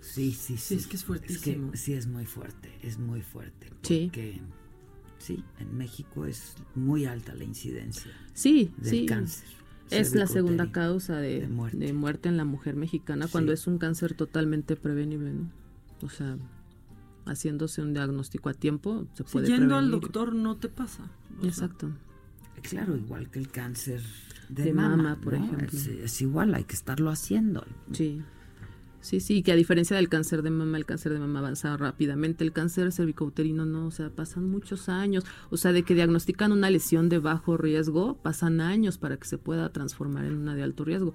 [0.00, 0.74] Sí, sí, sí.
[0.76, 1.72] es que es fuertísimo.
[1.74, 3.68] sí, es muy fuerte, es muy fuerte.
[3.82, 4.06] Sí.
[4.06, 4.40] Porque,
[5.18, 9.06] sí, en México es muy alta la incidencia Sí, del sí.
[9.06, 9.48] cáncer.
[9.90, 12.28] Es la segunda causa de, de muerte.
[12.28, 15.50] en la mujer mexicana cuando es un cáncer totalmente prevenible, ¿no?
[16.02, 16.36] O sea,
[17.26, 21.04] haciéndose un diagnóstico a tiempo se Si puede yendo al doctor no te pasa.
[21.40, 21.90] Sea, Exacto.
[22.62, 24.02] Claro, igual que el cáncer
[24.48, 25.44] de, De mama, mama, por ¿no?
[25.44, 25.68] ejemplo.
[25.78, 27.64] Es, es igual, hay que estarlo haciendo.
[27.92, 28.22] Sí.
[29.00, 32.44] Sí, sí, que a diferencia del cáncer de mama, el cáncer de mama avanza rápidamente.
[32.44, 35.24] El cáncer cervicouterino no, o sea, pasan muchos años.
[35.48, 39.38] O sea, de que diagnostican una lesión de bajo riesgo, pasan años para que se
[39.38, 41.14] pueda transformar en una de alto riesgo.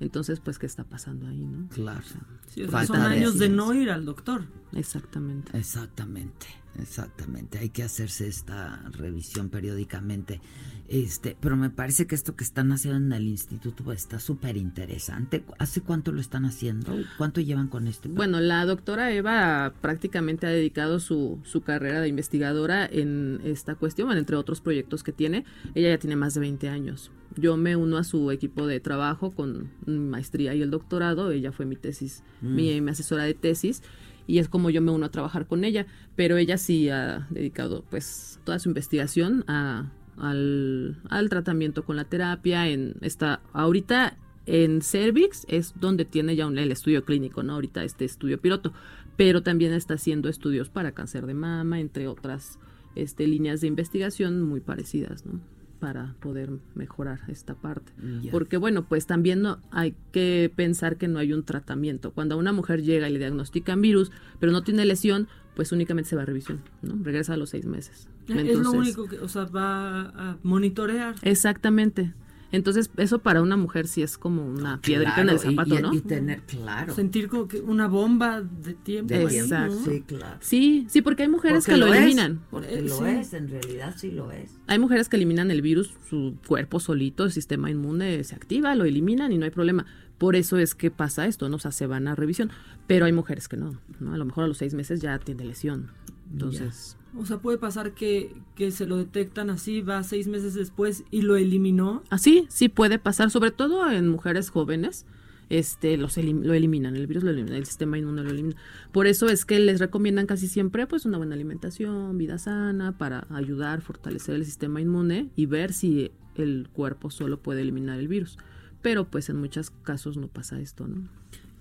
[0.00, 1.68] Entonces, pues, ¿qué está pasando ahí, no?
[1.68, 2.02] Claro.
[2.48, 4.44] sí, o sea, son años de no ir al doctor.
[4.72, 5.56] Exactamente.
[5.56, 6.46] Exactamente,
[6.80, 7.58] exactamente.
[7.58, 10.40] Hay que hacerse esta revisión periódicamente.
[10.88, 15.44] Este, pero me parece que esto que están haciendo en el instituto está súper interesante.
[15.58, 16.96] ¿Hace cuánto lo están haciendo?
[17.18, 18.08] ¿Cuánto llevan con este?
[18.08, 24.16] Bueno, la doctora Eva prácticamente ha dedicado su, su carrera de investigadora en esta cuestión,
[24.16, 25.44] entre otros proyectos que tiene.
[25.74, 27.10] Ella ya tiene más de 20 años.
[27.34, 31.32] Yo me uno a su equipo de trabajo con maestría y el doctorado.
[31.32, 32.54] Ella fue mi tesis, Mm.
[32.54, 33.82] mi, mi asesora de tesis.
[34.26, 35.86] Y es como yo me uno a trabajar con ella.
[36.16, 42.68] Pero ella sí ha dedicado pues toda su investigación a, al, tratamiento con la terapia.
[42.68, 44.16] En esta, ahorita
[44.46, 47.54] en cervix es donde tiene ya un, el estudio clínico, ¿no?
[47.54, 48.72] Ahorita este estudio piloto,
[49.16, 52.58] pero también está haciendo estudios para cáncer de mama, entre otras
[52.94, 55.40] este, líneas de investigación muy parecidas, ¿no?
[55.80, 57.92] Para poder mejorar esta parte.
[58.22, 58.30] Ya.
[58.30, 62.12] Porque bueno, pues también no hay que pensar que no hay un tratamiento.
[62.12, 66.10] Cuando a una mujer llega y le diagnostican virus, pero no tiene lesión, pues únicamente
[66.10, 66.96] se va a revisión, ¿no?
[67.02, 68.08] Regresa a los seis meses.
[68.28, 71.14] es lo único que, o sea, va a monitorear.
[71.22, 72.12] Exactamente.
[72.52, 75.78] Entonces, eso para una mujer sí es como una piedrita en el Claro, y- zapato,
[75.78, 75.94] y- ¿no?
[75.94, 76.94] y tener, claro.
[76.94, 79.12] Sentir como que una bomba de tiempo.
[79.12, 79.84] De ahí, tiempo, ¿no?
[79.84, 80.36] sí, claro.
[80.40, 82.40] Sí, sí, porque hay mujeres Porque que lo, eliminan.
[82.50, 83.04] porque Eh, lo sí.
[83.06, 84.52] es, en realidad sí lo es.
[84.68, 88.84] Hay mujeres que eliminan el virus, su cuerpo solito, el sistema inmune se activa, lo
[88.84, 89.84] eliminan y no hay problema.
[90.18, 91.56] Por eso es que pasa esto, ¿no?
[91.56, 92.50] O sea, se van a revisión.
[92.86, 94.14] Pero hay mujeres que no, ¿no?
[94.14, 95.90] A lo mejor a los seis meses ya tiene lesión.
[96.32, 101.04] Entonces, O sea, puede pasar que, que se lo detectan así, va seis meses después
[101.10, 102.02] y lo eliminó.
[102.10, 105.06] así sí puede pasar, sobre todo en mujeres jóvenes.
[105.48, 108.56] Este, los elim- lo eliminan, el virus lo elimina, el sistema inmune lo elimina.
[108.90, 113.26] Por eso es que les recomiendan casi siempre pues una buena alimentación, vida sana, para
[113.30, 118.38] ayudar, fortalecer el sistema inmune y ver si el cuerpo solo puede eliminar el virus.
[118.82, 121.08] Pero pues en muchos casos no pasa esto, ¿no?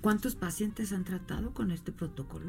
[0.06, 2.46] ¿Cuántos pacientes han tratado con este protocolo?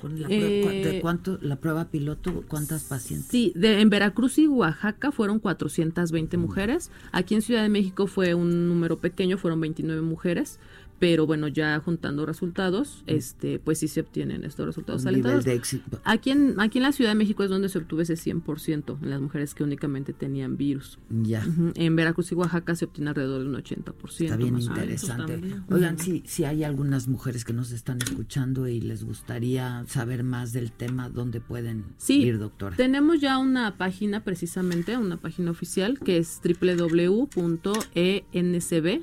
[0.00, 2.44] ¿Con la, Eh, prueba, ¿De cuánto, la prueba piloto?
[2.46, 3.28] ¿Cuántas pacientes?
[3.28, 6.92] Sí, de, en Veracruz y Oaxaca fueron 420 mujeres.
[7.10, 10.60] Aquí en Ciudad de México fue un número pequeño, fueron 29 mujeres.
[11.02, 15.44] Pero bueno, ya juntando resultados, este, pues sí se obtienen estos resultados alentados.
[15.44, 16.00] de éxito.
[16.04, 19.10] Aquí en, aquí en la Ciudad de México es donde se obtuvo ese 100% en
[19.10, 21.00] las mujeres que únicamente tenían virus.
[21.10, 21.44] Ya.
[21.74, 24.20] En Veracruz y Oaxaca se obtiene alrededor de un 80%.
[24.20, 25.40] Está bien más interesante.
[25.72, 30.52] Oigan, si, si hay algunas mujeres que nos están escuchando y les gustaría saber más
[30.52, 32.76] del tema, ¿dónde pueden Sí, ir, doctora?
[32.76, 37.32] tenemos ya una página precisamente, una página oficial que es www.encb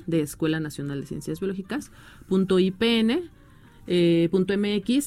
[0.06, 1.89] de Escuela Nacional de Ciencias Biológicas,
[2.28, 3.30] punto .ipn,
[3.86, 4.28] eh,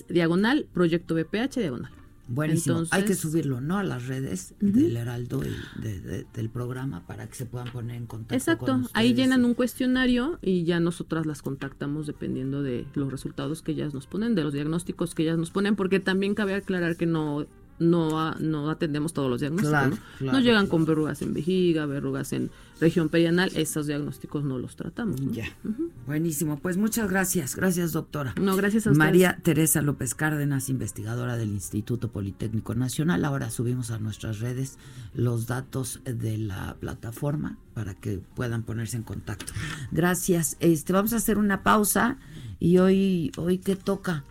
[0.10, 1.92] diagonal, proyecto BPH, diagonal.
[2.28, 2.78] Buenísimo.
[2.78, 3.78] Hay que Entonces- subirlo, ¿no?
[3.78, 7.98] A las redes del Heraldo y de- de- del programa para que se puedan poner
[7.98, 12.86] en contacto Exacto, con ahí llenan un cuestionario y ya nosotras las contactamos dependiendo de
[12.96, 16.34] los resultados que ellas nos ponen, de los diagnósticos que ellas nos ponen, porque también
[16.34, 17.46] cabe aclarar que no
[17.90, 19.98] no no atendemos todos los diagnósticos, Claro, ¿no?
[20.18, 20.70] claro, Nos llegan claro.
[20.70, 22.50] con verrugas en vejiga, verrugas en
[22.80, 25.22] región perianal, esos diagnósticos no los tratamos.
[25.22, 25.32] ¿no?
[25.32, 25.46] Ya.
[26.06, 26.58] Buenísimo.
[26.60, 27.56] Pues muchas gracias.
[27.56, 28.34] Gracias, doctora.
[28.42, 28.98] No, gracias a ustedes.
[29.08, 33.24] María Teresa López Cárdenas, investigadora del Instituto Politécnico Nacional.
[33.26, 34.78] Ahora subimos a nuestras redes
[35.14, 39.54] los datos de la plataforma para que puedan ponerse en contacto.
[39.92, 40.58] Gracias.
[40.60, 42.18] Este, vamos a hacer una pausa
[42.60, 44.24] y hoy, hoy ¿qué toca?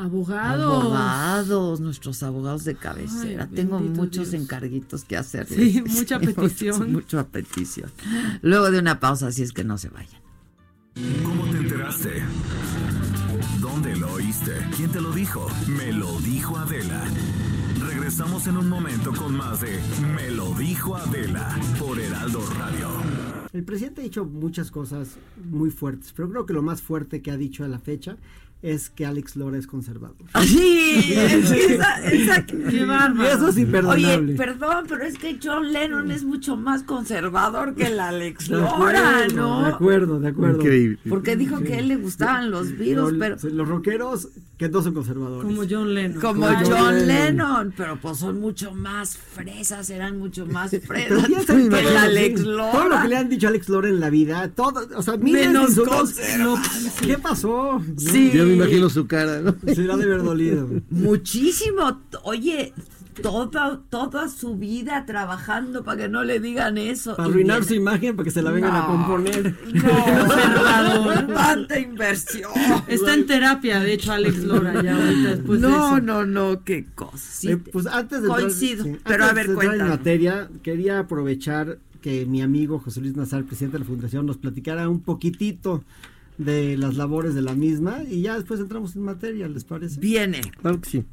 [0.00, 0.82] Abogados.
[0.84, 3.46] Abogados, nuestros abogados de cabecera.
[3.50, 4.42] Ay, Tengo muchos Dios.
[4.42, 5.46] encarguitos que hacer.
[5.46, 6.92] Sí, mucha petición.
[6.92, 7.90] Mucha petición.
[8.42, 10.20] Luego de una pausa, así es que no se vayan.
[11.24, 12.22] ¿Cómo te enteraste?
[13.60, 14.52] ¿Dónde lo oíste?
[14.76, 15.46] ¿Quién te lo dijo?
[15.68, 17.04] Me lo dijo Adela.
[17.86, 19.78] Regresamos en un momento con más de
[20.14, 22.88] Me lo dijo Adela por Heraldo Radio.
[23.52, 25.16] El presidente ha dicho muchas cosas
[25.50, 28.16] muy fuertes, pero creo que lo más fuerte que ha dicho a la fecha
[28.62, 30.16] es que Alex Lora es conservador.
[30.44, 33.28] Sí, es que esa, esa- Qué bárbaro.
[33.28, 34.32] Eso es imperdonable.
[34.32, 38.56] Oye, perdón, pero es que John Lennon es mucho más conservador que el Alex De
[38.56, 39.62] Lora, acuerdo, ¿no?
[39.62, 40.58] De acuerdo, de acuerdo.
[40.60, 40.98] Increíble.
[41.08, 44.28] Porque dijo que a él le gustaban los virus, Pero pero Los rockeros
[44.58, 45.42] que no son conservadores.
[45.46, 46.20] Como John Lennon.
[46.20, 51.24] como Como John, John Lennon, pero pues son mucho más fresas, eran mucho más fresas
[51.46, 52.46] que el Alex sí.
[52.46, 52.72] Lora.
[52.72, 55.16] Todo lo que le han dicho a Alex Lora en la vida, todo, o sea,
[55.16, 55.76] de Menos.
[56.38, 56.56] No,
[57.00, 57.82] ¿Qué pasó?
[57.96, 58.30] Sí.
[58.50, 59.54] Me imagino su cara, ¿no?
[59.66, 60.68] Se le ha de haber dolido.
[60.90, 62.00] Muchísimo.
[62.24, 62.72] Oye,
[63.22, 67.16] toda, toda su vida trabajando para que no le digan eso.
[67.16, 68.86] Para arruinar viene- su imagen, para que se la vengan a No.
[68.86, 69.54] componer.
[69.72, 72.50] No, tanta inversión.
[72.86, 76.00] Está en terapia, de hecho, Alex Lora, ya ahorita después de no, eso.
[76.00, 77.50] no, no, qué cosa.
[77.50, 80.48] Eh, pues antes de coincido, entrar, sí, pero antes a ver, de entrar en materia,
[80.62, 85.00] quería aprovechar que mi amigo José Luis Nazar, presidente de la Fundación, nos platicara un
[85.00, 85.84] poquitito
[86.40, 90.00] de las labores de la misma y ya después entramos en materia, ¿les parece?
[90.00, 90.40] Viene.
[90.62, 91.04] Claro que sí.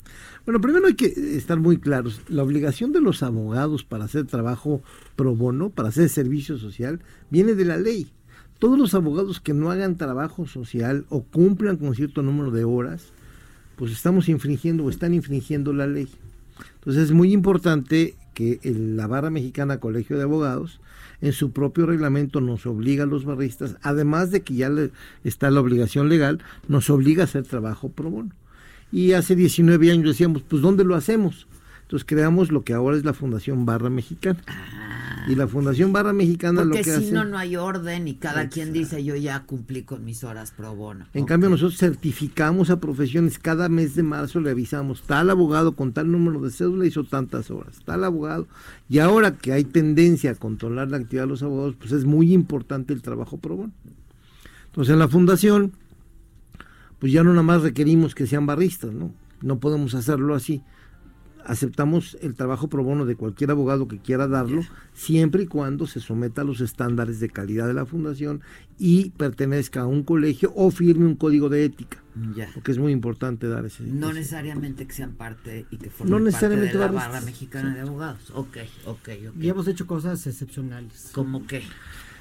[0.45, 2.21] Bueno, primero hay que estar muy claros.
[2.29, 4.81] La obligación de los abogados para hacer trabajo
[5.17, 8.09] pro bono, para hacer servicio social, viene de la ley.
[8.57, 13.07] Todos los abogados que no hagan trabajo social o cumplan con cierto número de horas,
[13.75, 16.07] pues estamos infringiendo o están infringiendo la ley.
[16.75, 20.79] Entonces es muy importante que el- la barra mexicana Colegio de Abogados
[21.21, 24.91] en su propio reglamento nos obliga a los barristas, además de que ya le-
[25.23, 28.31] está la obligación legal, nos obliga a hacer trabajo pro bono.
[28.91, 31.47] Y hace 19 años decíamos, pues ¿dónde lo hacemos?
[31.87, 34.39] Entonces creamos lo que ahora es la Fundación Barra Mexicana.
[35.29, 37.11] Y la Fundación Barra Mexicana Porque lo que si hace...
[37.13, 40.75] no, no hay orden y cada quien dice yo ya cumplí con mis horas pro
[40.75, 41.05] bono.
[41.13, 43.39] En cambio, nosotros certificamos a profesiones.
[43.39, 47.51] Cada mes de marzo le avisamos, tal abogado con tal número de cédula hizo tantas
[47.51, 48.47] horas, tal abogado.
[48.89, 52.33] Y ahora que hay tendencia a controlar la actividad de los abogados, pues es muy
[52.33, 53.73] importante el trabajo pro bono.
[54.65, 55.71] Entonces, en la fundación,
[56.99, 59.13] pues ya no nada más requerimos que sean barristas, ¿no?
[59.41, 60.63] No podemos hacerlo así.
[61.47, 64.63] Aceptamos el trabajo pro bono de cualquier abogado que quiera darlo,
[64.93, 68.41] siempre y cuando se someta a los estándares de calidad de la fundación
[68.77, 72.03] y pertenezca a un colegio o firme un código de ética.
[72.35, 72.49] Ya.
[72.53, 73.83] Porque es muy importante dar ese.
[73.83, 77.21] No ese- necesariamente que sean parte y que formen No necesariamente parte de la barra
[77.21, 78.29] mexicana de abogados.
[78.33, 79.35] Ok, ok, ok.
[79.41, 81.11] Y hemos hecho cosas excepcionales.
[81.13, 81.61] ¿Cómo qué?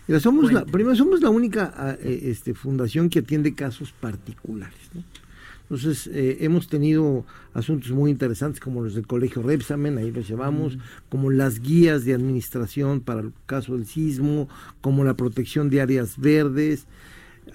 [0.06, 0.70] Mira, somos la, Cuente.
[0.72, 4.78] primero somos la única ah, eh, este, fundación que atiende casos particulares.
[4.94, 5.02] ¿no?
[5.68, 10.78] Entonces, eh, hemos tenido asuntos muy interesantes como los del Colegio Repsamen, ahí los llevamos,
[11.08, 14.48] como las guías de administración para el caso del sismo,
[14.80, 16.86] como la protección de áreas verdes.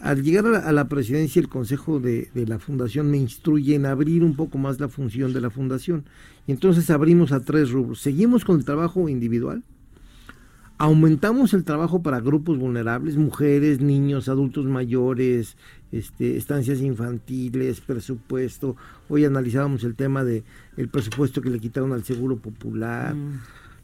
[0.02, 3.76] Al llegar a la, a la presidencia, el consejo de, de la fundación me instruye
[3.76, 6.04] en abrir un poco más la función de la fundación.
[6.48, 8.02] Y entonces abrimos a tres rubros.
[8.02, 9.64] Seguimos con el trabajo individual,
[10.82, 15.56] aumentamos el trabajo para grupos vulnerables, mujeres, niños, adultos mayores,
[15.92, 18.76] este, estancias infantiles, presupuesto.
[19.08, 20.44] Hoy analizábamos el tema de
[20.78, 23.16] el presupuesto que le quitaron al Seguro Popular.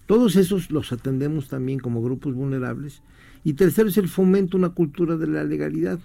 [0.07, 3.03] Todos esos los atendemos también como grupos vulnerables.
[3.43, 5.99] Y tercero es el fomento a una cultura de la legalidad.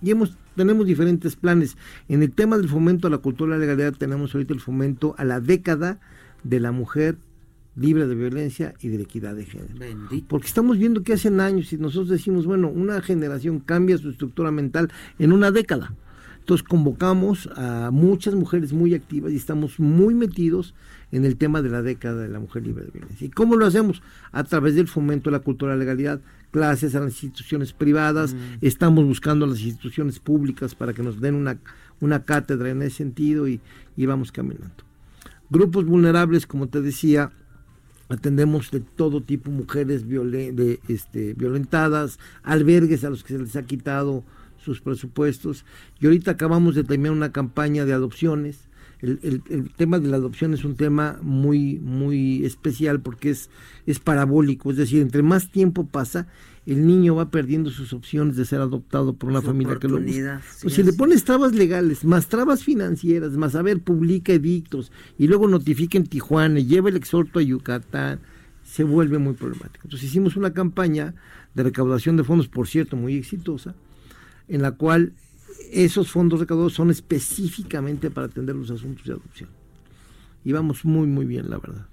[0.00, 1.76] Y hemos, tenemos diferentes planes.
[2.08, 5.14] En el tema del fomento a la cultura de la legalidad tenemos ahorita el fomento
[5.18, 6.00] a la década
[6.42, 7.18] de la mujer
[7.78, 9.74] libre de violencia y de la equidad de género.
[9.78, 10.26] Bendito.
[10.28, 14.50] Porque estamos viendo que hacen años y nosotros decimos, bueno, una generación cambia su estructura
[14.50, 15.94] mental en una década.
[16.40, 20.74] Entonces convocamos a muchas mujeres muy activas y estamos muy metidos
[21.12, 23.26] en el tema de la década de la mujer libre de violencia.
[23.26, 24.02] ¿Y cómo lo hacemos?
[24.32, 28.34] A través del fomento de la cultura de la legalidad, clases a las instituciones privadas,
[28.62, 31.58] estamos buscando a las instituciones públicas para que nos den una,
[32.00, 33.60] una cátedra en ese sentido y,
[33.94, 34.84] y vamos caminando.
[35.50, 37.30] Grupos vulnerables, como te decía,
[38.08, 43.56] atendemos de todo tipo, mujeres violen- de, este, violentadas, albergues a los que se les
[43.56, 44.24] ha quitado
[44.56, 45.64] sus presupuestos.
[46.00, 48.68] Y ahorita acabamos de terminar una campaña de adopciones.
[49.00, 53.48] El, el- el tema de la adopción es un tema muy, muy especial porque es,
[53.86, 56.26] es parabólico, es decir, entre más tiempo pasa,
[56.72, 60.00] el niño va perdiendo sus opciones de ser adoptado por una Su familia que lo
[60.00, 60.42] busca.
[60.42, 64.92] sí, Pues si le pones trabas legales, más trabas financieras, más a ver, publica edictos
[65.16, 68.20] y luego notifica en Tijuana y lleva el exhorto a Yucatán,
[68.64, 69.84] se vuelve muy problemático.
[69.84, 71.14] Entonces hicimos una campaña
[71.54, 73.74] de recaudación de fondos, por cierto, muy exitosa,
[74.46, 75.14] en la cual
[75.72, 79.48] esos fondos recaudados son específicamente para atender los asuntos de adopción.
[80.44, 81.86] Y vamos muy, muy bien, la verdad.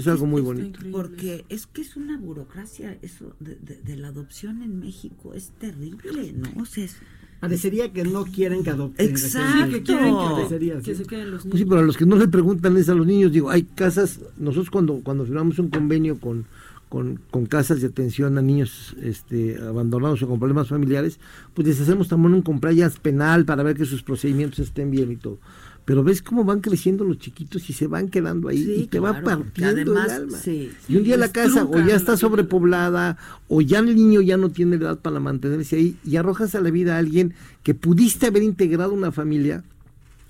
[0.00, 0.80] Es, algo muy bonito.
[0.92, 5.50] Porque es que es una burocracia eso de, de- de la adopción en México, es
[5.58, 6.62] terrible, ¿no?
[6.62, 6.96] O sea, es-
[7.40, 9.06] Parecería que no quieren que adopten.
[9.10, 9.70] Exacto.
[9.70, 10.84] Que quieren que parecería así.
[10.86, 12.94] Que se queden los Pues sí, pero a los que no le preguntan es a
[12.94, 13.32] los niños.
[13.32, 16.46] Digo, hay casas, nosotros cuando, cuando firmamos un convenio con,
[16.88, 21.18] con, con casas de atención a niños este, abandonados o con problemas familiares,
[21.52, 25.16] pues les hacemos también un compliance penal para ver que sus procedimientos estén bien y
[25.16, 25.38] todo.
[25.84, 29.00] Pero ves cómo van creciendo los chiquitos y se van quedando ahí Sí, y te
[29.00, 30.38] va claro, partiendo además, el alma.
[30.38, 34.38] sí, y un día la casa o ya está sobrepoblada o ya el niño ya
[34.38, 38.26] no tiene edad para mantenerse ahí y arrojas a la vida a alguien que pudiste
[38.26, 39.62] haber integrado una familia,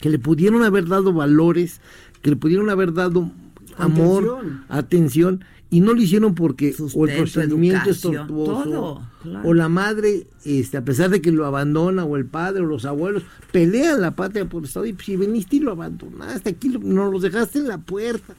[0.01, 1.81] que le pudieron haber dado valores,
[2.21, 3.31] que le pudieron haber dado
[3.79, 4.65] amor, Atención.
[4.69, 9.49] atención, y no lo hicieron porque o el procedimiento es tortuoso, todo, claro.
[9.49, 12.85] o la madre, este, a pesar de que lo abandona, o el padre, o los
[12.85, 16.79] abuelos, pelean la patria por Estado, y pues, si veniste y lo abandonaste, aquí lo-
[16.81, 18.35] nos los dejaste en la puerta,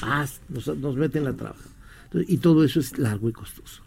[0.00, 1.56] paz, nos, nos meten la traba.
[2.04, 3.82] Entonces, y todo eso es largo y costoso.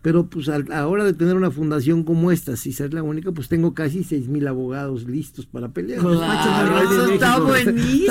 [0.00, 3.32] Pero pues a la hora de tener una fundación como esta, si ser la única,
[3.32, 6.00] pues tengo casi seis mil abogados listos para pelear.
[6.00, 7.34] Claro, Despacho más grande eso de está.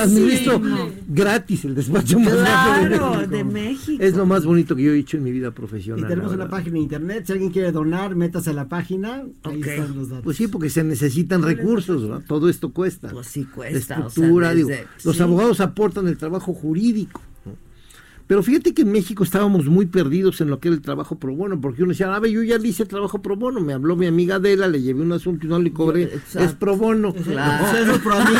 [0.04, 0.90] Administro buenísimo.
[1.08, 3.32] gratis el despacho más grande de Claro, México.
[3.32, 4.04] de México.
[4.04, 6.08] Es lo más bonito que yo he hecho en mi vida Y profesional.
[6.08, 7.24] tenemos la una página de internet.
[7.26, 9.24] Si alguien quiere donar, métase a la página.
[9.44, 10.24] Ahí están los datos.
[10.26, 12.24] Pues sí, porque se necesitan recursos, ¿verdad?
[12.28, 13.10] Todo esto cuesta.
[13.10, 13.96] Pues sí La cuesta.
[13.96, 14.70] o sea, estructura, digo,
[15.06, 17.22] los abogados aportan el trabajo jurídico.
[18.28, 18.38] ¿No?
[18.38, 21.34] Pero fíjate que en México estábamos muy perdidos en lo que era el trabajo pro
[21.34, 23.96] bono, porque uno decía, a ver, yo ya le hice trabajo pro bono, me habló
[23.96, 26.40] mi amiga Adela, le llevé un asunto y no le cobré, Exacto.
[26.42, 27.14] es pro bono.
[27.14, 27.78] Claro.
[27.78, 28.40] Eso es pro amigo.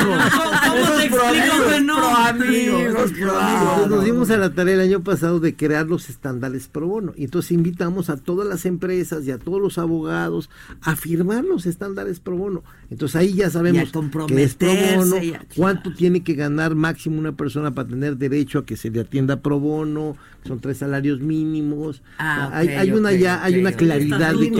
[0.68, 1.22] ¿Cómo te pro
[1.70, 1.96] que no?
[1.96, 2.78] Pro amigo.
[2.78, 3.40] Amigos, pro claro.
[3.40, 3.72] amigo.
[3.72, 7.14] Entonces nos dimos a la tarea el año pasado de crear los estándares pro bono.
[7.16, 10.50] Y entonces invitamos a todas las empresas y a todos los abogados
[10.82, 12.64] a firmar los estándares pro bono.
[12.90, 13.92] Entonces ahí ya sabemos
[14.28, 15.16] que es pro bono,
[15.56, 19.42] cuánto tiene que ganar máximo una persona para tener derecho a que se le atienda
[19.42, 22.02] pro bono, son tres salarios mínimos.
[22.18, 24.56] Ah, hay, hay una ya, hay una claridad Hay de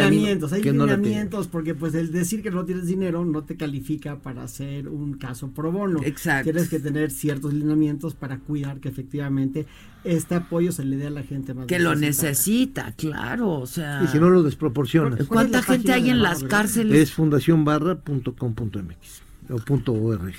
[0.52, 0.98] hay que no tiene.
[0.98, 5.14] lineamientos, porque pues el decir que no tienes dinero no te califica para hacer un
[5.14, 6.02] caso pro bono.
[6.04, 6.52] Exacto.
[6.52, 9.66] Tienes que tener ciertos lineamientos para cuidar que efectivamente
[10.04, 14.02] este apoyo se le dé a la gente más Que lo necesita, claro, o sea.
[14.04, 15.26] Y si no lo desproporcionas.
[15.26, 16.50] ¿Cuál es ¿Cuánta gente hay en la las barra?
[16.50, 17.02] cárceles?
[17.02, 20.34] Es fundacionbarra.com.mx o punto .org.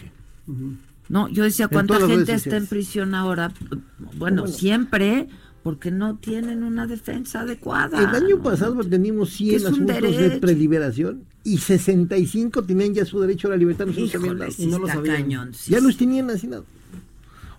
[1.09, 3.53] No, yo decía, ¿cuánta gente está en prisión ahora?
[4.17, 5.29] Bueno, siempre,
[5.63, 7.99] porque no tienen una defensa adecuada.
[7.99, 8.43] El año ¿no?
[8.43, 13.49] pasado teníamos Que 100 es un asuntos de preliberación y 65 tenían ya su derecho
[13.49, 13.87] a la libertad.
[13.87, 15.17] No Híjole, sí Y no lo sabían.
[15.17, 15.55] cañón.
[15.55, 16.67] sí, ya los tenían asignado.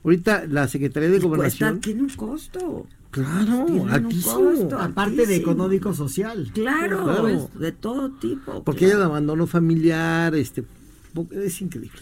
[0.03, 1.81] Ahorita la Secretaría de Y cuesta, Gobernación.
[1.81, 2.87] tiene un costo.
[3.11, 4.35] Claro, Tiene un altísimo.
[4.35, 6.51] costo, Aparte de económico social.
[6.53, 7.49] Claro, Claro.
[7.59, 8.63] de todo tipo.
[8.63, 9.05] Porque hay claro.
[9.05, 10.63] el abandono familiar, este,
[11.31, 11.97] es increíble.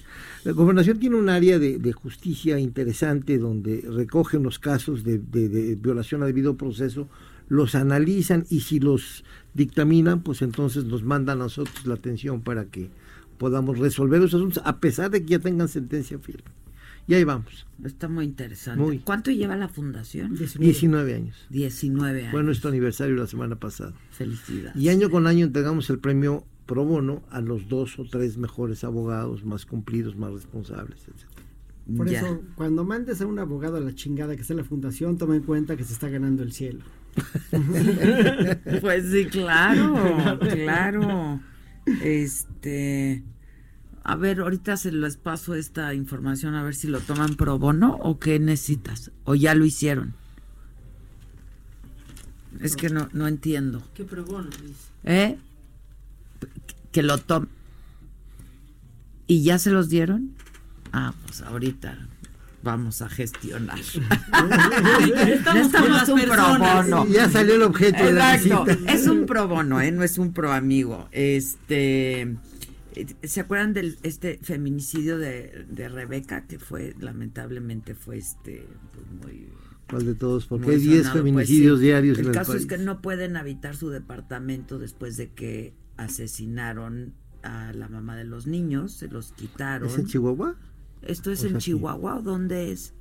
[0.48, 5.49] La gobernación tiene un área de, de justicia interesante donde recogen los casos de, de-
[5.49, 7.10] de violación a debido proceso,
[7.49, 12.64] los analizan y si los dictaminan, pues entonces nos mandan a nosotros la atención para
[12.65, 12.90] que
[13.38, 16.44] podamos resolver los asuntos, a pesar de que ya tengan sentencia firme.
[17.10, 18.82] Y ahí vamos, Está muy interesante.
[18.82, 18.99] Muy.
[18.99, 20.34] ¿Cuánto lleva la fundación?
[20.36, 21.45] 19 años.
[21.49, 22.32] 19 años.
[22.32, 23.94] Fue nuestro aniversario la semana pasada.
[24.11, 24.76] Felicidades.
[24.82, 28.84] Y año con año entregamos el premio pro bono a los dos o tres mejores
[28.84, 31.95] abogados más cumplidos, más responsables, etc.
[31.98, 32.19] Por Ya.
[32.19, 35.35] eso, cuando mandes a un abogado a la chingada que está en la fundación, toma
[35.35, 36.84] en cuenta que se está ganando el cielo.
[38.81, 41.39] Pues sí, claro, claro.
[42.03, 43.23] Este,
[44.03, 47.98] a ver, ahorita se les paso esta información a ver si lo toman pro bono
[48.02, 50.14] o qué necesitas o ya lo hicieron.
[52.60, 53.81] Es que no no entiendo.
[53.94, 54.91] Qué pregón, dice.
[55.03, 55.38] ¿Eh?
[56.91, 57.49] Que lo tomen.
[59.27, 60.34] ¿Y ya se los dieron?
[60.93, 61.97] Ah, pues ahorita
[62.64, 63.77] vamos a gestionar.
[65.27, 67.07] Estamos un pro bono.
[67.07, 68.65] Ya salió el objeto de la Exacto.
[68.65, 68.93] visita.
[68.93, 69.91] Es un pro bono, ¿eh?
[69.91, 71.07] No es un pro amigo.
[71.11, 72.22] Este.
[72.22, 76.45] eh, ¿Se acuerdan del este feminicidio de, de Rebeca?
[76.47, 79.49] Que fue, lamentablemente, fue este pues, muy
[79.89, 80.45] ¿Cuál de todos?
[80.47, 81.85] Porque hay 10 sonado, pues, feminicidios sí.
[81.85, 82.64] diarios El en el caso país.
[82.64, 87.14] es que no pueden habitar su departamento después de que asesinaron
[87.44, 89.88] a la mamá de los niños, se los quitaron.
[89.88, 90.56] ¿Es en Chihuahua?
[91.02, 91.57] ¿Esto es ¿O es en?
[91.60, 92.94] Chihuahua o dónde es?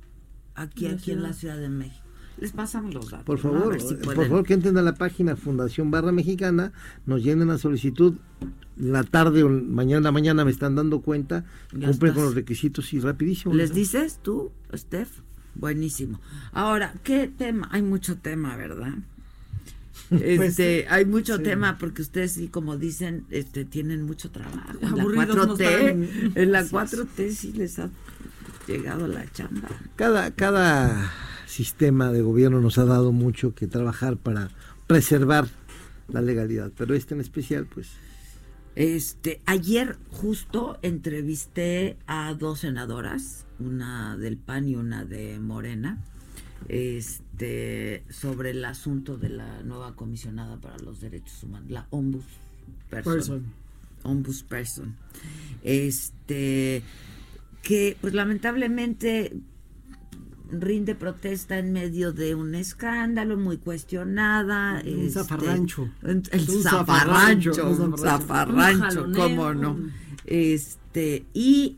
[0.55, 1.57] Aquí, En aquí en la ciudad.
[1.57, 2.03] De México.
[2.39, 3.25] Les pasamos los datos.
[3.25, 3.49] Por ¿no?
[3.49, 6.71] A favor, ver si eh, por favor que entren a la página Fundación Barra Mexicana,
[7.07, 8.13] nos llenen la solicitud,
[8.77, 12.13] la tarde o mañana en la mañana me están dando cuenta, Ya cumplen estás.
[12.13, 13.55] con los requisitos y rapidísimo.
[13.55, 13.75] ¿Les ¿no?
[13.75, 15.09] dices tú, Steph?
[15.55, 16.19] Buenísimo.
[16.51, 17.67] Ahora, ¿qué tema?
[17.71, 18.93] Hay mucho tema, ¿verdad?
[20.21, 21.43] Este, hay mucho sí.
[21.43, 24.71] tema porque ustedes sí, como dicen, este, tienen mucho trabajo.
[24.81, 26.31] En la Aburridos no 4T, están.
[26.35, 26.93] en la Así es.
[26.93, 27.89] 4T sí les ha
[28.67, 29.69] llegado la chamba.
[29.95, 31.11] Cada, cada
[31.45, 34.49] sistema de gobierno nos ha dado mucho que trabajar para
[34.85, 35.47] preservar
[36.07, 37.89] la legalidad, pero este en especial, pues
[38.75, 45.97] Este, ayer justo entrevisté a dos senadoras, una del PAN y una de Morena,
[46.69, 47.23] este,
[48.09, 53.13] sobre el asunto de la nueva comisionada para los derechos humanos, la ombudsperson.
[53.13, 53.45] Person.
[54.03, 54.95] Ombudsperson.
[55.63, 56.83] Este,
[57.61, 59.33] que pues lamentablemente
[60.51, 64.81] rinde protesta en medio de un escándalo muy cuestionada.
[64.83, 65.89] Un este, zafarrancho.
[66.03, 66.23] El Un
[66.63, 68.89] zafarrancho, zafarrancho, un un zafarrancho.
[68.89, 69.77] zafarrancho, cómo no.
[70.27, 71.77] Este, y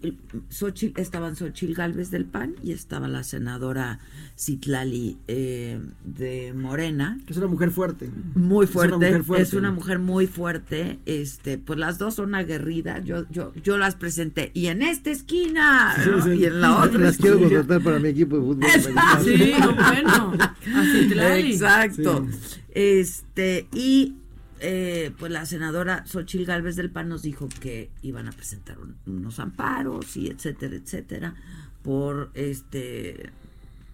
[0.50, 4.00] Xochitl- estaban Xochil Gálvez del PAN y estaba la senadora
[4.38, 7.20] Citlali eh, de Morena.
[7.28, 8.10] Que es una mujer fuerte.
[8.34, 9.44] Muy Es una fuerte, mujer fuerte.
[9.44, 13.96] es una mujer muy fuerte, este, pues las dos son aguerridas, yo, yo, yo las
[13.96, 16.34] presenté, y en esta esquina, ¿no?
[16.34, 18.64] y en la otra las quiero contratar para mi equipo de fútbol.
[18.74, 19.24] Exacto.
[19.26, 20.34] Sí, no, bueno.
[20.76, 21.52] Así Tlali.
[21.52, 22.26] Exacto.
[22.74, 24.16] Este, y
[24.62, 28.96] eh, pues la senadora Xochil Gálvez del PAN nos dijo que iban a presentar un-
[29.06, 31.36] unos amparos y etcétera, etcétera,
[31.84, 33.30] por este,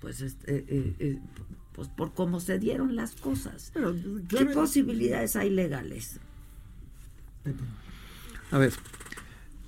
[0.02, 1.20] pues, este, eh, eh, eh,
[1.74, 3.72] pues por cómo se dieron las cosas.
[3.74, 3.82] ¿Qué
[4.38, 6.20] claro- posibilidades hay legales?
[8.52, 8.74] A ver,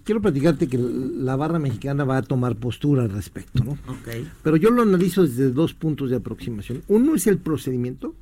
[0.04, 3.72] quiero platicarte que la barra mexicana va a tomar postura al respecto, ¿no?
[3.88, 4.26] Ok.
[4.44, 6.82] Pero yo lo analizo desde dos puntos de aproximación.
[6.88, 8.16] Uno es el procedimiento,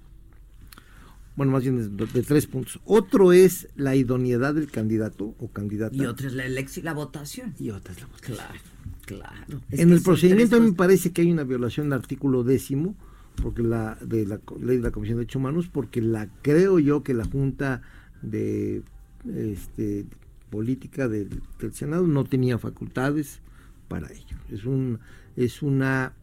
[1.35, 2.79] bueno, más bien de, de tres puntos.
[2.85, 5.95] Otro es la idoneidad del candidato o candidata.
[5.95, 7.53] Y otra es la elección, la votación.
[7.59, 8.37] Y otra es la votación.
[8.37, 8.59] Claro,
[9.05, 9.61] claro.
[9.69, 12.95] Es en el procedimiento me parece que hay una violación del artículo décimo
[13.41, 17.03] porque la de la ley de la Comisión de Derechos Humanos porque la creo yo
[17.03, 17.81] que la Junta
[18.21, 18.83] de
[19.27, 20.05] este,
[20.49, 23.41] política del, del Senado no tenía facultades
[23.89, 24.37] para ello.
[24.49, 24.99] Es un
[25.35, 26.13] es una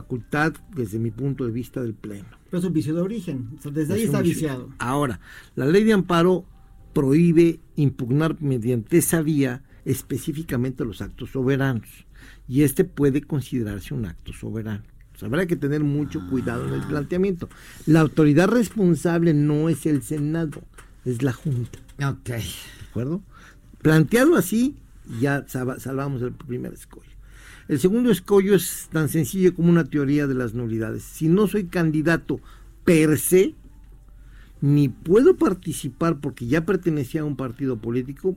[0.00, 2.28] facultad desde mi punto de vista del pleno.
[2.50, 3.50] Pero es un vicio de origen.
[3.58, 4.68] O sea, desde ahí Es está viciado.
[4.78, 5.20] Ahora,
[5.54, 6.44] la ley de amparo
[6.92, 11.88] prohíbe impugnar mediante esa vía específicamente los actos soberanos
[12.48, 14.82] y este puede considerarse un acto soberano.
[15.14, 17.48] O sea, habrá que tener mucho cuidado en el planteamiento.
[17.86, 20.62] La autoridad responsable no es el Senado,
[21.04, 21.78] es la Junta.
[22.06, 22.28] Ok.
[22.28, 22.42] ¿De
[22.90, 23.22] acuerdo?
[23.80, 24.76] Planteado así,
[25.20, 27.15] ya salva- salvamos el primer escollo.
[27.68, 31.02] El segundo escollo es tan sencillo como una teoría de las nulidades.
[31.02, 32.40] Si no soy candidato
[32.84, 33.54] per se,
[34.60, 38.36] ni puedo participar porque ya pertenecía a un partido político,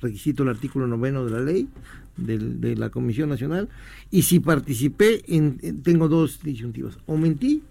[0.00, 1.68] requisito el artículo noveno de la ley
[2.16, 3.68] del- de la Comisión Nacional,
[4.10, 7.62] y si participé, en, en- tengo dos disyuntivas, o mentí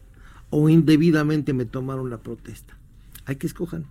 [0.49, 2.78] o indebidamente me tomaron la protesta.
[3.26, 3.86] Hay que escojan.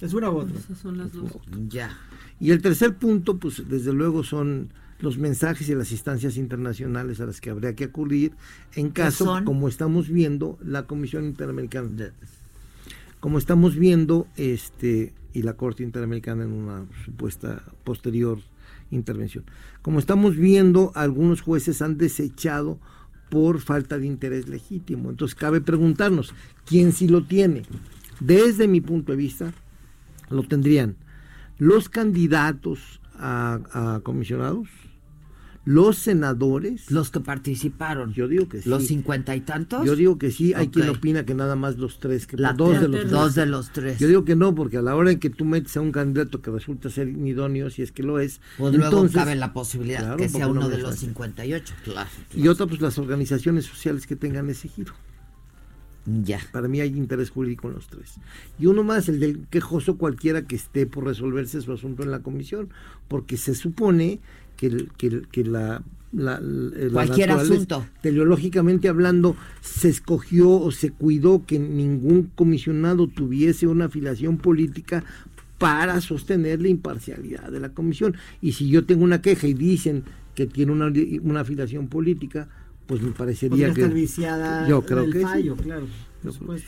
[0.00, 0.58] Es una u otra.
[0.58, 1.30] Esas son las dos.
[1.68, 1.96] Ya.
[2.40, 4.68] Y el tercer punto, pues desde luego son
[5.00, 8.32] los mensajes y las instancias internacionales a las que habría que acudir
[8.74, 12.12] en caso, como estamos viendo, la Comisión Interamericana,
[13.20, 18.38] como estamos viendo, este y la Corte Interamericana en una supuesta posterior
[18.90, 19.44] intervención.
[19.82, 22.78] Como estamos viendo, algunos jueces han desechado
[23.30, 25.10] por falta de interés legítimo.
[25.10, 26.34] Entonces cabe preguntarnos,
[26.64, 27.62] ¿quién sí lo tiene?
[28.20, 29.52] Desde mi punto de vista,
[30.30, 30.96] lo tendrían
[31.58, 34.68] los candidatos a, a comisionados,
[35.66, 36.90] los senadores.
[36.90, 38.12] Los que participaron.
[38.12, 38.68] Yo digo que sí.
[38.68, 39.84] ¿Los cincuenta y tantos?
[39.86, 42.80] Yo digo que sí, hay quien opina que nada más los tres, que La dos
[42.80, 43.10] de los tres.
[43.10, 43.98] dos de los tres.
[43.98, 46.42] Yo digo que no, porque a la hora en que tú metes a un candidato
[46.42, 50.00] que resulta ser inidóneo, si es que lo es, Pues luego entonces, cabe la posibilidad
[50.00, 51.00] Claro, que sea no uno de los falta.
[51.00, 52.10] 58, claro.
[52.34, 54.92] Y otra, pues las organizaciones sociales que tengan ese giro.
[56.06, 56.38] Ya.
[56.52, 58.16] Para mí hay interés jurídico en los tres.
[58.58, 62.18] Y uno más, el del quejoso cualquiera que esté por resolverse su asunto en la
[62.18, 62.68] comisión,
[63.08, 64.20] porque se supone
[64.56, 65.82] que, el- que, el- que la,
[66.12, 67.84] la- la Cualquier asunto.
[68.00, 75.04] Teleológicamente hablando, se escogió o se cuidó que ningún comisionado tuviese una afiliación política
[75.58, 78.16] para sostener la imparcialidad de la comisión.
[78.42, 80.04] Y si yo tengo una queja y dicen
[80.34, 82.48] que tiene una, una afiliación política,
[82.86, 83.80] pues me parecería Podría que...
[83.82, 85.24] estar viciada yo creo el que sí.
[85.24, 85.86] fallo, claro.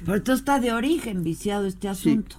[0.04, 2.36] Pero esto está de origen viciado este asunto.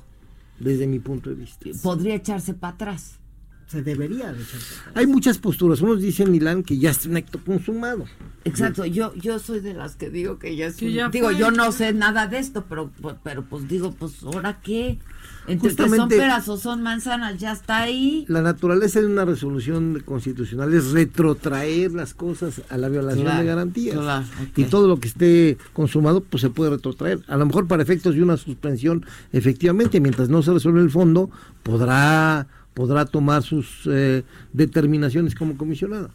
[0.59, 1.69] desde mi punto de vista.
[1.83, 3.19] Podría echarse para atrás.
[3.67, 4.59] Se debería de echar.
[4.95, 5.81] Hay muchas posturas.
[5.81, 8.05] Unos dicen, Milán, que ya es un acto consumado.
[8.45, 11.37] Exacto, yo yo soy de las que digo que ya es un- ya digo, fue.
[11.37, 14.99] yo no sé nada de esto, pero pero, pero, pues digo, pues ahora qué?
[15.47, 18.25] Entre que son Justamente- peras o son manzanas, ya está ahí.
[18.29, 23.45] La naturaleza de una resolución constitucional es retrotraer las cosas a la violación Claro, de
[23.45, 23.97] garantías.
[23.97, 24.25] claro.
[24.55, 27.19] Y todo lo que esté consumado, pues se puede retrotraer.
[27.27, 31.29] A lo mejor para efectos de una suspensión, efectivamente, mientras no se resuelve el fondo,
[31.63, 32.47] podrá,
[32.77, 34.23] podrá tomar sus eh,
[34.53, 36.09] determinaciones como comisionada.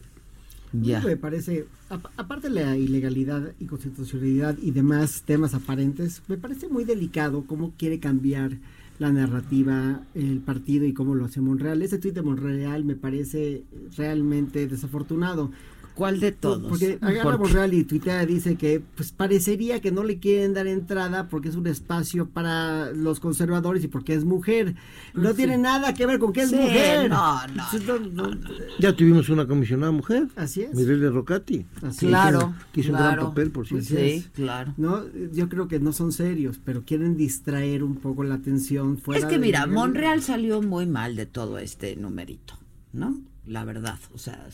[0.72, 1.00] Ya.
[1.00, 6.68] Me parece, ap- aparte de la ilegalidad y constitucionalidad y demás temas aparentes, me parece
[6.68, 8.52] muy delicado cómo quiere cambiar
[8.98, 11.82] la narrativa el partido y cómo lo hace Monreal.
[11.82, 13.64] Ese tuit de Monreal me parece
[13.96, 15.50] realmente desafortunado.
[15.94, 16.68] ¿Cuál de todos?
[16.68, 17.38] Porque agarra ¿Por qué?
[17.38, 21.54] Monreal y tuitea dice que pues parecería que no le quieren dar entrada porque es
[21.56, 24.74] un espacio para los conservadores y porque es mujer.
[25.14, 25.36] No Sí.
[25.36, 27.10] tiene nada que ver con que es Sí, mujer.
[27.10, 28.40] no, no, no, no.
[28.78, 30.28] Ya tuvimos una comisionada mujer.
[30.36, 30.74] Así es.
[30.74, 31.66] Mireille Rocati.
[31.82, 33.12] Así Claro, Que hizo un claro.
[33.14, 33.86] gran papel, por cierto.
[33.88, 34.72] Sí, claro.
[34.78, 35.02] No,
[35.32, 39.26] yo creo que no son serios, pero quieren distraer un poco la atención fuera Es
[39.26, 42.54] que de- mira, Monreal salió muy mal de todo este numerito,
[42.92, 43.20] ¿no?
[43.46, 44.46] La verdad, o sea,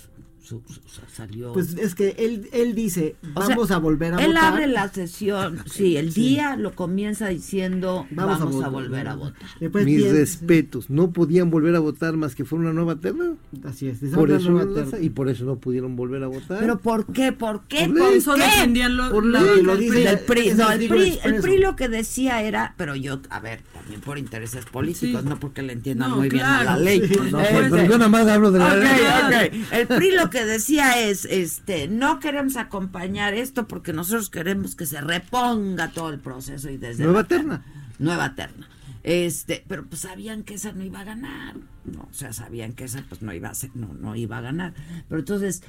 [0.48, 1.52] su- su- salió...
[1.52, 4.44] Pues es que él, él dice, O sea, vamos a volver a él votar.
[4.52, 6.22] abre la sesión, sí, el Sí.
[6.22, 9.42] día lo comienza diciendo vamos, Vamos a a, volver, a votar.
[9.60, 10.88] Después Mis respetos.
[10.90, 13.34] No podían volver a votar más que fuera una nueva terna.
[13.64, 13.98] Así es.
[14.14, 14.98] Por eso, nueva no- terna.
[15.04, 16.60] y por eso no pudieron volver a votar.
[16.60, 17.32] Pero ¿por qué?
[17.32, 17.86] ¿Por qué?
[17.86, 18.18] Por ¿Por, ley.
[18.18, 18.42] Eso qué?
[18.42, 20.52] defendían lo, Por lo- ley, lo- lo el dice- PRI.
[20.54, 21.40] No, el PRI, el.
[21.42, 25.28] PRI lo que decía era, pero yo, a ver, también por intereses políticos, Sí.
[25.28, 27.02] no porque le entiendan No, muy bien a la ley.
[27.06, 27.14] sí.
[27.30, 29.64] No, Eh, pero yo nada más hablo de la ley.
[29.72, 34.86] El PRI lo que decía es, este, no queremos acompañar esto porque nosotros queremos que
[34.86, 37.64] se reponga todo el proceso y desde Nueva terna.
[37.98, 38.68] nueva terna.
[39.04, 41.54] Este, pero pues sabían que esa no iba a ganar,
[41.84, 44.40] no, o sea, sabían que esa pues no iba a ser, no, no iba a
[44.40, 44.74] ganar.
[45.08, 45.62] Pero entonces,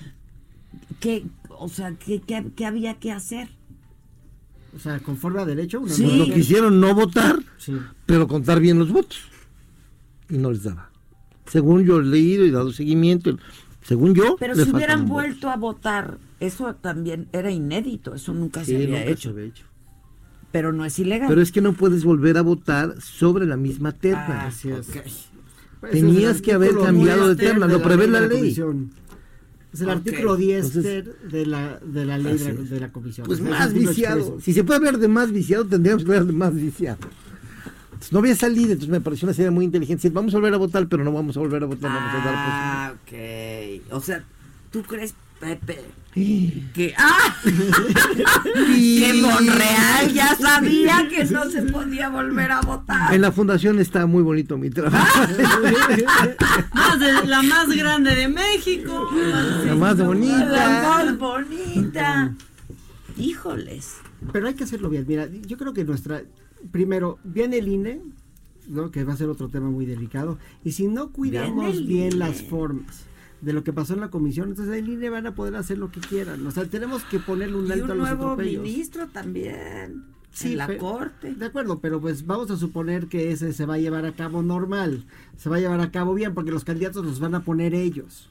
[0.99, 3.49] ¿qué, o sea, qué, qué, qué había que hacer?
[4.75, 5.79] O sea, conforme a derecho.
[5.79, 6.17] una Sí.
[6.17, 7.73] lo quisieron no votar, Sí.
[8.05, 9.19] pero contar bien los votos.
[10.29, 10.89] Y no les daba.
[11.47, 13.37] Según yo he leído y dado seguimiento,
[13.89, 14.35] según yo.
[14.39, 15.09] Pero si hubieran votos.
[15.11, 19.29] vuelto a votar, eso también era inédito, eso nunca Sí, se había nunca hecho.
[19.29, 19.65] se había hecho.
[20.51, 21.27] Pero no es ilegal.
[21.27, 24.43] Pero es que no puedes volver a votar sobre la misma terna.
[24.43, 24.87] Ah, Así es.
[24.89, 24.95] ok.
[25.79, 28.37] Pues Tenías es que haber cambiado de 10 terna, lo prevé la ley.
[28.39, 28.91] comisión.
[29.73, 32.91] Es el artículo 10 Entonces- ter de la, de la ley de la, de la
[32.91, 33.25] comisión.
[33.25, 34.17] Pues más viciado.
[34.19, 34.41] expreso.
[34.41, 36.99] Si se puede hablar de más viciado, tendríamos que hablar de más viciado.
[37.99, 39.97] Entonces, no había salido, entonces me pareció una serie muy inteligente.
[39.99, 42.17] Decir, Vamos a volver a votar, pero no vamos a volver a votar, vamos a
[42.25, 43.93] dar Ah, ok.
[43.93, 44.23] O sea,
[44.71, 45.81] ¿tú crees, Pepe,
[46.13, 46.93] que...
[46.97, 47.35] ¡Ah!
[47.43, 53.13] que Monreal ya sabía que no se podía volver a votar.
[53.13, 55.19] En la fundación está muy bonito mi trabajo.
[56.73, 59.09] Más de- la más grande de México.
[59.65, 60.81] La más La bonita.
[60.83, 62.33] más bonita.
[63.17, 63.95] Híjoles.
[64.31, 65.05] Pero hay que hacerlo bien.
[65.07, 66.21] Mira, yo creo que nuestra.
[66.71, 68.01] Primero, viene el INE,
[68.67, 68.91] ¿no?
[68.91, 70.37] que va a ser otro tema muy delicado.
[70.63, 72.15] Y si no cuidamos bien INE.
[72.17, 73.05] las formas
[73.41, 75.91] de lo que pasó en la comisión, entonces el INE van a poder hacer lo
[75.91, 76.45] que quieran.
[76.45, 78.63] O sea, tenemos que ponerle un Y alto a un los nuevo atropellos.
[78.63, 80.03] ministro también.
[80.31, 81.33] Sí, en la corte.
[81.33, 84.43] De acuerdo, pero pues vamos a suponer que ese se va a llevar a cabo
[84.43, 85.05] normal,
[85.37, 88.29] se va a llevar a cabo bien, porque los candidatos los van a poner ellos.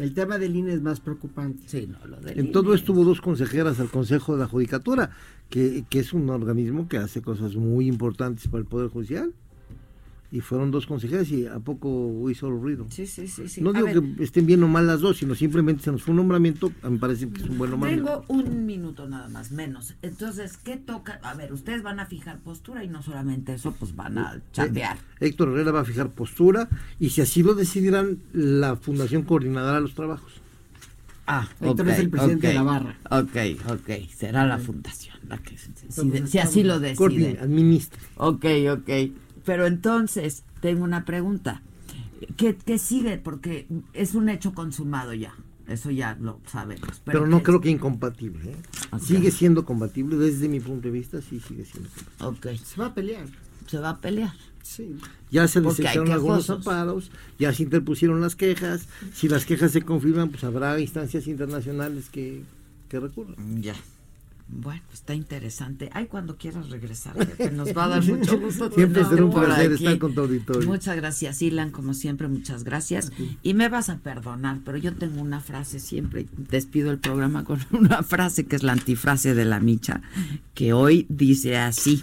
[0.00, 1.62] El tema del INE es más preocupante.
[1.66, 2.76] Sí, no, lo del En todo INE.
[2.76, 5.10] esto hubo dos consejeras al Consejo de la Judicatura,
[5.50, 9.32] que, que es un organismo que hace cosas muy importantes para el Poder Judicial.
[10.32, 12.86] Y fueron dos consejeras y a poco hizo ruido.
[12.88, 13.48] Sí, sí, sí.
[13.48, 13.60] sí.
[13.60, 16.02] No A digo ver, que estén bien o mal las dos, sino simplemente se nos
[16.04, 18.24] fue un nombramiento, a mí me parece que es un buen nombramiento.
[18.28, 19.94] Tengo un minuto nada más, menos.
[20.02, 21.18] Entonces, ¿qué toca?
[21.24, 24.98] A ver, ustedes van a fijar postura y no solamente eso, pues van a chambear.
[25.18, 26.68] Héctor Herrera va a fijar postura
[27.00, 30.32] y si así lo decidirán, la Fundación coordinará los trabajos.
[31.26, 32.96] Ah, Héctor es el presidente de la barra.
[33.10, 33.36] Ok,
[33.68, 34.08] ok.
[34.16, 37.40] Será la fundación la que, si, si- Entonces, si así lo Coordina, decide.
[37.40, 37.98] administra.
[38.16, 38.90] Ok, ok.
[39.50, 41.60] Pero entonces, tengo una pregunta.
[42.36, 43.18] ¿Qué, qué sigue?
[43.18, 45.34] Porque es un hecho consumado ya.
[45.66, 47.02] Eso ya lo sabemos.
[47.04, 48.52] Pero, no ¿qué- creo que incompatible.
[48.52, 48.56] ¿eh?
[49.04, 52.52] Sigue siendo compatible, desde mi punto de vista, sí sigue siendo compatible.
[52.52, 53.26] Ok, Se va a pelear.
[53.66, 54.32] se va a pelear.
[54.62, 54.94] Sí.
[55.32, 57.10] Ya se hay desecharon algunos amparos,
[57.40, 58.86] ya se interpusieron las quejas.
[59.12, 62.44] Si las quejas se confirman, pues habrá instancias internacionales que,
[62.88, 63.34] que recurran.
[63.60, 63.74] Ya.
[64.52, 65.90] Bueno, pues está interesante.
[65.92, 68.70] Ay, cuando quieras regresar, Pepe, nos va a dar mucho gusto.
[68.70, 70.68] Siempre será un placer estar con tu auditorio.
[70.68, 73.12] Muchas gracias, Ilan, como siempre, muchas gracias.
[73.42, 77.60] Y me vas a perdonar, pero yo tengo una frase siempre, despido el programa con
[77.70, 80.02] una frase que es la antifrase de la micha,
[80.54, 82.02] que hoy dice así.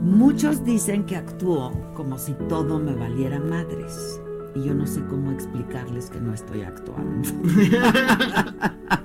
[0.00, 4.20] Muchos dicen que actúo como si todo me valiera madres.
[4.54, 7.28] Y yo no sé cómo explicarles que no estoy actuando.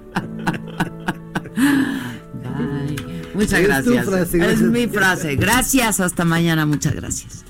[3.40, 4.06] Muchas Es gracias.
[4.06, 5.36] frase, es mi frase.
[5.36, 6.66] Gracias, hasta mañana.
[6.66, 7.46] Muchas gracias.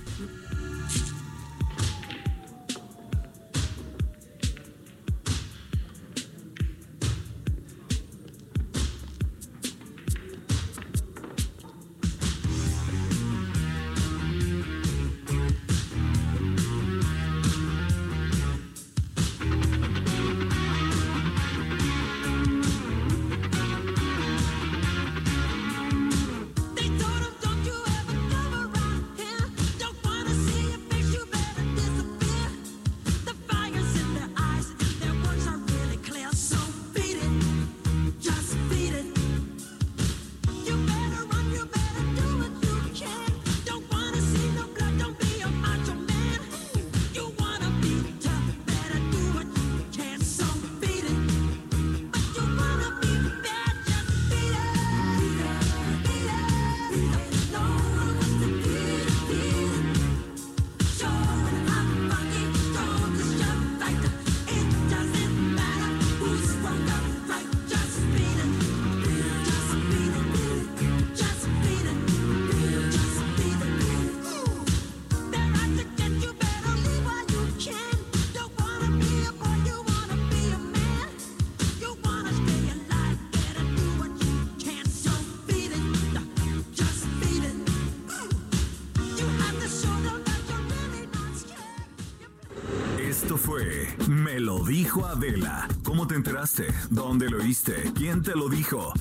[96.89, 97.91] ¿Dónde lo oíste?
[97.95, 98.91] ¿Quién te lo dijo?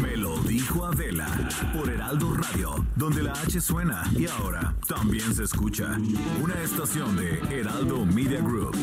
[0.00, 5.44] Me lo dijo Adela por Heraldo Radio, donde la H suena y ahora también se
[5.44, 5.96] escucha.
[6.42, 8.76] Una estación de Heraldo Media Group.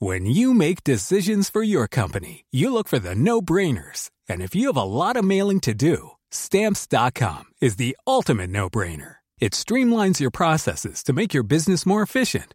[0.00, 4.10] When you make decisions for your company, you look for the no-brainers.
[4.28, 9.16] And if you have a lot of mailing to do, stamps.com is the ultimate no-brainer.
[9.38, 12.54] It streamlines your processes to make your business more efficient,